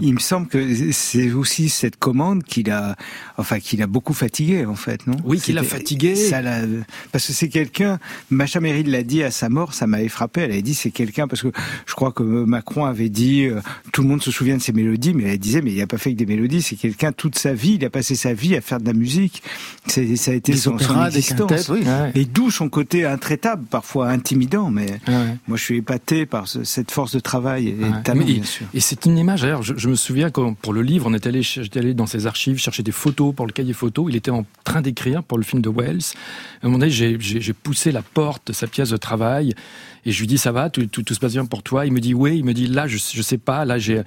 il 0.00 0.14
me 0.14 0.18
semble 0.20 0.46
que 0.48 0.90
c'est 0.92 1.32
aussi 1.32 1.68
cette 1.68 1.98
commande 1.98 2.44
qu'il 2.44 2.70
a, 2.70 2.96
enfin, 3.36 3.60
qu'il 3.60 3.82
a 3.82 3.86
beaucoup 3.86 4.14
fatigué, 4.14 4.64
en 4.64 4.74
fait, 4.74 5.06
non? 5.06 5.16
Oui, 5.24 5.38
qu'il 5.38 5.58
a 5.58 5.62
fatigué. 5.76 6.14
Ça 6.16 6.40
l'a- 6.40 6.62
parce 7.12 7.26
que 7.26 7.34
c'est 7.34 7.50
quelqu'un, 7.50 7.98
Macha 8.30 8.60
Merrill 8.60 8.90
l'a 8.90 9.02
dit 9.02 9.22
à 9.22 9.30
sa 9.30 9.50
mort, 9.50 9.74
ça 9.74 9.86
m'avait 9.86 10.08
frappé, 10.08 10.40
elle 10.40 10.52
avait 10.52 10.62
dit 10.62 10.72
c'est 10.72 10.90
quelqu'un, 10.90 11.28
parce 11.28 11.42
que 11.42 11.52
je 11.84 11.92
crois 11.92 12.12
que 12.18 12.44
Macron 12.44 12.84
avait 12.84 13.08
dit, 13.08 13.44
euh, 13.44 13.60
tout 13.92 14.02
le 14.02 14.08
monde 14.08 14.22
se 14.22 14.30
souvient 14.30 14.56
de 14.56 14.62
ses 14.62 14.72
mélodies, 14.72 15.14
mais 15.14 15.24
elle 15.24 15.38
disait, 15.38 15.62
mais 15.62 15.72
il 15.72 15.80
a 15.80 15.86
pas 15.86 15.98
fait 15.98 16.12
que 16.12 16.18
des 16.18 16.26
mélodies, 16.26 16.62
c'est 16.62 16.76
quelqu'un 16.76 17.12
toute 17.12 17.38
sa 17.38 17.54
vie, 17.54 17.74
il 17.80 17.84
a 17.84 17.90
passé 17.90 18.14
sa 18.14 18.32
vie 18.34 18.56
à 18.56 18.60
faire 18.60 18.80
de 18.80 18.86
la 18.86 18.92
musique. 18.92 19.42
C'est, 19.86 20.16
ça 20.16 20.30
a 20.32 20.34
été 20.34 20.52
Des 20.52 20.58
son, 20.58 20.78
son 20.78 20.84
opéras, 20.84 21.10
des 21.10 21.18
existence. 21.18 21.48
quintettes, 21.50 21.68
oui. 21.70 21.80
Ouais. 21.84 22.12
Et 22.14 22.24
d'où 22.24 22.50
son 22.50 22.68
côté 22.68 23.04
intraitable, 23.04 23.64
parfois 23.70 24.08
intimidant, 24.08 24.70
mais 24.70 24.86
moi 25.46 25.56
je 25.56 25.62
suis 25.62 25.76
épaté 25.76 26.26
par 26.26 26.48
ce- 26.48 26.64
cette 26.64 26.90
force 26.90 27.12
de 27.14 27.20
travail 27.20 27.68
et 27.68 27.72
de 27.72 27.84
Ouais. 27.84 28.02
talent, 28.04 28.20
Mais- 28.26 28.32
bien 28.34 28.42
sûr. 28.44 28.66
Et 28.74 28.80
c'est 28.80 29.06
une 29.06 29.16
image. 29.18 29.42
D'ailleurs, 29.42 29.62
je, 29.62 29.74
je 29.76 29.88
me 29.88 29.94
souviens 29.94 30.30
quand 30.30 30.54
pour 30.54 30.72
le 30.72 30.82
livre, 30.82 31.06
on 31.08 31.14
est 31.14 31.26
allé, 31.26 31.42
j'étais 31.42 31.78
allé 31.80 31.94
dans 31.94 32.06
ses 32.06 32.26
archives 32.26 32.58
chercher 32.58 32.82
des 32.82 32.92
photos 32.92 33.34
pour 33.34 33.46
le 33.46 33.52
cahier 33.52 33.72
photo. 33.72 34.08
Il 34.08 34.16
était 34.16 34.30
en 34.30 34.44
train 34.64 34.82
d'écrire 34.82 35.22
pour 35.22 35.38
le 35.38 35.44
film 35.44 35.62
de 35.62 35.68
Wells. 35.70 36.02
À 36.62 36.66
un 36.66 36.68
moment 36.68 36.78
donné, 36.78 36.90
j'ai 36.90 37.52
poussé 37.52 37.92
la 37.92 38.02
porte 38.02 38.48
de 38.48 38.52
sa 38.52 38.66
pièce 38.66 38.90
de 38.90 38.96
travail 38.96 39.54
et 40.08 40.10
je 40.10 40.20
lui 40.20 40.26
dis 40.26 40.38
ça 40.38 40.52
va, 40.52 40.70
tout, 40.70 40.86
tout, 40.86 41.02
tout 41.02 41.12
se 41.12 41.20
passe 41.20 41.34
bien 41.34 41.44
pour 41.44 41.62
toi. 41.62 41.84
Il 41.84 41.92
me 41.92 42.00
dit 42.00 42.14
oui. 42.14 42.38
Il 42.38 42.44
me 42.46 42.54
dit 42.54 42.66
là, 42.66 42.86
je, 42.86 42.96
je 42.96 43.20
sais 43.20 43.36
pas. 43.36 43.66
Là, 43.66 43.76
j'ai 43.76 43.98
euh, 43.98 44.02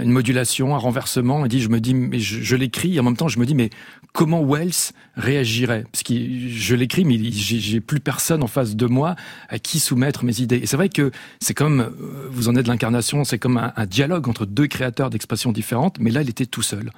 une 0.00 0.12
modulation, 0.12 0.76
un 0.76 0.78
renversement. 0.78 1.44
Il 1.44 1.48
dit 1.48 1.60
je 1.60 1.68
me 1.68 1.80
dis 1.80 1.92
mais 1.92 2.20
je, 2.20 2.40
je 2.40 2.54
l'écris. 2.54 2.94
Et 2.94 3.00
en 3.00 3.02
même 3.02 3.16
temps, 3.16 3.26
je 3.26 3.40
me 3.40 3.44
dis 3.44 3.56
mais 3.56 3.70
comment 4.12 4.42
Wells 4.44 4.92
réagirait 5.16 5.84
Parce 5.90 6.02
que 6.02 6.14
je 6.14 6.74
l'écris, 6.74 7.04
mais 7.04 7.18
j'ai 7.30 7.80
plus 7.80 8.00
personne 8.00 8.42
en 8.42 8.46
face 8.46 8.76
de 8.76 8.86
moi 8.86 9.16
à 9.48 9.58
qui 9.58 9.80
soumettre 9.80 10.24
mes 10.24 10.40
idées. 10.40 10.60
Et 10.62 10.66
c'est 10.66 10.76
vrai 10.76 10.88
que 10.88 11.10
c'est 11.40 11.54
comme, 11.54 11.80
euh, 11.80 12.28
vous 12.30 12.48
en 12.48 12.56
êtes 12.56 12.66
l'incarnation, 12.66 13.24
c'est 13.24 13.38
comme 13.38 13.56
un, 13.56 13.72
un 13.76 13.86
dialogue 13.86 14.28
entre 14.28 14.46
deux 14.46 14.66
créateurs 14.66 15.10
d'expressions 15.10 15.52
différentes, 15.52 15.98
mais 16.00 16.10
là, 16.10 16.22
il 16.22 16.30
était 16.30 16.46
tout 16.46 16.62
seul. 16.62 16.90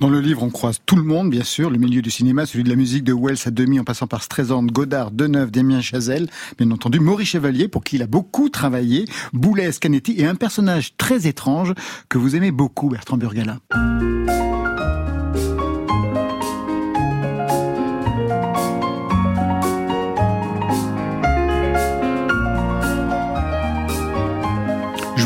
Dans 0.00 0.08
le 0.08 0.20
livre, 0.20 0.42
on 0.42 0.50
croise 0.50 0.80
tout 0.84 0.96
le 0.96 1.02
monde, 1.02 1.30
bien 1.30 1.44
sûr, 1.44 1.70
le 1.70 1.78
milieu 1.78 2.02
du 2.02 2.10
cinéma, 2.10 2.46
celui 2.46 2.64
de 2.64 2.70
la 2.70 2.76
musique 2.76 3.04
de 3.04 3.12
Wells 3.12 3.38
à 3.46 3.50
demi, 3.50 3.78
en 3.78 3.84
passant 3.84 4.06
par 4.06 4.22
Streisand, 4.22 4.64
Godard, 4.64 5.10
Deneuve, 5.10 5.50
Damien 5.50 5.80
Chazelle, 5.80 6.28
bien 6.58 6.70
entendu, 6.70 7.00
Maurice 7.00 7.30
Chevalier, 7.30 7.68
pour 7.68 7.84
qui 7.84 7.96
il 7.96 8.02
a 8.02 8.06
beaucoup 8.06 8.48
travaillé, 8.48 9.04
Boulez, 9.32 9.70
Canetti, 9.80 10.14
et 10.18 10.26
un 10.26 10.34
personnage 10.34 10.96
très 10.96 11.26
étrange 11.26 11.74
que 12.08 12.18
vous 12.18 12.36
aimez 12.36 12.50
beaucoup, 12.50 12.88
Bertrand 12.88 13.16
Burgala. 13.16 13.58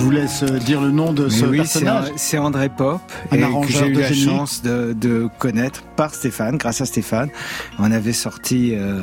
Vous 0.05 0.11
laisse 0.11 0.43
euh, 0.43 0.59
dire 0.59 0.81
le 0.81 0.91
nom 0.91 1.13
de 1.13 1.25
Mais 1.25 1.31
ce 1.31 1.45
oui, 1.47 1.57
personnage. 1.59 2.07
c'est- 2.09 2.13
C'est 2.35 2.39
André 2.39 2.69
Pop, 2.69 3.01
Un 3.31 3.37
et 3.37 3.39
que 3.41 3.45
arrangeur 3.45 3.85
j'ai 3.85 3.91
eu 3.91 3.95
de 3.95 4.01
la 4.01 4.09
génie. 4.13 4.25
chance 4.25 4.63
de, 4.63 4.93
de 4.93 5.29
connaître 5.39 5.83
par 5.97 6.15
Stéphane, 6.15 6.57
grâce 6.59 6.81
à 6.81 6.85
Stéphane. 6.87 7.31
On 7.79 7.91
avait 7.91 8.13
sorti, 8.13 8.75
euh, 8.75 9.01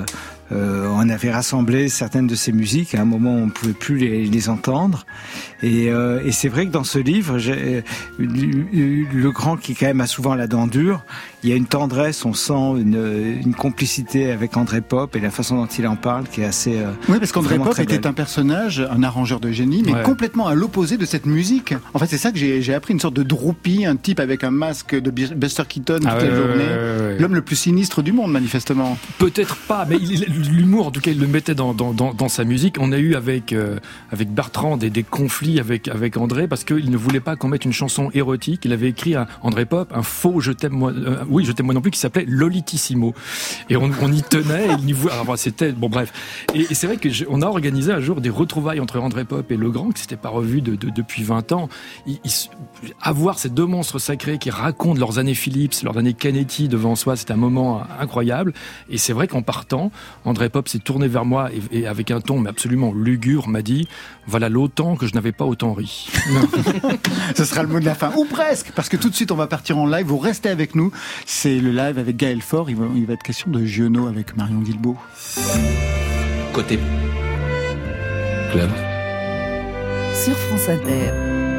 euh, 0.52 0.88
on 0.92 1.08
avait 1.10 1.32
rassemblé 1.32 1.88
certaines 1.90 2.28
de 2.28 2.36
ses 2.36 2.52
musiques. 2.52 2.94
À 2.96 3.02
un 3.02 3.06
moment, 3.06 3.34
on 3.36 3.46
ne 3.48 3.52
pouvait 3.52 3.74
plus 3.74 3.98
les, 3.98 4.26
les 4.26 4.50
entendre. 4.50 5.06
Et, 5.64 5.92
euh, 5.92 6.22
et 6.26 6.32
c'est 6.32 6.50
vrai 6.50 6.66
que 6.66 6.72
dans 6.72 6.84
ce 6.84 6.98
livre, 7.00 7.38
j'ai- 7.38 7.84
le 8.20 9.30
grand 9.32 9.58
qui 9.58 9.76
quand 9.76 9.86
même 9.88 10.02
a 10.02 10.08
souvent 10.08 10.36
la 10.36 10.48
dent 10.48 10.68
dure, 10.68 11.04
il 11.44 11.50
y 11.50 11.54
a 11.54 11.56
une 11.56 11.66
tendresse, 11.66 12.26
on 12.26 12.34
sent 12.34 12.54
une, 12.80 13.40
une 13.44 13.54
complicité 13.56 14.32
avec 14.32 14.58
André 14.58 14.82
Pop 14.82 15.16
et 15.16 15.20
la 15.20 15.32
façon 15.32 15.56
dont 15.58 15.66
il 15.68 15.88
en 15.88 15.96
parle 15.96 16.26
qui 16.26 16.42
est 16.42 16.46
assez. 16.46 16.78
euh, 16.78 16.92
Oui, 17.10 17.18
parce 17.20 17.32
qu'André 17.32 17.58
Pop 17.58 17.78
était 17.80 17.98
belle. 18.00 18.08
un 18.08 18.14
personnage, 18.14 18.86
un 18.92 19.04
arrangeur 19.04 19.40
de 19.40 19.52
génie, 19.52 19.84
mais 19.86 19.94
Ouais. 19.94 20.04
complètement 20.04 20.48
à 20.48 20.56
l'opposé 20.56 20.98
de 20.98 21.06
cette 21.06 21.26
musique. 21.26 21.74
En 21.94 22.00
fait, 22.00 22.08
c'est 22.08 22.18
ça 22.18 22.32
que 22.32 22.38
j'ai 22.38 22.74
appris, 22.74 22.94
une 22.94 23.00
sorte 23.00 23.14
de 23.16 23.24
droupie, 23.24 23.86
un 23.86 23.96
type 23.96 24.20
avec 24.20 24.44
un 24.44 24.52
masque 24.52 24.96
de 25.00 25.12
Buster 25.12 25.64
Keaton 25.68 25.96
toute 26.00 26.08
Ah 26.08 26.16
la 26.16 26.36
journée. 26.36 26.56
ouais, 26.56 26.64
ouais, 26.64 27.08
ouais. 27.08 27.18
L'homme 27.20 27.36
le 27.36 27.42
plus 27.42 27.56
sinistre 27.56 28.02
du 28.02 28.12
monde, 28.12 28.32
manifestement. 28.32 28.98
Peut-être 29.18 29.56
pas, 29.56 29.86
mais 29.90 29.98
il- 29.98 30.26
l'humour, 30.50 30.88
en 30.88 30.92
tout 30.92 31.02
cas, 31.02 31.12
il 31.12 31.20
le 31.20 31.28
mettait 31.28 31.56
dans, 31.56 31.74
dans, 31.74 31.94
dans, 31.94 32.30
sa 32.30 32.44
musique. 32.44 32.78
On 32.80 32.92
a 32.92 32.98
eu 32.98 33.16
avec, 33.16 33.54
euh, 33.54 33.80
avec 34.12 34.34
Bertrand 34.34 34.78
des, 34.78 34.90
des 34.90 35.04
conflits 35.04 35.60
avec, 35.60 35.88
avec 35.88 36.18
André 36.18 36.48
parce 36.48 36.64
qu'il 36.64 36.90
ne 36.90 36.98
voulait 36.98 37.20
pas 37.20 37.36
qu'on 37.36 37.48
mette 37.50 37.66
une 37.66 37.74
chanson 37.74 38.10
érotique. 38.14 38.62
Il 38.66 38.74
avait 38.74 38.90
écrit 38.90 39.16
à 39.16 39.28
André 39.42 39.66
Pop 39.66 39.92
un 39.96 40.04
faux 40.04 40.40
Je 40.42 40.52
t'aime 40.52 40.74
moi, 40.74 40.92
euh, 40.92 41.24
oui, 41.30 41.46
je 41.46 41.52
t'aime 41.52 41.66
moi 41.68 41.76
non 41.76 41.82
plus 41.82 41.92
qui 41.92 42.00
s'appelait 42.00 42.26
Lolitissimo. 42.28 43.14
Et 43.70 43.76
on, 43.78 43.90
on 44.02 44.12
y 44.12 44.22
tenait, 44.24 44.68
et 44.68 44.76
il 44.80 44.90
y 44.90 44.94
voulait- 44.94 45.14
c'était, 45.38 45.72
bon 45.72 45.90
bref. 45.90 46.12
Et, 46.54 46.74
c'est 46.74 46.88
vrai 46.88 46.98
que 46.98 47.10
j'ai- 47.10 47.26
on 47.30 47.42
a 47.42 47.46
organisé 47.48 47.92
un 47.92 48.00
jour 48.00 48.22
des 48.22 48.30
retrouvailles 48.30 48.80
entre 48.80 49.00
André 49.00 49.26
Pop 49.26 49.52
et 49.52 49.58
Legrand 49.58 49.92
qui 49.92 50.02
s'étaient 50.02 50.16
pas 50.16 50.30
revus 50.30 50.62
de, 50.62 50.76
de- 50.76 50.90
depuis 50.90 51.24
20 51.24 51.52
ans. 51.52 51.70
Avoir 53.02 53.38
ces 53.40 53.50
deux 53.50 53.66
monstres 53.66 54.00
sacrés 54.00 54.38
qui 54.38 54.50
racontent 54.50 55.00
leurs 55.00 55.18
années 55.20 55.36
Philips, 55.36 55.74
leurs 55.84 55.98
années 55.98 56.14
Canetti 56.14 56.68
devant 56.68 56.96
soi, 56.96 57.16
c'est 57.16 57.32
un 57.32 57.36
moment 57.36 57.84
incroyable. 58.00 58.54
Et 58.90 58.98
c'est 58.98 59.14
vrai 59.14 59.28
qu'en 59.28 59.42
partant, 59.42 59.92
André 60.32 60.50
Pop 60.50 60.68
s'est 60.68 60.80
tourné 60.80 61.08
vers 61.08 61.26
moi 61.26 61.50
et, 61.52 61.82
et 61.82 61.88
avec 61.88 62.10
un 62.10 62.22
ton 62.22 62.40
mais 62.40 62.50
absolument 62.50 62.94
lugubre 62.94 63.48
m'a 63.48 63.62
dit 63.62 63.88
voilà 64.26 64.50
l'autant 64.50 64.96
que 64.96 65.08
je 65.08 65.14
n'avais 65.14 65.32
pas 65.32 65.46
autant 65.46 65.74
ri. 65.74 66.10
Ce 67.36 67.46
sera 67.46 67.64
le 67.64 67.70
mot 67.70 67.80
de 67.80 67.86
la 67.86 67.96
fin, 67.96 68.12
ou 68.16 68.26
presque, 68.26 68.72
parce 68.76 68.90
que 68.90 68.98
tout 68.98 69.10
de 69.10 69.16
suite 69.16 69.32
on 69.32 69.36
va 69.36 69.48
partir 69.48 69.78
en 69.78 69.86
live. 69.86 70.06
Vous 70.06 70.18
restez 70.18 70.50
avec 70.50 70.76
nous. 70.76 70.92
C'est 71.26 71.60
le 71.60 71.72
live 71.72 71.98
avec 71.98 72.18
Gaël 72.18 72.42
Faure. 72.42 72.70
Il 72.70 72.78
va, 72.78 72.86
il 72.96 73.06
va 73.06 73.14
être 73.14 73.24
question 73.24 73.52
de 73.52 73.66
Giono 73.66 74.08
avec 74.08 74.36
Marion 74.38 74.60
Guilbault. 74.60 74.98
Côté 76.54 76.80
club. 78.52 78.70
Sur 80.14 80.36
France 80.36 80.70
Inter. 80.70 81.51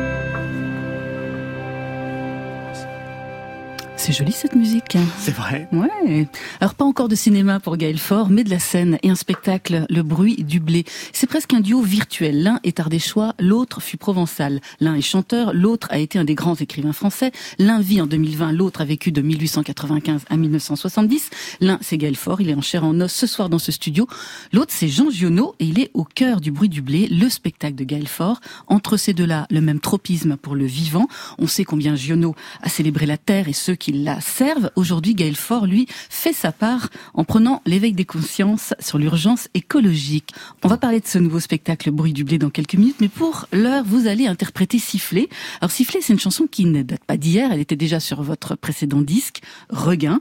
C'est 4.04 4.12
joli 4.12 4.32
cette 4.32 4.56
musique. 4.56 4.98
C'est 5.16 5.30
vrai. 5.32 5.68
Ouais. 5.70 6.26
Alors 6.58 6.74
pas 6.74 6.84
encore 6.84 7.06
de 7.06 7.14
cinéma 7.14 7.60
pour 7.60 7.76
Gaël 7.76 7.98
Faure, 7.98 8.30
mais 8.30 8.42
de 8.42 8.50
la 8.50 8.58
scène 8.58 8.98
et 9.04 9.10
un 9.10 9.14
spectacle, 9.14 9.86
Le 9.88 10.02
bruit 10.02 10.42
du 10.42 10.58
blé. 10.58 10.84
C'est 11.12 11.28
presque 11.28 11.54
un 11.54 11.60
duo 11.60 11.82
virtuel. 11.82 12.42
L'un 12.42 12.58
est 12.64 12.80
ardéchois, 12.80 13.36
l'autre 13.38 13.80
fut 13.80 13.98
provençal. 13.98 14.60
L'un 14.80 14.96
est 14.96 15.02
chanteur, 15.02 15.54
l'autre 15.54 15.86
a 15.92 16.00
été 16.00 16.18
un 16.18 16.24
des 16.24 16.34
grands 16.34 16.56
écrivains 16.56 16.92
français. 16.92 17.30
L'un 17.60 17.78
vit 17.78 18.00
en 18.00 18.08
2020, 18.08 18.50
l'autre 18.50 18.80
a 18.80 18.84
vécu 18.84 19.12
de 19.12 19.22
1895 19.22 20.22
à 20.28 20.36
1970. 20.36 21.30
L'un 21.60 21.78
c'est 21.80 21.96
Gaël 21.96 22.16
Faure, 22.16 22.40
il 22.40 22.50
est 22.50 22.54
en 22.54 22.60
chair 22.60 22.82
en 22.82 23.00
os 23.00 23.12
ce 23.12 23.28
soir 23.28 23.48
dans 23.50 23.60
ce 23.60 23.70
studio. 23.70 24.08
L'autre 24.52 24.72
c'est 24.74 24.88
Jean 24.88 25.10
Giono 25.10 25.54
et 25.60 25.66
il 25.66 25.78
est 25.78 25.92
au 25.94 26.02
cœur 26.02 26.40
du 26.40 26.50
bruit 26.50 26.68
du 26.68 26.82
blé, 26.82 27.06
le 27.06 27.28
spectacle 27.28 27.76
de 27.76 27.84
Gaël 27.84 28.08
Faure. 28.08 28.40
Entre 28.66 28.96
ces 28.96 29.14
deux-là, 29.14 29.46
le 29.48 29.60
même 29.60 29.78
tropisme 29.78 30.36
pour 30.36 30.56
le 30.56 30.66
vivant. 30.66 31.06
On 31.38 31.46
sait 31.46 31.64
combien 31.64 31.94
Giono 31.94 32.34
a 32.62 32.68
célébré 32.68 33.06
la 33.06 33.16
terre 33.16 33.48
et 33.48 33.52
ceux 33.52 33.76
qui 33.76 33.91
la 33.92 34.20
servent. 34.20 34.70
Aujourd'hui, 34.76 35.14
Gaël 35.14 35.36
Faure, 35.36 35.66
lui, 35.66 35.86
fait 36.10 36.32
sa 36.32 36.52
part 36.52 36.88
en 37.14 37.24
prenant 37.24 37.62
l'éveil 37.66 37.92
des 37.92 38.04
consciences 38.04 38.74
sur 38.80 38.98
l'urgence 38.98 39.48
écologique. 39.54 40.30
On 40.62 40.68
va 40.68 40.76
parler 40.76 41.00
de 41.00 41.06
ce 41.06 41.18
nouveau 41.18 41.40
spectacle 41.40 41.90
Bruit 41.90 42.12
du 42.12 42.24
blé 42.24 42.38
dans 42.38 42.50
quelques 42.50 42.74
minutes, 42.74 43.00
mais 43.00 43.08
pour 43.08 43.46
l'heure, 43.52 43.84
vous 43.84 44.06
allez 44.06 44.26
interpréter 44.26 44.78
Sifflet. 44.78 45.28
Alors 45.60 45.70
Sifflet, 45.70 46.00
c'est 46.02 46.12
une 46.12 46.18
chanson 46.18 46.46
qui 46.50 46.64
ne 46.64 46.82
date 46.82 47.04
pas 47.04 47.16
d'hier, 47.16 47.50
elle 47.52 47.60
était 47.60 47.76
déjà 47.76 48.00
sur 48.00 48.22
votre 48.22 48.56
précédent 48.56 49.02
disque, 49.02 49.40
Regain. 49.68 50.20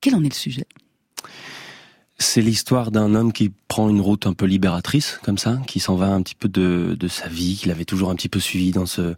Quel 0.00 0.14
en 0.14 0.24
est 0.24 0.30
le 0.30 0.34
sujet? 0.34 0.66
C'est 2.22 2.42
l'histoire 2.42 2.90
d'un 2.90 3.14
homme 3.14 3.32
qui 3.32 3.50
prend 3.66 3.88
une 3.88 4.02
route 4.02 4.26
un 4.26 4.34
peu 4.34 4.44
libératrice, 4.44 5.18
comme 5.22 5.38
ça, 5.38 5.58
qui 5.66 5.80
s'en 5.80 5.96
va 5.96 6.08
un 6.08 6.20
petit 6.20 6.34
peu 6.34 6.50
de, 6.50 6.94
de 6.98 7.08
sa 7.08 7.28
vie, 7.28 7.56
qu'il 7.56 7.70
avait 7.70 7.86
toujours 7.86 8.10
un 8.10 8.14
petit 8.14 8.28
peu 8.28 8.40
suivi 8.40 8.72
dans 8.72 8.84
ce... 8.84 9.14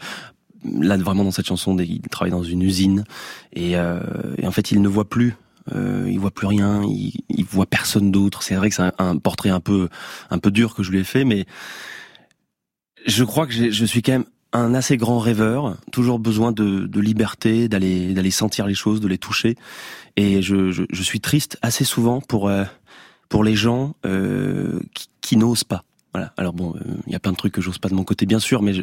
Là, 0.64 0.96
vraiment 0.96 1.24
dans 1.24 1.30
cette 1.32 1.46
chanson, 1.46 1.76
il 1.78 2.00
travaille 2.02 2.30
dans 2.30 2.42
une 2.42 2.62
usine, 2.62 3.04
et, 3.52 3.76
euh, 3.76 4.00
et 4.38 4.46
en 4.46 4.52
fait, 4.52 4.70
il 4.70 4.80
ne 4.80 4.88
voit 4.88 5.08
plus 5.08 5.34
euh, 5.72 6.08
il 6.10 6.18
voit 6.18 6.32
plus 6.32 6.46
rien, 6.46 6.82
il, 6.82 7.12
il 7.28 7.44
voit 7.44 7.66
personne 7.66 8.10
d'autre. 8.10 8.42
C'est 8.42 8.54
vrai 8.56 8.68
que 8.68 8.74
c'est 8.74 8.90
un, 8.98 9.16
portrait 9.16 9.50
un 9.50 9.60
peu, 9.60 9.88
un 10.30 10.38
peu 10.38 10.50
dur 10.50 10.74
que 10.74 10.82
je 10.82 10.90
lui 10.90 10.98
ai 10.98 11.04
fait, 11.04 11.24
mais 11.24 11.46
je 13.06 13.24
crois 13.24 13.46
que 13.46 13.52
je 13.52 13.84
suis 13.84 14.02
quand 14.02 14.12
même 14.12 14.24
un 14.52 14.74
assez 14.74 14.96
grand 14.96 15.18
rêveur, 15.18 15.76
toujours 15.92 16.18
besoin 16.18 16.52
de, 16.52 16.86
de 16.86 17.00
liberté, 17.00 17.68
d'aller, 17.68 18.12
d'aller 18.12 18.30
sentir 18.30 18.66
les 18.66 18.74
choses, 18.74 19.00
de 19.00 19.08
les 19.08 19.18
toucher. 19.18 19.56
Et 20.16 20.42
je, 20.42 20.70
je, 20.70 20.82
je 20.90 21.02
suis 21.02 21.20
triste 21.20 21.58
assez 21.62 21.84
souvent 21.84 22.20
pour, 22.20 22.48
euh, 22.48 22.64
pour 23.28 23.44
les 23.44 23.56
gens 23.56 23.94
euh, 24.04 24.78
qui, 24.94 25.08
qui 25.22 25.36
n'osent 25.36 25.64
pas. 25.64 25.84
Voilà. 26.12 26.34
Alors 26.36 26.52
bon, 26.52 26.74
il 26.84 26.92
euh, 26.92 27.12
y 27.12 27.14
a 27.14 27.18
plein 27.18 27.32
de 27.32 27.36
trucs 27.36 27.54
que 27.54 27.62
j'ose 27.62 27.78
pas 27.78 27.88
de 27.88 27.94
mon 27.94 28.04
côté, 28.04 28.26
bien 28.26 28.40
sûr, 28.40 28.62
mais 28.62 28.74
je... 28.74 28.82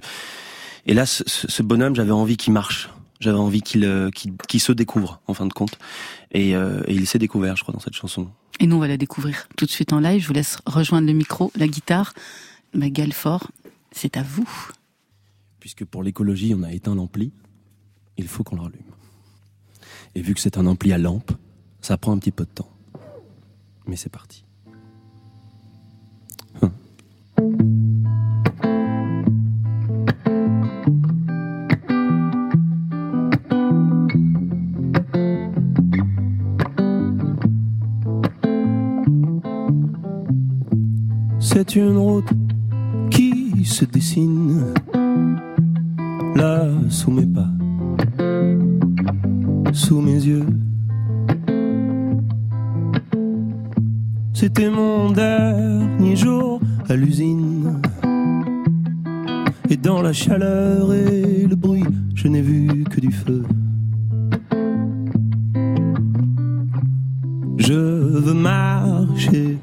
et 0.90 0.96
là, 0.96 1.06
ce, 1.06 1.24
ce 1.28 1.62
bonhomme, 1.62 1.96
j'avais 1.96 2.10
envie 2.12 2.36
qu'il 2.36 2.52
marche. 2.52 2.90
J'avais 3.20 3.38
envie 3.38 3.62
qu'il 3.62 3.86
euh, 3.86 4.10
qu'il 4.10 4.36
qu'il 4.48 4.60
se 4.60 4.72
découvre, 4.72 5.22
en 5.28 5.36
fin 5.36 5.46
de 5.46 5.54
compte. 5.54 5.78
Et, 6.32 6.56
euh, 6.56 6.82
et 6.88 6.96
il 6.96 7.06
s'est 7.06 7.20
découvert, 7.20 7.56
je 7.56 7.62
crois, 7.62 7.74
dans 7.74 7.80
cette 7.80 7.94
chanson. 7.94 8.28
Et 8.60 8.66
nous, 8.66 8.78
on 8.78 8.80
va 8.80 8.88
la 8.88 8.98
découvrir 8.98 9.48
tout 9.56 9.66
de 9.66 9.70
suite 9.70 9.94
en 9.94 10.00
live. 10.00 10.24
Je 10.24 10.28
vous 10.28 10.34
laisse 10.34 10.58
rejoindre 10.66 11.06
le 11.06 11.14
micro, 11.14 11.52
la 11.56 11.68
guitare. 11.68 12.14
Magal 12.74 13.14
Fort, 13.14 13.52
c'est 13.92 14.18
à 14.18 14.24
vous. 14.24 14.50
Puisque 15.60 15.86
pour 15.86 16.02
l'écologie, 16.02 16.56
on 16.58 16.64
a 16.64 16.74
éteint 16.74 16.96
l'ampli, 16.96 17.34
il 18.18 18.28
faut 18.28 18.44
qu'on 18.44 18.56
le 18.56 18.62
rallume. 18.64 18.82
Et 20.16 20.24
vu 20.24 20.34
que 20.34 20.42
c'est 20.42 20.58
un 20.58 20.66
ampli 20.66 20.92
à 20.92 20.98
lampe, 20.98 21.32
Ça 21.82 21.98
prend 21.98 22.14
un 22.14 22.18
petit 22.18 22.32
peu 22.32 22.46
de 22.46 22.50
temps. 22.50 22.72
Mais 23.86 23.96
c'est 23.96 24.10
parti. 24.10 24.44
C'est 41.40 41.76
une 41.76 41.98
route 41.98 42.30
qui 43.10 43.66
se 43.66 43.86
dessine 43.86 44.74
là 46.36 46.68
sous 46.90 47.12
mes 47.12 47.26
pas, 47.26 47.50
sous 49.74 50.02
mes 50.02 50.22
yeux. 50.22 50.46
C'était 54.34 54.70
mon 54.70 55.12
dernier 55.12 56.16
jour 56.16 56.62
à 56.90 56.96
l'usine. 56.96 57.82
Et 59.70 59.78
dans 59.78 60.02
la 60.02 60.14
chaleur 60.14 60.94
et 60.94 61.46
le 61.46 61.56
bruit, 61.56 61.84
je 62.16 62.28
n'ai 62.28 62.42
vu 62.42 62.84
que 62.86 63.00
du 63.00 63.12
feu. 63.12 63.44
Je 67.58 67.74
veux 67.74 68.34
marcher, 68.34 69.58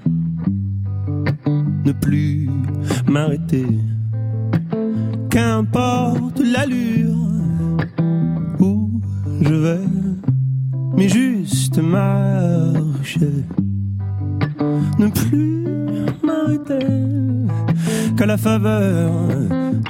faveur 18.46 19.10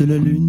de 0.00 0.04
la 0.07 0.16
lune. 0.16 0.45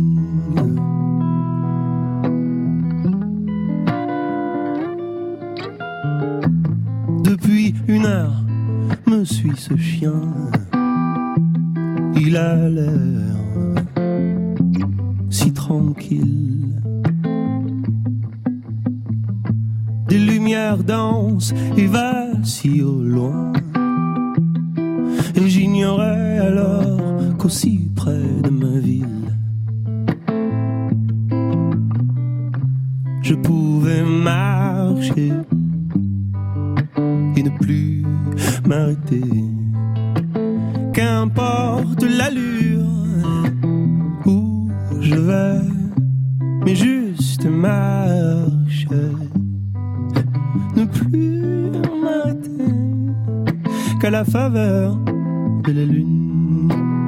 Qu'à 54.00 54.10
la 54.10 54.26
faveur 54.26 54.96
de 55.64 55.72
la 55.72 55.86
lune. 55.86 57.07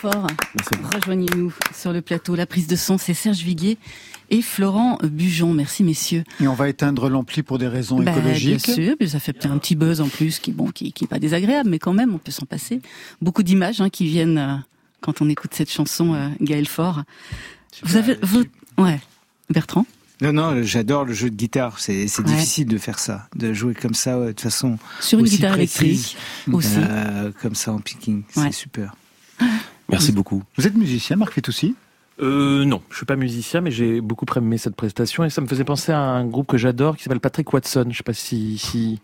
Faure. 0.00 0.26
Rejoignez-nous 0.94 1.52
sur 1.74 1.92
le 1.92 2.00
plateau. 2.00 2.34
La 2.34 2.46
prise 2.46 2.66
de 2.66 2.76
son, 2.76 2.96
c'est 2.96 3.12
Serge 3.14 3.40
Viguier 3.42 3.76
et 4.30 4.40
Florent 4.40 4.98
Bujon. 5.02 5.52
Merci 5.52 5.84
messieurs. 5.84 6.24
Et 6.40 6.48
on 6.48 6.54
va 6.54 6.68
éteindre 6.68 7.08
l'ampli 7.10 7.42
pour 7.42 7.58
des 7.58 7.68
raisons 7.68 8.02
Bah, 8.02 8.12
écologiques. 8.12 8.64
Bien 8.66 8.74
sûr, 8.74 8.96
ça 9.08 9.20
fait 9.20 9.32
peut-être 9.34 9.50
un 9.52 9.58
petit 9.58 9.74
buzz 9.76 10.00
en 10.00 10.08
plus 10.08 10.38
qui 10.38 10.52
bon 10.52 10.70
qui, 10.70 10.92
qui 10.92 11.04
est 11.04 11.08
pas 11.08 11.18
désagréable, 11.18 11.68
mais 11.68 11.78
quand 11.78 11.92
même 11.92 12.14
on 12.14 12.18
peut 12.18 12.30
s'en 12.32 12.46
passer. 12.46 12.80
Beaucoup 13.20 13.42
d'images 13.42 13.80
hein, 13.80 13.90
qui 13.90 14.06
viennent 14.06 14.38
euh, 14.38 14.54
quand 15.02 15.20
on 15.20 15.28
écoute 15.28 15.52
cette 15.54 15.70
chanson 15.70 16.14
euh, 16.14 16.28
Gaël 16.40 16.66
Faure. 16.66 17.02
Vous 17.82 17.96
avez 17.96 18.16
vous, 18.22 18.44
ouais 18.78 19.00
Bertrand? 19.50 19.84
Non, 20.22 20.32
non, 20.32 20.62
j'adore 20.62 21.04
le 21.04 21.12
jeu 21.14 21.28
de 21.30 21.36
guitare. 21.36 21.78
C'est 21.78 22.06
c'est 22.08 22.22
Ouais. 22.22 22.28
difficile 22.34 22.66
de 22.68 22.78
faire 22.78 22.98
ça, 22.98 23.28
de 23.36 23.52
jouer 23.52 23.74
comme 23.74 23.94
ça 23.94 24.18
ouais, 24.18 24.32
de 24.32 24.40
façon 24.40 24.78
Sur 25.00 25.18
une 25.18 25.24
aussi 25.26 25.36
guitare 25.36 25.52
précise, 25.52 25.80
électrique 26.46 26.54
aussi. 26.54 26.76
euh, 26.78 27.32
comme 27.42 27.54
ça 27.54 27.72
en 27.72 27.80
picking. 27.80 28.22
Ouais. 28.36 28.44
C'est 28.46 28.52
super. 28.52 28.94
Merci 29.90 30.12
beaucoup. 30.12 30.42
Vous 30.56 30.66
êtes 30.66 30.74
musicien, 30.74 31.16
Marc 31.16 31.32
Fitoussi? 31.32 31.74
Euh, 32.22 32.64
non, 32.66 32.82
je 32.90 32.96
suis 32.96 33.06
pas 33.06 33.16
musicien, 33.16 33.60
mais 33.62 33.70
j'ai 33.70 34.00
beaucoup 34.02 34.26
aimé 34.36 34.58
cette 34.58 34.76
prestation 34.76 35.24
et 35.24 35.30
ça 35.30 35.40
me 35.40 35.46
faisait 35.46 35.64
penser 35.64 35.90
à 35.92 36.00
un 36.00 36.26
groupe 36.26 36.48
que 36.48 36.58
j'adore 36.58 36.96
qui 36.96 37.02
s'appelle 37.04 37.20
Patrick 37.20 37.50
Watson. 37.52 37.86
Je 37.90 37.96
sais 37.96 38.02
pas 38.02 38.12
si, 38.12 38.58
si... 38.58 39.00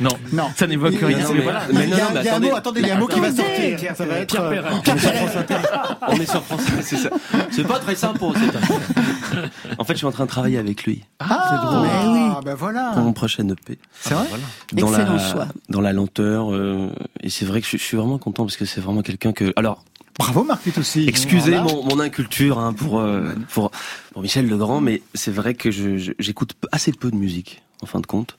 non, 0.00 0.08
non, 0.32 0.48
ça 0.56 0.66
n'évoque 0.66 0.94
rien. 0.94 1.18
mais 1.34 1.40
voilà. 1.42 1.62
mais 1.72 1.86
non, 1.86 1.96
non, 1.98 2.04
mais 2.14 2.20
Il 2.20 2.24
y 2.24 2.28
a 2.28 2.32
un 2.32 2.36
attendez. 2.36 2.48
mot, 2.50 2.56
attendez, 2.56 2.80
il 2.80 2.86
y 2.86 2.90
a 2.90 2.96
un 2.96 2.98
mot 2.98 3.06
qui 3.08 3.20
va 3.20 3.30
sortir. 3.30 3.76
Pierre, 3.76 3.94
Ça 3.96 4.06
va 4.06 4.14
être, 4.20 4.30
Pierre 4.30 4.44
euh. 4.66 4.80
Pierre 4.82 5.98
On 6.08 6.14
est 6.14 6.30
sur 6.30 6.42
France 6.42 6.62
Inter, 6.66 6.82
c'est 6.82 6.96
ça. 6.96 7.10
C'est 7.50 7.66
pas 7.66 7.78
très 7.78 7.94
simple 7.94 8.18
pour 8.18 8.34
c'est 8.34 9.76
En 9.78 9.84
fait, 9.84 9.92
je 9.92 9.98
suis 9.98 10.06
en 10.06 10.12
train 10.12 10.24
de 10.24 10.30
travailler 10.30 10.56
avec 10.56 10.84
lui. 10.84 11.04
Ah, 11.20 11.46
c'est 11.50 11.66
drôle. 11.66 11.88
Ah, 11.90 12.40
ben 12.42 12.54
voilà. 12.54 12.92
Pour 12.94 13.02
mon 13.02 13.12
prochain 13.12 13.46
EP. 13.48 13.78
C'est 14.00 14.14
vrai 14.14 14.24
dans 14.72 14.88
Excellent 14.88 15.12
la, 15.12 15.18
choix. 15.30 15.48
Dans 15.68 15.80
la 15.82 15.92
lenteur. 15.92 16.54
euh, 16.54 16.88
et 17.22 17.28
c'est 17.28 17.44
vrai 17.44 17.60
que 17.60 17.66
je, 17.66 17.76
je 17.76 17.82
suis 17.82 17.98
vraiment 17.98 18.16
content 18.18 18.44
parce 18.44 18.56
que 18.56 18.64
c'est 18.64 18.80
vraiment 18.80 19.02
quelqu'un 19.02 19.32
que. 19.32 19.52
Alors. 19.56 19.84
Bravo 20.18 20.44
Marc 20.44 20.60
aussi. 20.78 21.06
Excusez 21.08 21.52
Voilà. 21.56 21.64
mon, 21.64 21.82
mon 21.84 22.00
inculture 22.00 22.58
hein, 22.58 22.72
pour, 22.72 23.00
euh, 23.00 23.34
pour 23.50 23.70
pour 24.12 24.22
Michel 24.22 24.48
Legrand, 24.48 24.80
mais 24.80 25.02
c'est 25.14 25.32
vrai 25.32 25.54
que 25.54 25.70
j'écoute 25.70 26.54
assez 26.72 26.92
peu 26.92 27.10
de 27.10 27.16
musique 27.16 27.62
en 27.82 27.86
fin 27.86 28.00
de 28.00 28.06
compte. 28.06 28.38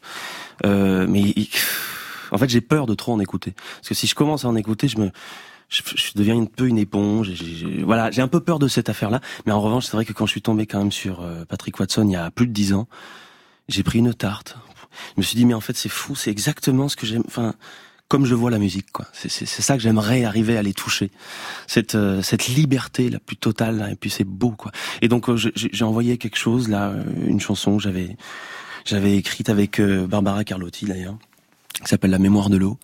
Euh, 0.65 1.05
mais 1.09 1.21
il- 1.21 1.49
en 2.31 2.37
fait, 2.37 2.49
j'ai 2.49 2.61
peur 2.61 2.85
de 2.85 2.93
trop 2.95 3.13
en 3.13 3.19
écouter 3.19 3.53
parce 3.75 3.89
que 3.89 3.93
si 3.95 4.07
je 4.07 4.15
commence 4.15 4.45
à 4.45 4.47
en 4.47 4.55
écouter, 4.55 4.87
je 4.87 4.97
me 4.97 5.11
je, 5.67 5.81
je 5.95 6.11
deviens 6.15 6.39
un 6.39 6.45
peu 6.45 6.67
une 6.67 6.77
éponge. 6.77 7.31
j'ai- 7.33 7.83
voilà, 7.83 8.09
j'ai 8.11 8.21
un 8.21 8.27
peu 8.27 8.39
peur 8.39 8.59
de 8.59 8.67
cette 8.67 8.87
affaire-là. 8.87 9.19
Mais 9.45 9.51
en 9.51 9.59
revanche, 9.61 9.85
c'est 9.85 9.93
vrai 9.93 10.05
que 10.05 10.13
quand 10.13 10.25
je 10.27 10.31
suis 10.31 10.41
tombé 10.41 10.65
quand 10.67 10.77
même 10.79 10.91
sur 10.91 11.21
euh, 11.21 11.43
Patrick 11.45 11.79
Watson 11.79 12.05
il 12.07 12.11
y 12.11 12.15
a 12.15 12.29
plus 12.31 12.47
de 12.47 12.53
dix 12.53 12.71
ans, 12.73 12.87
j'ai 13.67 13.83
pris 13.83 13.99
une 13.99 14.13
tarte. 14.13 14.55
Je 15.15 15.21
me 15.21 15.23
suis 15.23 15.35
dit 15.35 15.43
mais 15.45 15.53
en 15.55 15.59
fait 15.61 15.75
c'est 15.75 15.89
fou, 15.89 16.15
c'est 16.15 16.31
exactement 16.31 16.87
ce 16.87 16.95
que 16.95 17.05
j'aime. 17.05 17.23
Enfin, 17.27 17.53
comme 18.07 18.25
je 18.25 18.35
vois 18.35 18.51
la 18.51 18.59
musique, 18.59 18.91
quoi. 18.91 19.05
C'est 19.13 19.29
ça 19.45 19.75
que 19.75 19.81
j'aimerais 19.81 20.23
arriver 20.25 20.57
à 20.57 20.61
les 20.61 20.73
toucher. 20.73 21.09
Cette 21.67 21.95
euh, 21.95 22.21
cette 22.21 22.47
liberté 22.47 23.09
la 23.09 23.19
plus 23.19 23.35
totale. 23.35 23.77
là, 23.77 23.91
et 23.91 23.95
puis 23.95 24.09
c'est 24.09 24.23
beau, 24.23 24.51
quoi. 24.51 24.71
Et 25.01 25.07
donc 25.07 25.27
euh, 25.29 25.37
j'ai 25.55 25.83
envoyé 25.83 26.17
quelque 26.17 26.37
chose 26.37 26.67
là, 26.69 26.89
euh, 26.89 27.03
une 27.27 27.39
chanson 27.39 27.77
que 27.77 27.83
j'avais 27.83 28.15
j'avais 28.85 29.17
écrite 29.17 29.49
avec 29.49 29.81
Barbara 29.81 30.43
Carlotti 30.43 30.85
d'ailleurs, 30.85 31.17
qui 31.81 31.89
s'appelle 31.89 32.11
La 32.11 32.19
mémoire 32.19 32.49
de 32.49 32.57
l'eau. 32.57 32.77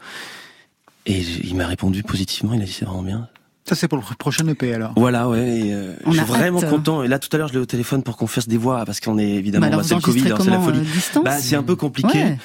Et 1.06 1.20
il 1.22 1.56
m'a 1.56 1.68
répondu 1.68 2.04
positivement. 2.04 2.54
Il 2.54 2.62
a 2.62 2.66
dit 2.66 2.72
c'est 2.72 2.86
vraiment 2.86 3.04
bien. 3.04 3.28
Ça 3.68 3.76
c'est 3.76 3.88
pour 3.88 4.00
le 4.00 4.04
prochain 4.18 4.48
EP 4.48 4.74
alors. 4.74 4.94
Voilà, 4.98 5.30
ouais. 5.30 5.60
et, 5.68 5.74
euh, 5.74 5.94
On 6.06 6.12
je 6.12 6.18
suis 6.18 6.22
a 6.22 6.26
vraiment 6.26 6.62
hâte. 6.64 6.70
content. 6.72 7.04
Et 7.04 7.08
là, 7.08 7.20
tout 7.20 7.30
à 7.32 7.38
l'heure, 7.38 7.48
je 7.48 7.54
l'ai 7.54 7.60
au 7.60 7.66
téléphone 7.68 8.02
pour 8.02 8.18
qu'on 8.18 8.26
fasse 8.28 8.48
des 8.48 8.58
voix 8.58 8.84
parce 8.86 9.00
qu'on 9.00 9.20
est 9.20 9.30
évidemment, 9.30 9.62
Bah 9.62 9.68
alors, 9.68 9.82
bah, 9.82 9.86
c'est 9.88 9.96
le 9.96 10.02
Covid, 10.02 10.32
hein, 10.32 10.38
c'est 10.42 10.50
la 10.50 10.60
folie. 10.60 10.80
euh, 10.80 11.22
bah, 11.22 11.38
c'est 11.40 11.56
un 11.56 11.62
peu 11.64 11.76
compliqué. 11.76 12.18
Ouais. 12.18 12.38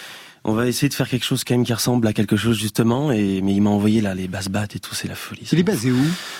On 0.48 0.52
va 0.52 0.68
essayer 0.68 0.88
de 0.88 0.94
faire 0.94 1.08
quelque 1.08 1.24
chose 1.24 1.42
quand 1.42 1.54
même 1.54 1.64
qui 1.64 1.72
ressemble 1.74 2.06
à 2.06 2.12
quelque 2.12 2.36
chose 2.36 2.56
justement. 2.56 3.10
Et 3.10 3.42
mais 3.42 3.52
il 3.52 3.60
m'a 3.60 3.70
envoyé 3.70 4.00
là 4.00 4.14
les 4.14 4.28
basses 4.28 4.48
battes 4.48 4.76
et 4.76 4.78
tout, 4.78 4.94
c'est 4.94 5.08
la 5.08 5.16
folie. 5.16 5.42
Il 5.50 5.58
est 5.58 5.62
basé 5.64 5.90
où? 5.90 5.96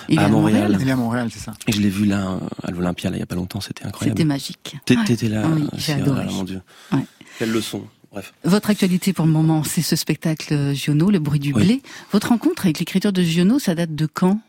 Il 0.07 0.17
est 0.17 0.23
à 0.23 0.29
Montréal. 0.29 0.77
Il 0.79 0.87
est 0.87 0.91
à 0.91 0.95
Montréal, 0.95 1.27
c'est 1.29 1.39
ça. 1.41 1.53
Et 1.67 1.73
je 1.73 1.81
l'ai 1.81 1.89
vu 1.89 2.05
là 2.05 2.39
à 2.63 2.71
l'Olympia 2.71 3.09
là 3.09 3.17
il 3.17 3.19
y 3.19 3.23
a 3.23 3.25
pas 3.25 3.35
longtemps, 3.35 3.59
c'était 3.59 3.85
incroyable. 3.85 4.17
C'était 4.17 4.25
magique. 4.27 4.77
T'étais 4.85 5.27
là. 5.27 5.41
Ah 5.45 5.49
oui, 5.53 5.67
j'ai 5.75 5.93
adoré. 5.93 6.19
là 6.21 6.25
là, 6.25 6.31
mon 6.31 6.43
Dieu. 6.45 6.61
Ouais. 6.93 7.03
Quelle 7.37 7.51
leçon. 7.51 7.83
Bref. 8.13 8.33
Votre 8.45 8.69
actualité 8.69 9.11
pour 9.11 9.25
le 9.25 9.31
moment, 9.33 9.63
c'est 9.65 9.81
ce 9.81 9.97
spectacle 9.97 10.53
euh, 10.53 10.73
Giono, 10.73 11.11
Le 11.11 11.19
bruit 11.19 11.39
du 11.41 11.51
Oui. 11.51 11.65
blé. 11.65 11.81
Votre 12.13 12.29
rencontre 12.29 12.63
avec 12.65 12.79
l'écriture 12.79 13.11
de 13.11 13.21
Giono, 13.21 13.59
ça 13.59 13.75
date 13.75 13.93
de 13.93 14.05
quand? 14.05 14.39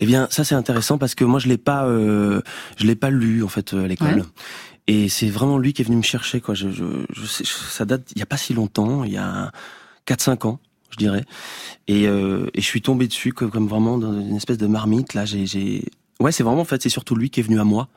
Eh 0.00 0.06
bien, 0.06 0.28
ça 0.30 0.44
c'est 0.44 0.54
intéressant 0.54 0.96
parce 0.98 1.14
que 1.14 1.24
moi 1.24 1.40
je 1.40 1.48
l'ai 1.48 1.58
pas, 1.58 1.84
euh, 1.84 2.40
je 2.78 2.86
l'ai 2.86 2.94
pas 2.96 3.10
lu 3.10 3.42
en 3.42 3.48
fait 3.48 3.74
euh, 3.74 3.84
à 3.84 3.88
l'école. 3.88 4.14
Ouais. 4.14 4.22
Et 4.88 5.10
c'est 5.10 5.28
vraiment 5.28 5.58
lui 5.58 5.74
qui 5.74 5.82
est 5.82 5.84
venu 5.84 5.98
me 5.98 6.02
chercher 6.02 6.40
quoi. 6.40 6.54
Je, 6.54 6.70
je, 6.70 6.84
je 7.14 7.44
ça 7.44 7.84
date 7.84 8.10
il 8.16 8.18
y 8.18 8.22
a 8.22 8.26
pas 8.26 8.38
si 8.38 8.54
longtemps, 8.54 9.04
il 9.04 9.12
y 9.12 9.18
a 9.18 9.52
4-5 10.06 10.46
ans, 10.46 10.60
je 10.90 10.96
dirais. 10.96 11.24
Et, 11.86 12.08
euh, 12.08 12.46
et 12.54 12.62
je 12.62 12.66
suis 12.66 12.80
tombé 12.80 13.06
dessus 13.06 13.34
comme, 13.34 13.68
vraiment 13.68 13.98
dans 13.98 14.18
une 14.18 14.34
espèce 14.34 14.56
de 14.56 14.66
marmite. 14.66 15.12
Là, 15.12 15.26
j'ai, 15.26 15.46
j'ai, 15.46 15.84
ouais, 16.20 16.32
c'est 16.32 16.42
vraiment 16.42 16.62
en 16.62 16.64
fait 16.64 16.82
c'est 16.82 16.88
surtout 16.88 17.14
lui 17.14 17.28
qui 17.28 17.40
est 17.40 17.42
venu 17.42 17.60
à 17.60 17.64
moi. 17.64 17.88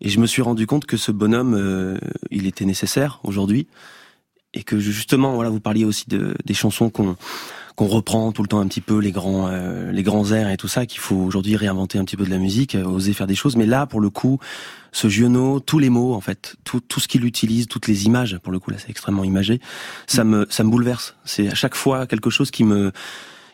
Et 0.00 0.08
je 0.08 0.18
me 0.18 0.26
suis 0.26 0.42
rendu 0.42 0.66
compte 0.66 0.84
que 0.84 0.96
ce 0.96 1.12
bonhomme, 1.12 1.54
euh, 1.54 1.96
il 2.30 2.46
était 2.46 2.64
nécessaire 2.66 3.20
aujourd'hui 3.22 3.68
et 4.52 4.64
que 4.64 4.80
justement, 4.80 5.34
voilà, 5.34 5.50
vous 5.50 5.60
parliez 5.60 5.84
aussi 5.84 6.08
de, 6.08 6.34
des 6.44 6.54
chansons 6.54 6.90
qu'on 6.90 7.16
qu'on 7.76 7.86
reprend 7.86 8.32
tout 8.32 8.42
le 8.42 8.48
temps 8.48 8.60
un 8.60 8.66
petit 8.66 8.80
peu 8.80 8.98
les 8.98 9.12
grands 9.12 9.48
euh, 9.48 9.92
les 9.92 10.02
grands 10.02 10.32
airs 10.32 10.48
et 10.48 10.56
tout 10.56 10.66
ça 10.66 10.86
qu'il 10.86 10.98
faut 10.98 11.16
aujourd'hui 11.16 11.56
réinventer 11.56 11.98
un 11.98 12.04
petit 12.06 12.16
peu 12.16 12.24
de 12.24 12.30
la 12.30 12.38
musique 12.38 12.74
euh, 12.74 12.84
oser 12.84 13.12
faire 13.12 13.26
des 13.26 13.34
choses 13.34 13.54
mais 13.54 13.66
là 13.66 13.84
pour 13.84 14.00
le 14.00 14.08
coup 14.08 14.38
ce 14.96 15.08
Giono 15.08 15.60
tous 15.60 15.78
les 15.78 15.90
mots 15.90 16.14
en 16.14 16.20
fait 16.22 16.56
tout 16.64 16.80
tout 16.80 17.00
ce 17.00 17.08
qu'il 17.08 17.24
utilise 17.26 17.66
toutes 17.66 17.86
les 17.86 18.06
images 18.06 18.38
pour 18.42 18.50
le 18.52 18.58
coup 18.58 18.70
là 18.70 18.78
c'est 18.78 18.88
extrêmement 18.90 19.24
imagé 19.24 19.60
ça 20.06 20.24
me 20.24 20.46
ça 20.48 20.64
me 20.64 20.70
bouleverse 20.70 21.14
c'est 21.24 21.48
à 21.48 21.54
chaque 21.54 21.74
fois 21.74 22.06
quelque 22.06 22.30
chose 22.30 22.50
qui 22.50 22.64
me 22.64 22.92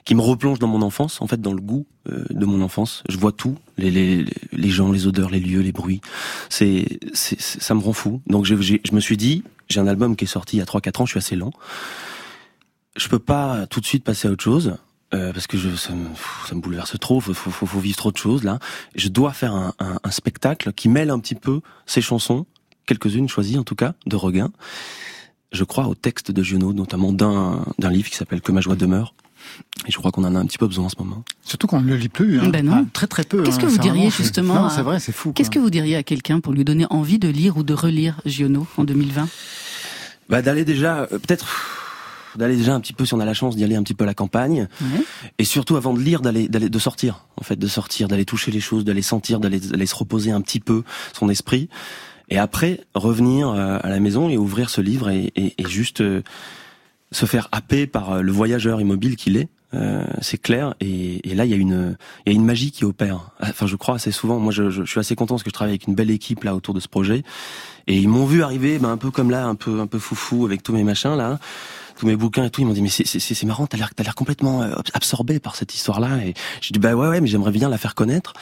qui 0.05 0.15
me 0.17 0.21
replonge 0.21 0.59
dans 0.59 0.67
mon 0.67 0.83
enfance, 0.83 1.23
en 1.23 1.29
fait, 1.29 1.41
dans 1.41 1.53
le 1.55 1.61
goût 1.61 1.87
euh, 2.11 2.25
de 2.31 2.45
mon 2.45 2.61
enfance. 2.61 3.05
Je 3.09 3.17
vois 3.19 3.31
tout, 3.31 3.57
les, 3.79 3.89
les, 3.93 4.25
les 4.51 4.69
gens, 4.69 4.91
les 4.91 5.07
odeurs, 5.07 5.31
les 5.31 5.39
lieux, 5.39 5.61
les 5.61 5.71
bruits. 5.71 6.01
C'est, 6.49 6.99
c'est, 7.15 7.41
ça 7.41 7.73
me 7.77 7.81
rend 7.81 7.93
fou. 7.93 8.21
Donc 8.27 8.45
j'ai- 8.45 8.81
je 8.85 8.95
me 8.97 8.99
suis 9.01 9.17
dit, 9.17 9.45
j'ai 9.69 9.79
un 9.79 9.87
album 9.87 10.17
qui 10.17 10.25
est 10.25 10.27
sorti 10.27 10.57
il 10.57 10.59
y 10.59 10.63
a 10.63 10.65
3-4 10.65 11.03
ans, 11.03 11.07
je 11.07 11.13
suis 11.13 11.19
assez 11.19 11.37
lent. 11.37 11.53
Je 12.97 13.07
peux 13.07 13.21
pas 13.21 13.67
tout 13.69 13.79
de 13.81 13.87
suite 13.87 14.03
passer 14.03 14.27
à 14.27 14.33
autre 14.33 14.43
chose. 14.43 14.75
Euh, 15.15 15.33
parce 15.33 15.47
que 15.47 15.59
je, 15.59 15.75
ça, 15.77 15.93
me, 15.93 16.07
ça 16.49 16.55
me 16.55 16.61
bouleverse 16.61 16.99
trop, 16.99 17.21
faut, 17.21 17.35
faut, 17.35 17.51
faut, 17.51 17.67
faut 17.67 17.81
vivre 17.81 17.97
trop 17.97 18.13
de 18.13 18.17
choses 18.17 18.45
là. 18.45 18.59
Je 18.95 19.09
dois 19.09 19.33
faire 19.33 19.55
un, 19.55 19.75
un, 19.79 19.99
un 20.03 20.11
spectacle 20.11 20.73
qui 20.73 20.89
mêle 20.89 21.11
un 21.11 21.19
petit 21.19 21.35
peu 21.35 21.61
ces 21.87 22.01
chansons, 22.01 22.47
quelques-unes 22.87 23.29
choisies 23.29 23.59
en 23.59 23.65
tout 23.65 23.75
cas, 23.75 23.95
de 24.07 24.17
Regain. 24.17 24.51
Je 25.53 25.65
crois 25.65 25.87
au 25.87 25.95
texte 25.95 26.31
de 26.31 26.43
Giono, 26.43 26.73
notamment 26.73 27.13
d'un 27.13 27.65
d'un 27.79 27.91
livre 27.91 28.09
qui 28.09 28.17
s'appelle 28.17 28.41
Que 28.41 28.53
ma 28.53 28.61
joie 28.63 28.75
demeure. 28.77 29.15
Et 29.87 29.91
je 29.93 29.99
crois 29.99 30.13
qu'on 30.13 30.23
en 30.25 30.35
a 30.37 30.39
un 30.39 30.47
petit 30.47 30.57
peu 30.57 30.67
besoin 30.69 30.85
en 30.87 30.89
ce 30.89 30.95
moment. 30.99 31.25
Surtout 31.45 31.67
qu'on 31.67 31.81
ne 31.81 31.89
le 31.89 31.97
lit 31.97 32.09
plus. 32.09 32.39
Hein. 32.41 32.49
Ben 32.49 32.65
non. 32.65 32.73
Ah, 32.75 32.85
très 32.93 33.09
très 33.09 33.25
peu. 33.25 33.43
Qu'est-ce 33.43 33.59
que 33.59 33.65
hein. 33.65 33.69
vous 33.69 33.75
C'est 33.75 33.81
diriez 33.83 34.09
vraiment- 34.09 34.11
justement 34.17 34.55
Non, 34.55 34.65
à- 34.67 34.71
c'est 34.71 34.83
vrai, 34.83 35.01
c'est 35.01 35.11
fou. 35.13 35.33
Qu'est-ce 35.33 35.51
que 35.51 35.59
vous 35.59 35.69
diriez 35.69 35.97
à 35.97 36.03
quelqu'un 36.05 36.39
pour 36.41 36.53
lui 36.53 36.65
donner 36.65 36.87
envie 36.91 37.19
de 37.19 37.29
lire 37.29 37.57
ou 37.59 37.65
de 37.65 37.75
relire 37.75 38.21
Giono 38.25 38.67
en 38.79 38.85
2020 38.85 39.29
Bah 40.31 40.41
d'aller 40.43 40.65
déjà, 40.65 41.01
euh, 41.01 41.07
peut-être 41.19 41.47
d'aller 42.37 42.57
déjà 42.57 42.75
un 42.75 42.81
petit 42.81 42.93
peu 42.93 43.05
si 43.05 43.15
on 43.15 43.21
a 43.21 43.25
la 43.25 43.35
chance 43.35 43.57
d'y 43.57 43.65
aller 43.65 43.77
un 43.77 43.83
petit 43.83 43.95
peu 43.95 44.05
à 44.05 44.07
la 44.07 44.15
campagne. 44.15 44.69
Et 45.39 45.45
surtout 45.45 45.77
avant 45.77 45.95
de 45.95 46.01
lire 46.01 46.21
d'aller 46.21 46.49
d'aller 46.49 46.69
de 46.69 46.79
sortir 46.79 47.27
en 47.37 47.45
fait 47.45 47.57
de 47.57 47.69
sortir 47.69 48.09
d'aller 48.09 48.25
toucher 48.25 48.51
les 48.51 48.61
choses 48.61 48.85
d'aller 48.85 49.03
sentir 49.03 49.41
d'aller 49.41 49.61
d'aller 49.61 49.87
se 49.87 49.95
reposer 49.95 50.31
un 50.31 50.41
petit 50.41 50.61
peu 50.61 50.83
son 51.13 51.29
esprit. 51.29 51.69
Et 52.29 52.39
après 52.39 52.81
revenir 52.95 53.49
euh, 53.51 53.79
à 53.83 53.89
la 53.89 54.01
maison 54.01 54.29
et 54.29 54.39
ouvrir 54.39 54.71
ce 54.71 54.81
livre 54.81 55.11
et, 55.11 55.33
et, 55.37 55.55
et 55.59 55.69
juste 55.69 56.01
euh, 56.01 56.23
se 57.11 57.27
faire 57.27 57.49
happer 57.53 57.87
par 57.87 58.13
euh, 58.13 58.23
le 58.23 58.33
voyageur 58.33 58.81
immobile 58.81 59.17
qu'il 59.17 59.37
est 59.37 59.49
euh, 59.75 60.05
c'est 60.21 60.37
clair. 60.37 60.75
Et, 60.81 61.29
et 61.31 61.35
là 61.35 61.45
il 61.47 61.51
y 61.51 61.55
a 61.55 61.57
une 61.57 61.97
il 62.27 62.33
y 62.33 62.35
a 62.35 62.39
une 62.39 62.45
magie 62.45 62.71
qui 62.71 62.85
opère. 62.85 63.31
Enfin 63.41 63.67
je 63.67 63.77
crois 63.77 63.95
assez 63.95 64.13
souvent 64.13 64.39
moi 64.39 64.53
je, 64.53 64.71
je, 64.71 64.85
je 64.85 64.91
suis 64.91 65.01
assez 65.01 65.15
content 65.15 65.35
parce 65.35 65.43
que 65.43 65.51
je 65.51 65.55
travaille 65.55 65.73
avec 65.73 65.87
une 65.87 65.95
belle 65.95 66.11
équipe 66.11 66.45
là 66.45 66.55
autour 66.55 66.75
de 66.75 66.81
ce 66.81 66.89
projet. 66.89 67.23
Et 67.87 67.97
ils 67.97 68.09
m'ont 68.09 68.27
vu 68.27 68.43
arriver 68.43 68.79
ben, 68.79 68.91
un 68.91 68.97
peu 68.97 69.11
comme 69.11 69.31
là 69.31 69.47
un 69.47 69.55
peu 69.55 69.81
un 69.81 69.87
peu 69.87 69.99
foufou 69.99 70.45
avec 70.45 70.63
tous 70.63 70.73
mes 70.73 70.85
machins 70.85 71.17
là 71.17 71.39
tous 72.03 72.09
mes 72.09 72.17
bouquins 72.17 72.45
et 72.45 72.51
tout 72.51 72.61
ils 72.61 72.67
m'ont 72.67 72.73
dit 72.73 72.83
mais 72.83 72.89
c'est 72.89 73.45
marrant 73.45 73.69
t'as 73.69 73.79
l'air 73.79 73.95
t'as 73.95 74.03
l'air 74.03 74.17
complètement 74.17 74.61
euh, 74.63 74.75
absorbé 74.93 75.39
par 75.39 75.55
cette 75.55 75.73
histoire 75.73 76.01
là 76.01 76.19
et 76.19 76.35
j'ai 76.61 76.73
dit 76.73 76.81
bah 76.81 76.95
ouais 76.97 77.07
ouais 77.07 77.21
mais 77.21 77.29
j'aimerais 77.29 77.53
bien 77.53 77.69
la 77.69 77.79
faire 77.79 77.95
connaître. 77.95 78.33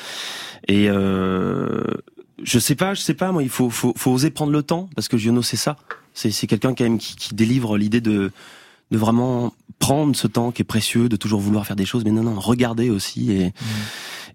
Et 0.66 0.88
euh, 0.88 1.84
je 2.42 2.58
sais 2.58 2.74
pas 2.74 2.94
je 2.94 3.02
sais 3.02 3.12
pas 3.12 3.32
moi 3.32 3.42
il 3.42 3.50
faut 3.50 3.68
faut 3.68 3.92
faut 3.94 4.12
oser 4.12 4.30
prendre 4.30 4.50
le 4.50 4.62
temps 4.62 4.88
parce 4.94 5.08
que 5.08 5.18
Giono 5.18 5.42
c'est 5.42 5.58
ça. 5.58 5.76
C'est 6.14 6.30
c'est 6.30 6.46
quelqu'un 6.46 6.74
quand 6.74 6.84
même 6.84 6.96
qui, 6.96 7.16
qui 7.16 7.34
délivre 7.34 7.76
l'idée 7.76 8.00
de 8.00 8.32
de 8.90 8.98
vraiment 8.98 9.52
prendre 9.78 10.16
ce 10.16 10.26
temps 10.26 10.52
qui 10.52 10.62
est 10.62 10.64
précieux, 10.64 11.11
de 11.11 11.16
toujours 11.16 11.40
vouloir 11.40 11.66
faire 11.66 11.76
des 11.76 11.84
choses, 11.84 12.04
mais 12.04 12.11
non, 12.11 12.22
non, 12.22 12.40
regarder 12.40 12.88
aussi 12.88 13.30
et, 13.30 13.52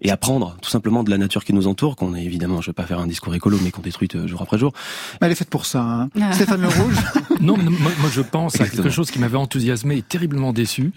et 0.02 0.10
apprendre 0.10 0.56
tout 0.62 0.70
simplement 0.70 1.02
de 1.04 1.10
la 1.10 1.18
nature 1.18 1.44
qui 1.44 1.52
nous 1.52 1.66
entoure, 1.66 1.96
qu'on 1.96 2.14
est 2.14 2.24
évidemment, 2.24 2.60
je 2.60 2.70
vais 2.70 2.74
pas 2.74 2.84
faire 2.84 2.98
un 2.98 3.06
discours 3.06 3.34
écolo, 3.34 3.58
mais 3.62 3.70
qu'on 3.70 3.82
détruit 3.82 4.08
euh, 4.14 4.26
jour 4.26 4.42
après 4.42 4.58
jour. 4.58 4.72
Mais 5.20 5.26
elle 5.26 5.32
est 5.32 5.36
faite 5.36 5.50
pour 5.50 5.66
ça. 5.66 5.80
Hein. 5.82 6.32
Stéphane 6.32 6.60
Le 6.62 6.68
Rouge. 6.68 6.96
Non, 7.38 7.54
mais 7.58 7.64
moi, 7.64 7.92
moi, 8.00 8.08
je 8.10 8.22
pense 8.22 8.58
à 8.62 8.66
quelque 8.66 8.88
chose 8.88 9.10
qui 9.10 9.18
m'avait 9.18 9.36
enthousiasmé 9.36 9.98
et 9.98 10.02
terriblement 10.02 10.54
déçu. 10.54 10.92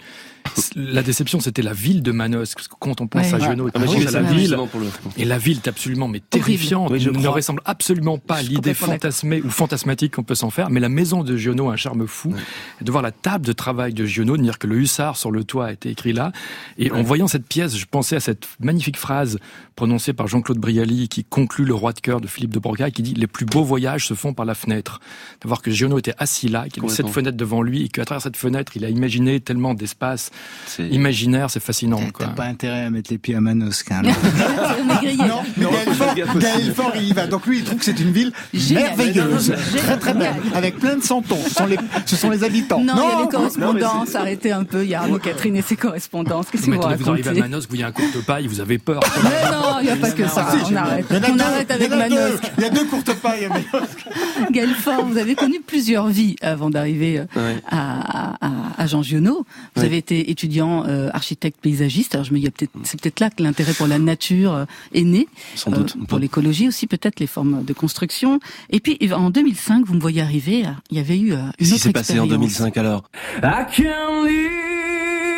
La 0.76 1.04
déception, 1.04 1.42
c'était 1.42 1.62
la 1.62 1.74
ville 1.74 2.02
de 2.02 2.12
Manos. 2.14 2.56
Parce 2.56 2.70
que 2.70 2.74
quand 2.80 3.02
on 3.02 3.08
pense 3.08 3.28
Ouais. 3.28 3.34
à 3.34 3.40
Giono, 3.40 3.68
Ah, 3.74 3.80
pense 3.80 3.94
vu 3.94 4.08
à 4.08 4.12
ça, 4.12 4.22
la 4.22 4.30
ville. 4.30 4.40
justement, 4.40 4.68
pour 4.68 4.80
le- 4.80 4.88
Et 5.18 5.26
la 5.26 5.38
ville 5.38 5.58
est 5.58 5.68
absolument 5.68 6.08
mais 6.08 6.22
terrifiante. 6.22 6.92
Oui, 6.92 7.00
je 7.02 7.10
ne 7.10 7.28
ressemble 7.28 7.62
absolument 7.66 8.18
pas 8.18 8.36
à 8.36 8.42
l'idée 8.42 8.74
fantasmée 8.74 9.42
ou 9.42 9.50
fantasmatique 9.50 10.16
qu'on 10.16 10.24
peut 10.24 10.34
s'en 10.34 10.50
faire. 10.50 10.70
Mais 10.70 10.80
la 10.80 10.88
maison 10.88 11.24
de 11.24 11.36
Giono 11.36 11.70
a 11.70 11.74
un 11.74 11.76
charme 11.76 12.08
fou. 12.08 12.34
Et 12.80 12.86
de 12.86 12.90
voir 12.92 13.04
la 13.04 13.12
table 13.12 13.46
de 13.46 13.52
travail 13.52 13.94
de 13.94 14.06
Giono, 14.06 14.38
de 14.38 14.42
dire 14.44 14.58
que 14.60 14.68
le 14.68 14.78
hussard 14.78 15.18
sur 15.18 15.32
le 15.32 15.44
toit 15.44 15.66
a 15.68 15.72
été 15.74 15.90
écrit 15.90 16.14
là. 16.14 16.32
Et 16.78 16.90
en 16.92 17.04
voyant 17.04 17.28
cette 17.28 17.46
pièce, 17.48 17.76
je 17.78 17.86
pensais 17.86 18.16
à 18.16 18.22
cette 18.22 18.48
magnifique 18.62 18.89
phrase 18.98 19.40
prononcée 19.76 20.14
par 20.14 20.28
Jean-Claude 20.28 20.58
Brialy 20.58 21.08
qui 21.08 21.24
conclut 21.24 21.66
le 21.66 21.74
roi 21.74 21.94
de 21.94 22.00
cœur 22.00 22.22
de 22.22 22.28
Philippe 22.28 22.54
de 22.54 22.60
Broca 22.60 22.92
qui 22.92 23.02
dit 23.02 23.14
les 23.14 23.28
plus 23.28 23.46
beaux 23.46 23.64
voyages 23.64 24.08
se 24.08 24.14
font 24.14 24.34
par 24.34 24.46
la 24.46 24.56
fenêtre. 24.56 25.00
De 25.42 25.48
voir 25.48 25.62
que 25.62 25.72
Giono 25.72 25.98
était 25.98 26.16
assis 26.18 26.50
là, 26.50 26.68
qu'il 26.70 26.84
avait 26.84 26.94
cette 26.94 27.10
fenêtre 27.10 27.38
devant 27.38 27.62
lui 27.62 27.86
et 27.86 27.88
qu'à 27.90 28.06
travers 28.06 28.22
cette 28.22 28.38
fenêtre, 28.38 28.74
il 28.76 28.86
a 28.86 28.90
imaginé 28.90 29.40
tellement 29.40 29.74
d'espace 29.74 30.32
imaginaire, 30.80 31.50
c'est 31.50 31.60
fascinant. 31.60 32.02
T'as 32.18 32.28
pas 32.28 32.46
intérêt 32.46 32.84
à 32.86 32.90
mettre 32.90 33.12
les 33.12 33.18
pieds 33.18 33.36
à 33.36 33.42
Manos, 33.42 33.84
quand 33.84 34.02
même. 34.02 34.14
On 34.14 34.94
est 34.96 34.98
grillé. 34.98 35.18
Non, 35.18 35.42
Gaël 35.58 36.28
Gaël 36.40 36.74
Faure, 36.74 36.92
il 36.96 37.04
y 37.04 37.14
va. 37.14 37.28
Donc 37.28 37.46
lui, 37.46 37.60
il 37.60 37.64
trouve 37.64 37.80
que 37.80 37.86
c'est 37.86 38.00
une 38.00 38.12
ville 38.12 38.32
Génial. 38.54 38.96
merveilleuse, 38.98 39.46
Génial. 39.46 39.84
très 39.84 39.98
très 39.98 40.14
belle, 40.14 40.36
avec 40.54 40.78
plein 40.78 40.96
de 40.96 41.04
santons. 41.04 41.40
Ce 41.48 41.54
sont 41.54 41.66
les, 41.66 41.78
ce 42.06 42.16
sont 42.16 42.30
les 42.30 42.44
habitants. 42.44 42.82
Non, 42.82 42.94
il 42.96 43.00
y 43.00 43.02
a 43.02 43.18
les 43.18 43.24
non, 43.24 43.28
correspondances. 43.28 44.16
Arrêtez 44.16 44.52
un 44.52 44.64
peu. 44.64 44.84
Il 44.84 44.90
y 44.90 44.96
a 44.96 45.02
Arnaud 45.02 45.20
Catherine 45.20 45.56
et 45.56 45.62
ses 45.62 45.76
correspondances. 45.76 46.48
Qu'est-ce 46.50 46.66
que 46.66 46.72
vous 46.72 46.78
attendez, 46.78 46.96
vous 46.96 47.10
arrivez 47.10 47.28
à 47.28 47.32
racontez 47.32 47.50
Manos, 47.50 47.64
vous 47.64 47.70
voyez 47.70 47.84
un 47.84 47.92
courte 47.92 48.26
paille, 48.26 48.48
vous 48.48 48.60
avez 48.62 48.79
fait 48.80 48.84
peur. 48.86 49.00
Mais 49.24 49.52
non, 49.52 49.80
il 49.80 49.86
n'y 49.86 49.90
a 49.92 49.96
pas 49.96 50.12
que 50.12 50.28
ça. 50.28 50.48
On 50.72 50.76
arrête. 50.76 51.06
On 51.10 51.20
deux, 51.36 51.42
arrête 51.42 51.72
avec. 51.72 51.90
Manosque. 51.90 52.52
Il 52.58 52.64
y 52.64 52.68
a 52.68 52.70
deux 52.70 52.86
courtes 52.86 53.14
pailles 53.16 53.46
à 53.46 53.50
Manosque. 53.50 54.06
Gaël 54.52 54.70
vous 55.06 55.18
avez 55.18 55.36
connu 55.36 55.60
plusieurs 55.66 56.08
vies 56.08 56.36
avant 56.42 56.70
d'arriver 56.70 57.20
euh, 57.38 57.56
à, 57.70 58.36
à, 58.46 58.52
à 58.78 58.88
Jean 58.88 59.02
Giono. 59.04 59.46
Vous 59.76 59.84
avez 59.84 59.98
été 59.98 60.32
étudiant 60.32 60.86
euh, 60.88 61.10
architecte 61.14 61.60
paysagiste. 61.62 62.16
Alors 62.16 62.26
je 62.26 62.34
me 62.34 62.40
dis, 62.40 62.50
peut-être- 62.50 62.72
c'est 62.84 63.00
peut-être 63.00 63.20
là 63.20 63.30
que 63.30 63.44
l'intérêt 63.44 63.74
pour 63.74 63.88
la 63.88 64.00
nature 64.00 64.54
euh, 64.54 64.66
est 64.94 65.04
né. 65.04 65.28
Sans 65.56 65.72
doute. 65.72 65.96
Euh, 66.00 66.06
pour 66.06 66.20
l'écologie 66.20 66.68
aussi, 66.68 66.88
peut-être 66.88 67.20
les 67.20 67.28
formes 67.28 67.64
de 67.64 67.74
construction. 67.74 68.40
Et 68.70 68.80
puis 68.80 68.98
en 69.14 69.30
2005, 69.30 69.86
vous 69.86 69.94
me 69.96 70.00
voyez 70.00 70.22
arriver. 70.22 70.64
Il 70.92 70.98
y 70.98 71.00
avait 71.00 71.18
eu 71.20 71.34
une 71.34 71.52
Qu'est-ce 71.58 71.74
qui 71.74 71.80
s'est 71.80 71.92
passé 71.92 72.20
en 72.20 72.24
expérience. 72.26 72.30
2005 72.60 72.78
alors? 72.78 73.04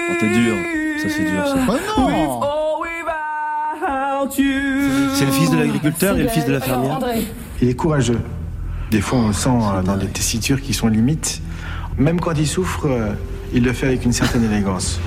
Oh, 0.10 0.14
t'es 0.20 0.30
dur. 0.30 0.56
Ça, 1.02 1.10
c'est 1.10 1.24
dur, 1.24 1.46
ça. 1.48 1.58
Oh 1.68 1.78
non 2.00 2.42
C'est 4.30 5.26
le 5.26 5.32
fils 5.32 5.52
de 5.52 5.58
l'agriculteur 5.58 6.18
et 6.18 6.24
le 6.24 6.30
fils 6.30 6.46
de 6.46 6.54
la 6.54 6.62
fermière. 6.62 7.00
Il 7.62 7.70
est 7.70 7.76
courageux. 7.76 8.20
Des 8.92 9.02
fois, 9.02 9.20
on 9.20 9.28
le 9.28 9.34
sent 9.34 9.50
euh, 9.50 9.82
dans 9.82 9.96
des 9.96 10.08
tessitures 10.08 10.62
qui 10.62 10.74
sont 10.74 10.88
limites. 10.88 11.42
Même 11.98 12.20
quand 12.20 12.34
il 12.34 12.48
souffre, 12.48 12.88
euh, 12.88 13.14
il 13.54 13.64
le 13.64 13.72
fait 13.72 13.88
avec 13.88 14.04
une 14.04 14.12
certaine 14.12 14.44
élégance. 14.44 15.00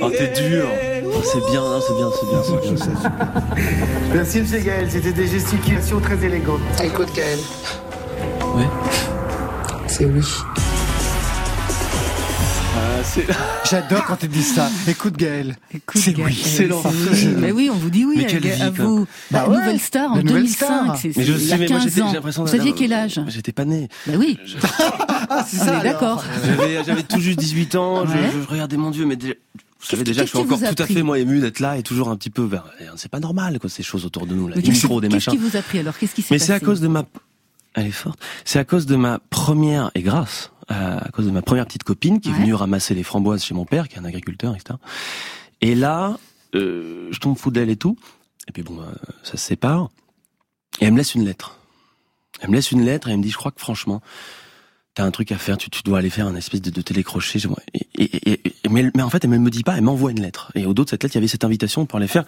Oh, 0.00 0.10
t'es 0.10 0.32
dur. 0.48 0.66
Oh, 1.06 1.20
c'est 1.22 1.44
bien, 1.50 1.60
non, 1.60 1.80
c'est 1.80 1.94
bien, 1.94 2.10
c'est 2.18 2.26
bien, 2.26 2.42
c'est 2.42 2.68
bien. 2.68 2.76
c'est 2.76 3.00
bien. 3.00 3.12
Merci, 4.14 4.38
M. 4.38 4.46
Gaël. 4.64 4.90
C'était 4.90 5.12
des 5.12 5.26
gesticulations 5.26 6.00
très 6.00 6.22
élégantes. 6.24 6.60
Écoute, 6.82 7.08
Gaël. 7.14 7.38
Ouais. 8.54 8.68
C'est 9.86 10.06
oui. 10.06 10.22
J'adore 13.68 14.04
quand 14.06 14.16
tu 14.16 14.28
dis 14.28 14.42
ça. 14.42 14.68
Écoute 14.88 15.16
Gaël. 15.16 15.56
Écoute, 15.72 16.00
C'est 16.02 16.12
Gaël, 16.12 16.26
oui, 16.28 16.42
c'est 16.44 16.70
oui. 16.70 17.26
Mais 17.38 17.52
oui, 17.52 17.70
on 17.72 17.76
vous 17.76 17.90
dit 17.90 18.04
oui 18.04 18.14
Mais 18.18 18.24
à, 18.24 18.28
quelle 18.28 18.46
à 18.50 18.70
vie, 18.70 18.76
quoi. 18.76 18.84
vous. 18.84 19.06
Bah 19.30 19.42
la 19.42 19.48
ouais, 19.50 19.58
nouvelle 19.58 19.80
star 19.80 20.12
en 20.12 20.16
la 20.16 20.22
nouvelle 20.22 20.42
2005, 20.42 20.66
star. 20.66 20.96
c'est 20.98 21.16
Mais 21.16 21.24
je 21.24 21.32
il 21.32 21.38
y 21.42 21.46
sais, 21.46 21.52
a 21.52 21.56
mais 21.58 21.68
moi 21.68 21.78
15 21.78 21.84
j'étais, 21.88 22.02
ans. 22.02 22.08
j'ai 22.08 22.14
l'impression 22.14 22.44
Vous 22.44 22.50
saviez 22.50 22.72
quel 22.72 22.92
âge? 22.92 23.20
J'étais 23.28 23.52
pas 23.52 23.64
né. 23.64 23.88
Bah 24.06 24.14
oui, 24.18 24.38
Ah, 25.28 25.44
c'est 25.48 25.60
on 25.60 25.64
ça. 25.64 25.80
d'accord. 25.80 26.24
J'avais, 26.44 26.84
j'avais 26.84 27.02
tout 27.02 27.20
juste 27.20 27.38
18 27.38 27.74
ans. 27.76 28.06
je- 28.06 28.12
Ouais. 28.12 28.18
Je, 28.34 28.42
je 28.42 28.48
regardais 28.48 28.76
mon 28.76 28.90
Dieu, 28.90 29.04
mais 29.06 29.16
déjà, 29.16 29.34
vous 29.34 29.86
savez 29.86 30.02
Qu'est-ce 30.04 30.04
déjà, 30.04 30.20
qui- 30.22 30.26
je 30.26 30.30
suis 30.30 30.38
qu'est-ce 30.48 30.54
encore 30.64 30.74
tout 30.74 30.82
à 30.82 30.86
fait 30.86 31.02
moi 31.02 31.18
ému 31.18 31.40
d'être 31.40 31.60
là 31.60 31.76
et 31.76 31.82
toujours 31.82 32.08
un 32.08 32.16
petit 32.16 32.30
peu. 32.30 32.48
C'est 32.96 33.10
pas 33.10 33.20
normal 33.20 33.58
quoi 33.58 33.70
ces 33.70 33.82
choses 33.82 34.04
autour 34.04 34.26
de 34.26 34.34
nous 34.34 34.48
là, 34.48 34.54
Mais 34.56 34.62
des 34.62 34.68
Qu'est-ce 34.68 34.82
micros, 34.86 35.00
des 35.00 35.08
qu'est-ce 35.08 35.30
machins. 35.30 35.40
qui 35.40 35.50
vous 35.50 35.56
a 35.56 35.62
pris 35.62 35.78
alors? 35.78 35.96
Qu'est-ce 35.98 36.14
qui 36.14 36.22
s'est 36.22 36.28
Mais 36.34 36.38
passé 36.38 36.46
c'est 36.48 36.54
à 36.54 36.60
cause 36.60 36.80
de 36.80 36.88
ma, 36.88 37.04
elle 37.74 37.86
est 37.86 37.90
forte. 37.90 38.18
C'est 38.44 38.58
à 38.58 38.64
cause 38.64 38.86
de 38.86 38.96
ma 38.96 39.18
première 39.30 39.90
et 39.94 40.02
grâce 40.02 40.50
à, 40.68 41.06
à 41.06 41.08
cause 41.10 41.26
de 41.26 41.30
ma 41.30 41.42
première 41.42 41.66
petite 41.66 41.84
copine 41.84 42.20
qui 42.20 42.28
est 42.28 42.32
Ouais. 42.32 42.38
venue 42.40 42.54
ramasser 42.54 42.94
les 42.94 43.02
framboises 43.02 43.44
chez 43.44 43.54
mon 43.54 43.64
père, 43.64 43.88
qui 43.88 43.96
est 43.96 43.98
un 43.98 44.04
agriculteur, 44.04 44.54
etc. 44.54 44.78
Et 45.60 45.74
là, 45.74 46.16
euh, 46.54 47.08
je 47.10 47.18
tombe 47.20 47.36
fou 47.38 47.50
d'elle 47.50 47.70
et 47.70 47.76
tout. 47.76 47.96
Et 48.48 48.52
puis 48.52 48.62
bon, 48.62 48.80
euh, 48.80 48.84
ça 49.22 49.32
se 49.32 49.36
sépare. 49.38 49.90
Et 50.80 50.84
elle 50.86 50.92
me 50.92 50.98
laisse 50.98 51.14
une 51.14 51.24
lettre. 51.24 51.58
Elle 52.40 52.50
me 52.50 52.54
laisse 52.56 52.72
une 52.72 52.84
lettre 52.84 53.08
et 53.08 53.12
elle 53.12 53.18
me 53.18 53.22
dit, 53.22 53.30
je 53.30 53.36
crois 53.36 53.52
que 53.52 53.60
franchement, 53.60 54.00
t'as 54.94 55.04
un 55.04 55.10
truc 55.10 55.32
à 55.32 55.38
faire, 55.38 55.56
tu, 55.56 55.70
tu 55.70 55.82
dois 55.82 55.98
aller 55.98 56.10
faire 56.10 56.26
un 56.26 56.34
espèce 56.36 56.60
de, 56.62 56.70
de 56.70 56.82
télécrochet. 56.82 57.38
Et, 57.74 57.80
et, 57.94 58.30
et- 58.32 58.40
et- 58.64 58.68
mais, 58.68 58.90
mais 58.94 59.02
en 59.02 59.10
fait, 59.10 59.24
elle 59.24 59.30
me 59.30 59.38
le 59.38 59.50
dit 59.50 59.62
pas, 59.62 59.76
elle 59.76 59.82
m'envoie 59.84 60.10
une 60.10 60.20
lettre. 60.20 60.50
Et 60.54 60.66
au 60.66 60.74
dos 60.74 60.84
de 60.84 60.90
cette 60.90 61.02
lettre, 61.02 61.14
il 61.14 61.18
y 61.18 61.20
avait 61.20 61.28
cette 61.28 61.44
invitation 61.44 61.86
pour 61.86 61.96
aller 61.98 62.08
faire 62.08 62.24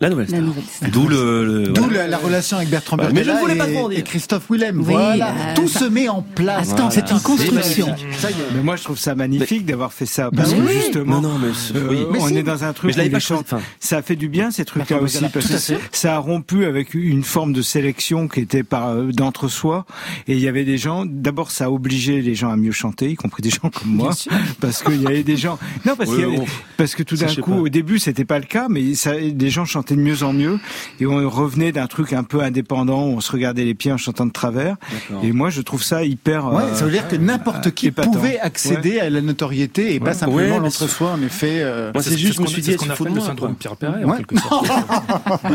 la 0.00 0.10
nouvelle 0.10 0.26
La 0.26 0.36
star. 0.36 0.42
nouvelle 0.42 0.64
star. 0.64 0.90
D'où 0.90 1.08
le, 1.08 1.44
le- 1.44 1.62
D'où 1.72 1.82
voilà. 1.82 1.98
la, 2.02 2.08
la 2.08 2.18
relation 2.18 2.56
avec 2.58 2.68
Bertrand 2.70 2.96
Voilà. 2.96 3.12
Mais 3.12 3.24
je 3.24 3.30
voulais 3.32 3.56
pas 3.56 3.66
trop 3.66 3.86
en 3.86 3.90
et, 3.90 3.94
dire. 3.96 3.98
et 4.00 4.02
Christophe 4.04 4.48
Willem. 4.50 4.78
Oui, 4.78 4.84
voilà, 4.86 5.28
euh, 5.30 5.54
tout 5.56 5.66
se 5.68 5.84
met 5.84 6.08
en 6.08 6.22
place. 6.22 6.72
Attends, 6.72 6.90
c'est 6.90 7.10
une 7.10 7.20
construction. 7.20 7.86
Ça 8.18 8.30
y 8.30 8.34
est. 8.34 8.36
Mais 8.54 8.62
moi, 8.62 8.76
je 8.76 8.84
trouve 8.84 8.98
ça 8.98 9.14
magnifique 9.14 9.66
d'avoir 9.66 9.92
fait 9.92 10.06
ça. 10.06 10.30
Parce 10.34 10.50
Bah 10.52 10.56
que 10.56 10.62
oui. 10.62 10.72
justement, 10.74 11.20
Non, 11.20 11.30
non, 11.32 11.38
mais 11.38 11.48
c'est- 11.54 11.74
euh, 11.76 11.88
oui. 11.90 11.98
Mais 12.12 12.18
on 12.20 12.28
si. 12.28 12.36
est 12.36 12.42
dans 12.42 12.62
un 12.64 12.68
Mais 12.68 12.72
truc 12.74 12.92
je 12.92 12.98
l'avais 12.98 13.08
où 13.08 13.12
pas. 13.18 13.34
Enfin, 13.34 13.60
ça 13.80 13.96
a 13.98 14.02
fait 14.02 14.16
du 14.16 14.28
bien 14.28 14.50
ces 14.50 14.64
trucs-là 14.64 15.02
aussi 15.02 15.24
parce 15.32 15.46
que 15.48 15.74
ça 15.92 16.14
a 16.14 16.18
rompu 16.18 16.64
avec 16.64 16.94
une 16.94 17.22
forme 17.24 17.52
de 17.52 17.62
sélection 17.62 18.28
qui 18.28 18.40
était 18.40 18.62
par 18.62 18.90
euh, 18.90 19.06
d'entre-soi 19.12 19.84
et 20.28 20.34
il 20.34 20.40
y 20.40 20.48
avait 20.48 20.64
des 20.64 20.78
gens 20.78 21.04
d'abord 21.06 21.50
ça 21.50 21.66
a 21.66 21.70
obligé 21.70 22.20
les 22.22 22.34
gens 22.34 22.50
à 22.50 22.56
mieux 22.56 22.72
chanter 22.72 23.10
y 23.10 23.14
compris 23.16 23.42
des 23.42 23.50
gens 23.50 23.70
comme 23.70 23.90
moi 23.94 24.10
parce 24.60 24.82
qu'il 24.82 25.02
y 25.02 25.06
avait 25.06 25.22
des 25.22 25.36
gens 25.36 25.58
non 25.84 25.96
parce 25.96 26.10
Oui, 26.10 26.16
qu'il 26.16 26.24
y 26.24 26.28
avait- 26.28 26.36
bon. 26.38 26.44
parce 26.76 26.94
que 26.94 27.02
tout 27.02 27.16
d'un 27.16 27.26
je 27.28 27.40
coup 27.40 27.50
pas. 27.52 27.56
au 27.58 27.68
début 27.68 27.98
c'était 27.98 28.24
pas 28.24 28.38
le 28.38 28.44
cas 28.46 28.66
mais 28.68 28.94
ça 28.94 29.14
les 29.14 29.50
gens 29.50 29.64
chantaient 29.64 29.87
de 29.96 30.00
mieux 30.02 30.22
en 30.22 30.32
mieux 30.32 30.58
et 31.00 31.06
on 31.06 31.28
revenait 31.28 31.72
d'un 31.72 31.86
truc 31.86 32.12
un 32.12 32.24
peu 32.24 32.40
indépendant 32.42 33.06
où 33.06 33.12
on 33.16 33.20
se 33.20 33.30
regardait 33.32 33.64
les 33.64 33.74
pieds 33.74 33.92
en 33.92 33.96
chantant 33.96 34.26
de 34.26 34.32
travers 34.32 34.76
et 35.22 35.32
moi 35.32 35.50
je 35.50 35.60
trouve 35.62 35.82
ça 35.82 36.04
hyper 36.04 36.46
Ouais, 36.52 36.62
euh, 36.62 36.74
ça 36.74 36.84
veut 36.84 36.90
dire 36.90 37.06
que 37.08 37.16
n'importe 37.16 37.70
qui 37.72 37.86
épatant. 37.88 38.10
pouvait 38.10 38.38
accéder 38.38 39.00
à 39.00 39.10
la 39.10 39.20
notoriété 39.20 39.94
et 39.94 40.00
pas 40.00 40.14
simplement 40.14 40.36
Ouais, 40.38 40.48
mais 40.50 40.58
l'entre-soi, 40.58 41.10
en 41.12 41.22
effet. 41.22 41.60
euh, 41.62 41.90
Moi, 41.94 42.02
c'est 42.02 42.16
juste, 42.18 42.34
je 42.36 42.40
me 42.42 42.46
ce 42.46 42.52
suis 42.52 42.62
dit, 42.62 42.72
ce 42.72 42.76
qu'on 42.78 42.86
de 42.86 42.92
appelle 42.92 43.06
le 43.08 43.12
moi, 43.14 43.26
syndrome. 43.26 43.54
Pierre 43.54 43.76
Perret, 43.76 44.04
en 44.04 44.10
Ouais. 44.10 44.16
quelque 44.18 44.38
sorte. 44.38 44.66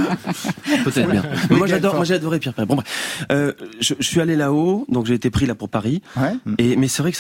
Peut-être 0.84 1.10
bien. 1.10 1.24
Mais 1.50 1.56
moi 1.58 1.68
j'adore, 1.68 1.96
moi 1.96 2.06
j'ai 2.06 2.14
adoré 2.16 2.40
Pierre 2.40 2.54
Perret. 2.54 2.66
Bon, 2.66 2.76
bref. 2.76 3.26
Euh, 3.32 3.54
je, 3.80 3.94
je 4.00 4.04
suis 4.08 4.20
allé 4.22 4.36
là-haut, 4.36 4.86
donc 4.90 5.06
j'ai 5.06 5.14
été 5.14 5.30
pris 5.30 5.46
là 5.46 5.56
pour 5.56 5.70
Paris. 5.70 6.02
Ouais. 6.18 6.34
Et 6.58 6.76
mais 6.76 6.88
c'est 6.88 7.02
vrai 7.02 7.12
que 7.12 7.18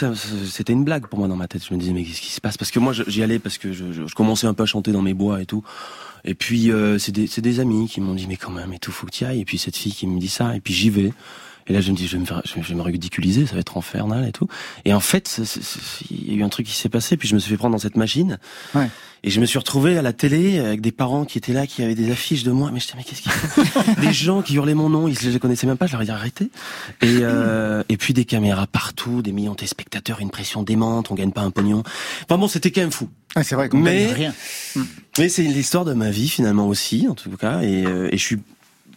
c'était 0.49 0.73
une 0.73 0.83
blague 0.83 1.07
pour 1.07 1.19
moi 1.19 1.27
dans 1.27 1.35
ma 1.35 1.47
tête. 1.47 1.61
Je 1.67 1.73
me 1.73 1.79
disais 1.79 1.93
mais 1.93 2.03
qu'est-ce 2.03 2.21
qui 2.21 2.31
se 2.31 2.41
passe? 2.41 2.57
Parce 2.57 2.71
que 2.71 2.79
moi 2.79 2.93
j'y 3.07 3.23
allais 3.23 3.39
parce 3.39 3.57
que 3.57 3.71
je, 3.73 3.85
je- 3.91 4.07
je 4.07 4.15
commençais 4.15 4.47
un 4.47 4.53
peu 4.53 4.63
à 4.63 4.65
chanter 4.65 4.91
dans 4.91 5.01
mes 5.01 5.13
bois 5.13 5.41
et 5.41 5.45
tout. 5.45 5.63
Et 6.25 6.35
puis 6.35 6.71
euh, 6.71 6.97
c'est 6.97 7.11
des, 7.11 7.27
des 7.27 7.59
amis 7.59 7.87
qui 7.87 7.99
m'ont 8.01 8.13
dit 8.13 8.27
mais 8.27 8.37
quand 8.37 8.51
même 8.51 8.71
et 8.73 8.79
tout 8.79 8.91
faut 8.91 9.07
que 9.07 9.11
tu 9.11 9.25
ailles. 9.25 9.41
Et 9.41 9.45
puis 9.45 9.57
cette 9.57 9.75
fille 9.75 9.93
qui 9.93 10.07
me 10.07 10.19
dit 10.19 10.29
ça 10.29 10.55
et 10.55 10.59
puis 10.59 10.73
j'y 10.73 10.89
vais. 10.89 11.11
Et 11.67 11.73
là 11.73 11.81
je 11.81 11.91
me 11.91 11.95
dis 11.95 12.07
je 12.07 12.13
vais 12.13 12.21
me 12.21 12.25
faire, 12.25 12.41
je 12.45 12.59
vais, 12.59 12.75
me 12.75 12.81
ridiculiser, 12.81 13.45
ça 13.45 13.53
va 13.53 13.59
être 13.61 13.77
infernal 13.77 14.27
et 14.27 14.31
tout. 14.31 14.47
Et 14.85 14.93
en 14.93 14.99
fait 14.99 15.39
il 16.09 16.31
y 16.31 16.35
a 16.35 16.37
eu 16.37 16.43
un 16.43 16.49
truc 16.49 16.67
qui 16.67 16.75
s'est 16.75 16.89
passé. 16.89 17.17
Puis 17.17 17.27
je 17.27 17.35
me 17.35 17.39
suis 17.39 17.49
fait 17.51 17.57
prendre 17.57 17.73
dans 17.73 17.79
cette 17.81 17.97
machine. 17.97 18.37
Ouais. 18.75 18.89
Et 19.25 19.29
je 19.29 19.39
me 19.39 19.45
suis 19.45 19.57
retrouvé 19.57 19.97
à 19.97 20.01
la 20.01 20.11
télé 20.11 20.59
avec 20.59 20.81
des 20.81 20.91
parents 20.91 21.23
qui 21.23 21.37
étaient 21.37 21.53
là, 21.53 21.65
qui 21.65 21.81
avaient 21.81 21.95
des 21.95 22.11
affiches 22.11 22.43
de 22.43 22.51
moi. 22.51 22.71
Mais 22.73 22.81
je 22.81 22.87
disais, 22.87 22.97
mais 22.97 23.05
qu'est-ce 23.05 23.21
qu'ils 23.21 23.31
font? 23.31 24.01
Des 24.01 24.11
gens 24.11 24.41
qui 24.41 24.55
hurlaient 24.55 24.73
mon 24.73 24.89
nom, 24.89 25.07
ils 25.07 25.17
je 25.17 25.29
les 25.29 25.39
connaissaient 25.39 25.65
même 25.65 25.77
pas, 25.77 25.87
je 25.87 25.93
leur 25.93 26.01
ai 26.01 26.05
dit 26.05 26.11
arrêtez. 26.11 26.51
Et, 27.01 27.19
euh, 27.21 27.83
et 27.87 27.95
puis 27.95 28.13
des 28.13 28.25
caméras 28.25 28.67
partout, 28.67 29.21
des 29.21 29.31
millions 29.31 29.53
de 29.53 29.65
spectateurs, 29.65 30.19
une 30.19 30.29
pression 30.29 30.61
démente, 30.61 31.09
on 31.09 31.15
gagne 31.15 31.31
pas 31.31 31.41
un 31.41 31.51
pognon. 31.51 31.83
Enfin 32.25 32.37
bon, 32.37 32.49
c'était 32.49 32.71
quand 32.71 32.81
même 32.81 32.91
fou. 32.91 33.07
Ah, 33.35 33.43
c'est 33.43 33.55
vrai 33.55 33.69
qu'on 33.69 33.77
Mais- 33.77 34.11
rien. 34.11 34.33
Mais 35.17 35.29
c'est 35.29 35.43
l'histoire 35.43 35.85
de 35.85 35.93
ma 35.93 36.09
vie 36.11 36.27
finalement 36.27 36.67
aussi, 36.67 37.07
en 37.09 37.15
tout 37.15 37.29
cas. 37.37 37.61
Et, 37.61 37.85
euh, 37.85 38.09
et 38.11 38.17
je 38.17 38.23
suis 38.23 38.39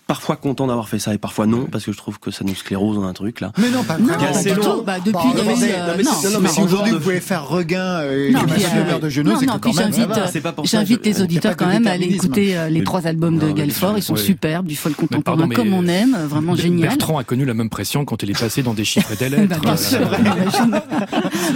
parfois 0.07 0.36
content 0.36 0.66
d'avoir 0.68 0.88
fait 0.88 0.98
ça 0.98 1.12
et 1.14 1.18
parfois 1.18 1.46
non, 1.46 1.66
parce 1.70 1.84
que 1.84 1.92
je 1.92 1.96
trouve 1.96 2.18
que 2.20 2.30
ça 2.30 2.44
nous 2.44 2.54
sclérose 2.54 2.96
dans 2.96 3.04
un 3.04 3.12
truc 3.12 3.40
là. 3.40 3.52
Mais 3.59 3.70
non, 3.70 3.82
pas 3.82 3.98
Non, 3.98 4.07
vraiment. 4.07 4.22
pas 4.24 4.30
assez 4.38 4.50
du 4.50 4.57
long. 4.57 4.62
tout. 4.78 4.82
Bah, 4.82 4.98
depuis, 4.98 5.12
Bah, 5.12 5.22
il 5.24 5.61
y 5.61 5.72
euh, 5.72 5.86
non, 5.86 5.92
mais 5.96 6.02
non. 6.04 6.11
c'est- 6.12 6.30
non, 6.30 6.40
mais 6.40 6.48
si 6.48 6.61
aujourd'hui 6.61 6.92
vous 6.92 7.00
pouvez 7.00 7.20
faire 7.20 7.48
regain 7.48 8.00
euh, 8.00 8.30
Non, 8.30 8.40
et 8.40 8.44
puis, 8.44 8.52
Monsieur 8.54 8.68
euh, 8.72 8.78
le 8.80 8.84
maire 8.84 9.00
de 9.00 9.09
Genoux, 9.09 9.30
non, 9.30 9.38
c'est 9.40 9.46
non, 9.46 9.52
puis 9.59 9.61
quand 9.72 9.74
même 9.80 9.92
j'invite, 9.92 10.11
euh, 10.11 10.14
pas 10.14 10.84
les 11.04 11.22
auditeurs 11.22 11.57
pas 11.57 11.64
quand 11.64 11.70
même 11.70 11.86
à 11.86 11.90
aller 11.90 12.07
écouter 12.07 12.57
euh, 12.57 12.68
les 12.68 12.84
trois 12.84 13.07
albums 13.07 13.38
de 13.38 13.46
Non, 13.48 13.52
Galfort. 13.54 13.94
Ils 13.98 14.02
sont 14.02 14.16
superbes, 14.16 14.66
du 14.66 14.76
folk 14.76 14.94
contemporain 14.96 15.48
comme 15.48 15.72
on 15.74 15.86
aime, 15.88 16.16
vraiment 16.28 16.54
génial. 16.54 16.88
Bertrand 16.90 17.18
a 17.18 17.24
connu 17.24 17.44
la 17.44 17.54
même 17.54 17.68
pression 17.70 18.04
quand 18.04 18.22
il 18.22 18.30
est 18.30 18.38
passé 18.38 18.62
dans 18.62 18.74
des 18.74 18.84
chiffres 18.84 19.12
et 19.12 19.16
des 19.16 19.28
lettres. 19.36 19.48
Bah, 19.48 19.57
bien 19.61 19.76
sûr, 19.76 19.98
Euh, 20.00 20.18
imagine. 20.18 20.80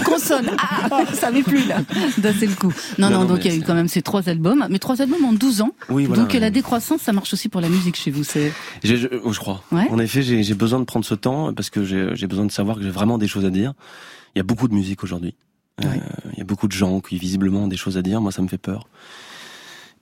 Consonne. 0.05 0.51
Ah, 0.93 1.03
ça 1.13 1.31
m'est 1.31 1.43
plus 1.43 1.67
là. 1.67 1.77
D'un 2.19 2.33
seul 2.33 2.51
coup. 2.57 2.73
Non, 2.99 3.09
Non, 3.09 3.11
non, 3.11 3.21
non, 3.21 3.25
donc 3.27 3.45
il 3.45 3.51
y 3.53 3.55
a 3.55 3.57
eu 3.57 3.63
quand 3.63 3.75
même 3.75 3.87
ces 3.89 4.03
trois 4.03 4.29
albums, 4.29 4.67
mais 4.71 4.79
trois 4.79 5.01
albums 5.03 5.25
en 5.25 5.33
12 5.33 5.61
ans. 5.61 5.71
Donc 5.89 6.33
la 6.35 6.51
décroissance, 6.51 7.01
ça 7.03 7.13
marche 7.13 7.33
aussi 7.33 7.49
pour 7.49 7.61
la 7.61 7.69
musique 7.69 7.97
chez 7.97 8.11
vous. 8.11 8.25
C'est 8.25 8.40
Je, 8.83 9.09
oh, 9.25 9.33
je 9.33 9.39
crois. 9.39 9.63
Ouais. 9.73 9.89
En 9.91 9.99
effet, 9.99 10.23
j'ai 10.23 10.55
besoin 10.55 10.81
de 10.81 10.85
prendre 10.85 11.05
ce 11.05 11.15
temps 11.15 11.53
parce 11.53 11.71
que 11.71 11.85
j'ai 11.85 12.27
besoin 12.27 12.47
de 12.47 12.53
savoir 12.53 12.77
que 12.77 12.83
j'ai 12.83 12.91
vraiment 12.91 13.19
des 13.19 13.29
choses 13.29 13.45
à 13.45 13.51
dire. 13.51 13.75
Il 14.35 14.39
y 14.39 14.41
a 14.41 14.45
beaucoup 14.45 14.69
de 14.69 14.75
musique 14.75 15.03
aujourd'hui. 15.03 15.35
Euh, 15.85 15.87
il 16.33 16.39
y 16.39 16.43
a 16.43 16.45
beaucoup 16.45 16.69
de 16.69 16.73
gens 16.73 17.01
qui 17.01 17.19
visiblement 17.19 17.65
ont 17.65 17.69
des 17.69 17.77
choses 17.77 17.97
à 17.97 18.03
dire. 18.03 18.21
Moi, 18.21 18.33
ça 18.33 18.43
me 18.43 18.49
fait 18.49 18.59
peur. 18.59 18.87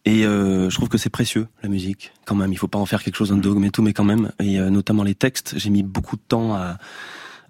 Et 0.05 0.25
euh, 0.25 0.71
je 0.71 0.75
trouve 0.75 0.89
que 0.89 0.99
c'est 0.99 1.11
précieux 1.11 1.49
la 1.63 1.69
musique. 1.69 2.13
Quand 2.25 2.35
même, 2.35 2.53
il 2.53 2.57
faut 2.57 2.69
pas 2.69 2.79
en 2.79 2.87
faire 2.87 3.03
quelque 3.03 3.17
chose 3.17 3.31
d'un 3.31 3.37
dogme 3.37 3.65
et 3.65 3.71
tout, 3.71 3.83
mais 3.83 3.93
quand 3.93 4.05
même. 4.05 4.33
Et 4.41 4.59
euh, 4.59 4.71
notamment 4.71 5.03
les 5.03 5.15
textes, 5.15 5.55
j'ai 5.57 5.71
mis 5.71 5.83
beaucoup 5.83 6.17
de 6.17 6.23
temps 6.27 6.55
à 6.55 6.79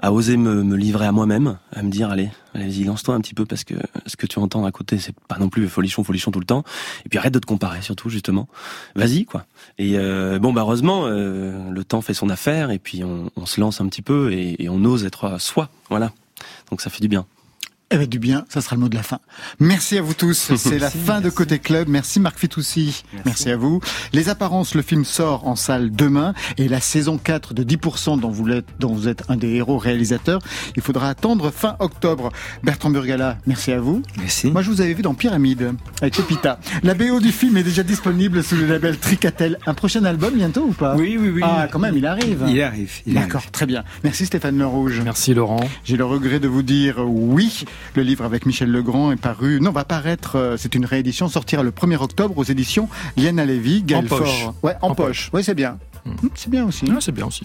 à 0.01 0.13
oser 0.13 0.37
me, 0.37 0.63
me 0.63 0.77
livrer 0.77 1.07
à 1.07 1.13
moi-même, 1.13 1.59
à 1.73 1.83
me 1.83 1.91
dire 1.91 2.11
allez, 2.11 2.31
allez-y, 2.55 2.85
lance-toi 2.85 3.15
un 3.15 3.21
petit 3.21 3.35
peu 3.35 3.45
parce 3.45 3.65
que 3.65 3.75
ce 4.07 4.17
que 4.17 4.27
tu 4.27 4.39
entends 4.39 4.65
à 4.65 4.71
côté, 4.73 4.99
c'est 4.99 5.15
pas 5.29 5.39
non 5.39 5.49
plus 5.49 5.69
folichon, 5.69 6.05
folichon 6.05 6.31
tout 6.31 6.41
le 6.41 6.47
temps. 6.47 6.65
Et 7.05 7.09
puis 7.09 7.19
arrête 7.19 7.35
de 7.35 7.39
te 7.39 7.47
comparer 7.47 7.83
surtout 7.83 8.09
justement. 8.09 8.49
Vas-y 8.95 9.25
quoi. 9.25 9.47
Et 9.79 9.99
euh, 9.99 10.39
bon 10.39 10.53
bah 10.53 10.63
heureusement, 10.63 11.07
euh, 11.07 11.71
le 11.71 11.85
temps 11.85 12.01
fait 12.01 12.15
son 12.15 12.31
affaire 12.31 12.71
et 12.71 12.79
puis 12.79 13.05
on, 13.05 13.31
on 13.37 13.47
se 13.47 13.61
lance 13.61 13.81
un 13.81 13.89
petit 13.89 14.03
peu 14.03 14.33
et, 14.33 14.63
et 14.63 14.69
on 14.69 14.85
ose 14.85 15.05
être 15.05 15.41
soi. 15.41 15.69
Voilà. 15.89 16.13
Donc 16.71 16.81
ça 16.81 16.91
fait 16.91 17.01
du 17.01 17.09
bien. 17.09 17.27
Eh 17.91 17.97
ben, 17.97 18.07
du 18.07 18.19
bien, 18.19 18.45
ça 18.51 18.61
sera 18.61 18.77
le 18.77 18.83
mot 18.83 18.91
de 18.91 18.95
la 18.95 19.03
fin. 19.03 19.19
Merci 19.61 19.97
à 19.97 20.03
vous 20.03 20.13
tous. 20.13 20.53
C'est 20.57 20.79
la 20.79 20.91
fin 20.91 21.23
de 21.23 21.31
Côté 21.31 21.59
Club. 21.59 21.89
Merci 21.89 22.21
Marc 22.21 22.39
Fitoussi. 22.39 23.03
Merci. 23.25 23.49
à 23.49 23.57
vous. 23.57 23.81
Les 24.13 24.29
apparences, 24.29 24.75
le 24.75 24.83
film 24.83 25.07
sort 25.07 25.49
en 25.49 25.57
salle 25.57 25.91
demain 25.91 26.35
et 26.59 26.69
la 26.69 26.81
saison 26.83 27.17
4 27.17 27.55
de 27.55 27.65
10% 27.65 28.21
dont 28.21 28.29
vous 28.29 28.47
êtes, 28.51 28.67
dont 28.79 28.93
vous 28.93 29.09
êtes 29.09 29.23
un 29.31 29.39
des 29.39 29.55
héros 29.55 29.79
réalisateurs, 29.79 30.41
il 30.77 30.83
faudra 30.83 31.09
attendre 31.09 31.51
fin 31.51 31.77
octobre. 31.79 32.31
Bertrand 32.63 32.91
Burgala, 32.91 33.39
merci 33.47 33.73
à 33.73 33.81
vous. 33.81 34.03
Merci. 34.19 34.51
Moi, 34.51 34.61
je 34.61 34.71
vous 34.71 34.83
avais 34.83 34.93
vu 34.93 35.01
dans 35.01 35.15
Pyramide 35.15 35.73
avec 36.03 36.15
Pépita. 36.15 36.61
La 36.83 36.93
BO 36.93 37.21
du 37.21 37.33
film 37.33 37.57
est 37.57 37.63
déjà 37.63 37.85
disponible 37.85 38.45
sous 38.45 38.57
le 38.57 38.67
label 38.67 38.99
Tricatel. 38.99 39.59
Un 39.65 39.73
prochain 39.73 40.05
album 40.05 40.35
bientôt 40.35 40.65
ou 40.65 40.73
pas? 40.73 40.95
Oui, 40.95 41.17
oui, 41.19 41.31
oui. 41.31 41.41
Ah, 41.43 41.69
quand 41.73 41.79
même, 41.79 41.97
il 41.97 42.05
arrive. 42.05 42.45
Il 42.49 42.61
arrive. 42.61 43.01
D'accord, 43.07 43.51
très 43.51 43.65
bien. 43.65 43.83
Merci 44.05 44.27
Stéphane 44.27 44.59
Le 44.59 44.67
Rouge. 44.67 45.01
Merci 45.03 45.33
Laurent. 45.33 45.67
J'ai 45.85 45.97
le 45.97 46.05
regret 46.05 46.39
de 46.39 46.49
vous 46.49 46.63
dire 46.63 46.97
oui. 46.99 47.65
Le 47.95 48.03
livre 48.03 48.25
avec 48.25 48.47
Michel 48.47 48.71
Legrand 48.71 49.13
est 49.13 49.17
paru, 49.17 49.61
non, 49.61 49.71
va 49.71 49.85
paraître, 49.85 50.37
euh, 50.37 50.57
c'est 50.57 50.75
une 50.75 50.85
réédition, 50.85 51.29
sortira 51.29 51.63
le 51.63 51.71
1er 51.71 51.97
octobre 51.97 52.37
aux 52.37 52.45
éditions 52.45 52.89
Liana 53.17 53.45
Lévy. 53.45 53.83
Gaël 53.83 54.07
poche. 54.07 54.19
Faure- 54.29 54.55
Ouais, 54.63 54.75
en, 54.83 54.89
En 54.91 54.95
poche. 54.95 55.31
Ouais, 55.33 55.43
c'est 55.43 55.55
bien. 55.55 55.79
Hmm, 56.05 56.29
C'est 56.35 56.51
bien 56.51 56.65
aussi. 56.67 56.87
Ah, 56.91 56.99
c'est 57.01 57.13
bien 57.13 57.27
aussi. 57.27 57.45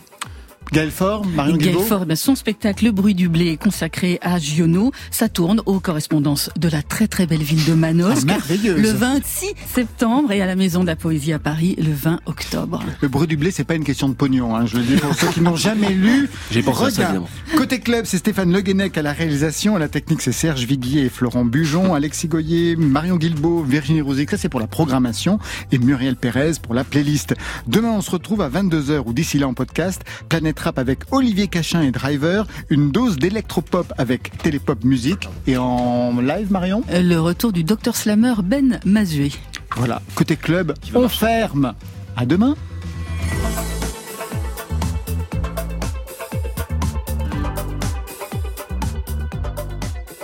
Gaël 0.71 0.91
Faure, 0.91 1.25
Marion 1.25 1.57
Gaël. 1.57 1.75
Faure, 1.77 2.05
ben, 2.05 2.15
son 2.15 2.35
spectacle 2.35 2.85
Le 2.85 2.91
bruit 2.91 3.13
du 3.13 3.29
blé 3.29 3.57
consacré 3.57 4.17
à 4.21 4.39
Giono, 4.39 4.91
ça 5.11 5.29
tourne 5.29 5.61
aux 5.65 5.79
correspondances 5.79 6.49
de 6.57 6.67
la 6.67 6.81
très 6.81 7.07
très 7.07 7.27
belle 7.27 7.43
ville 7.43 7.63
de 7.65 7.73
Manosque. 7.73 8.23
Ah, 8.29 8.37
merveilleuse. 8.37 8.81
Le 8.81 8.89
26 8.91 9.53
septembre 9.67 10.31
et 10.31 10.41
à 10.41 10.45
la 10.45 10.55
Maison 10.55 10.81
de 10.81 10.87
la 10.87 10.95
Poésie 10.95 11.33
à 11.33 11.39
Paris 11.39 11.75
le 11.77 11.93
20 11.93 12.19
octobre. 12.25 12.81
Le 13.01 13.07
bruit 13.07 13.27
du 13.27 13.37
blé, 13.37 13.51
c'est 13.51 13.63
pas 13.63 13.75
une 13.75 13.83
question 13.83 14.09
de 14.09 14.13
pognon, 14.13 14.55
hein, 14.55 14.65
je 14.65 14.77
le 14.77 14.83
dis 14.83 14.95
pour 14.95 15.13
ceux 15.13 15.27
qui 15.27 15.41
n'ont 15.41 15.55
jamais 15.55 15.89
lu. 15.93 16.29
J'ai 16.51 16.63
pensé 16.63 16.85
à 16.85 16.89
ça, 16.89 16.95
Regarde. 16.95 17.15
évidemment. 17.15 17.57
Côté 17.57 17.79
club, 17.79 18.05
c'est 18.05 18.17
Stéphane 18.17 18.51
Le 18.51 18.61
Guenec 18.61 18.97
à 18.97 19.01
la 19.01 19.13
réalisation, 19.13 19.75
à 19.75 19.79
la 19.79 19.87
technique, 19.89 20.21
c'est 20.21 20.31
Serge 20.31 20.65
Viguier 20.65 21.03
et 21.05 21.09
Florent 21.09 21.45
Bujon, 21.45 21.93
Alexis 21.93 22.27
Goyer, 22.27 22.75
Marion 22.75 23.17
Guilbault, 23.17 23.63
Virginie 23.63 24.01
Rosic, 24.01 24.31
ça 24.31 24.37
c'est 24.37 24.49
pour 24.49 24.59
la 24.59 24.67
programmation, 24.67 25.37
et 25.71 25.77
Muriel 25.77 26.15
Pérez 26.15 26.53
pour 26.61 26.73
la 26.73 26.83
playlist. 26.83 27.35
Demain, 27.67 27.91
on 27.91 28.01
se 28.01 28.09
retrouve 28.11 28.41
à 28.41 28.49
22h 28.49 29.03
ou 29.05 29.13
d'ici 29.13 29.37
là 29.37 29.47
en 29.47 29.53
podcast, 29.53 30.01
Planète 30.29 30.59
Avec 30.65 30.99
Olivier 31.11 31.47
Cachin 31.47 31.81
et 31.81 31.91
Driver, 31.91 32.47
une 32.69 32.89
dose 32.91 33.17
d'électropop 33.17 33.91
avec 33.97 34.37
Télépop 34.37 34.83
Musique, 34.85 35.27
et 35.45 35.57
en 35.57 36.19
live, 36.21 36.51
Marion? 36.51 36.83
Euh, 36.89 37.01
Le 37.01 37.19
retour 37.19 37.51
du 37.51 37.65
docteur 37.65 37.97
Slammer 37.97 38.35
Ben 38.43 38.79
Mazué. 38.85 39.31
Voilà, 39.75 40.01
côté 40.15 40.37
club, 40.37 40.73
on 40.95 41.09
ferme. 41.09 41.73
À 42.15 42.25
demain 42.25 42.55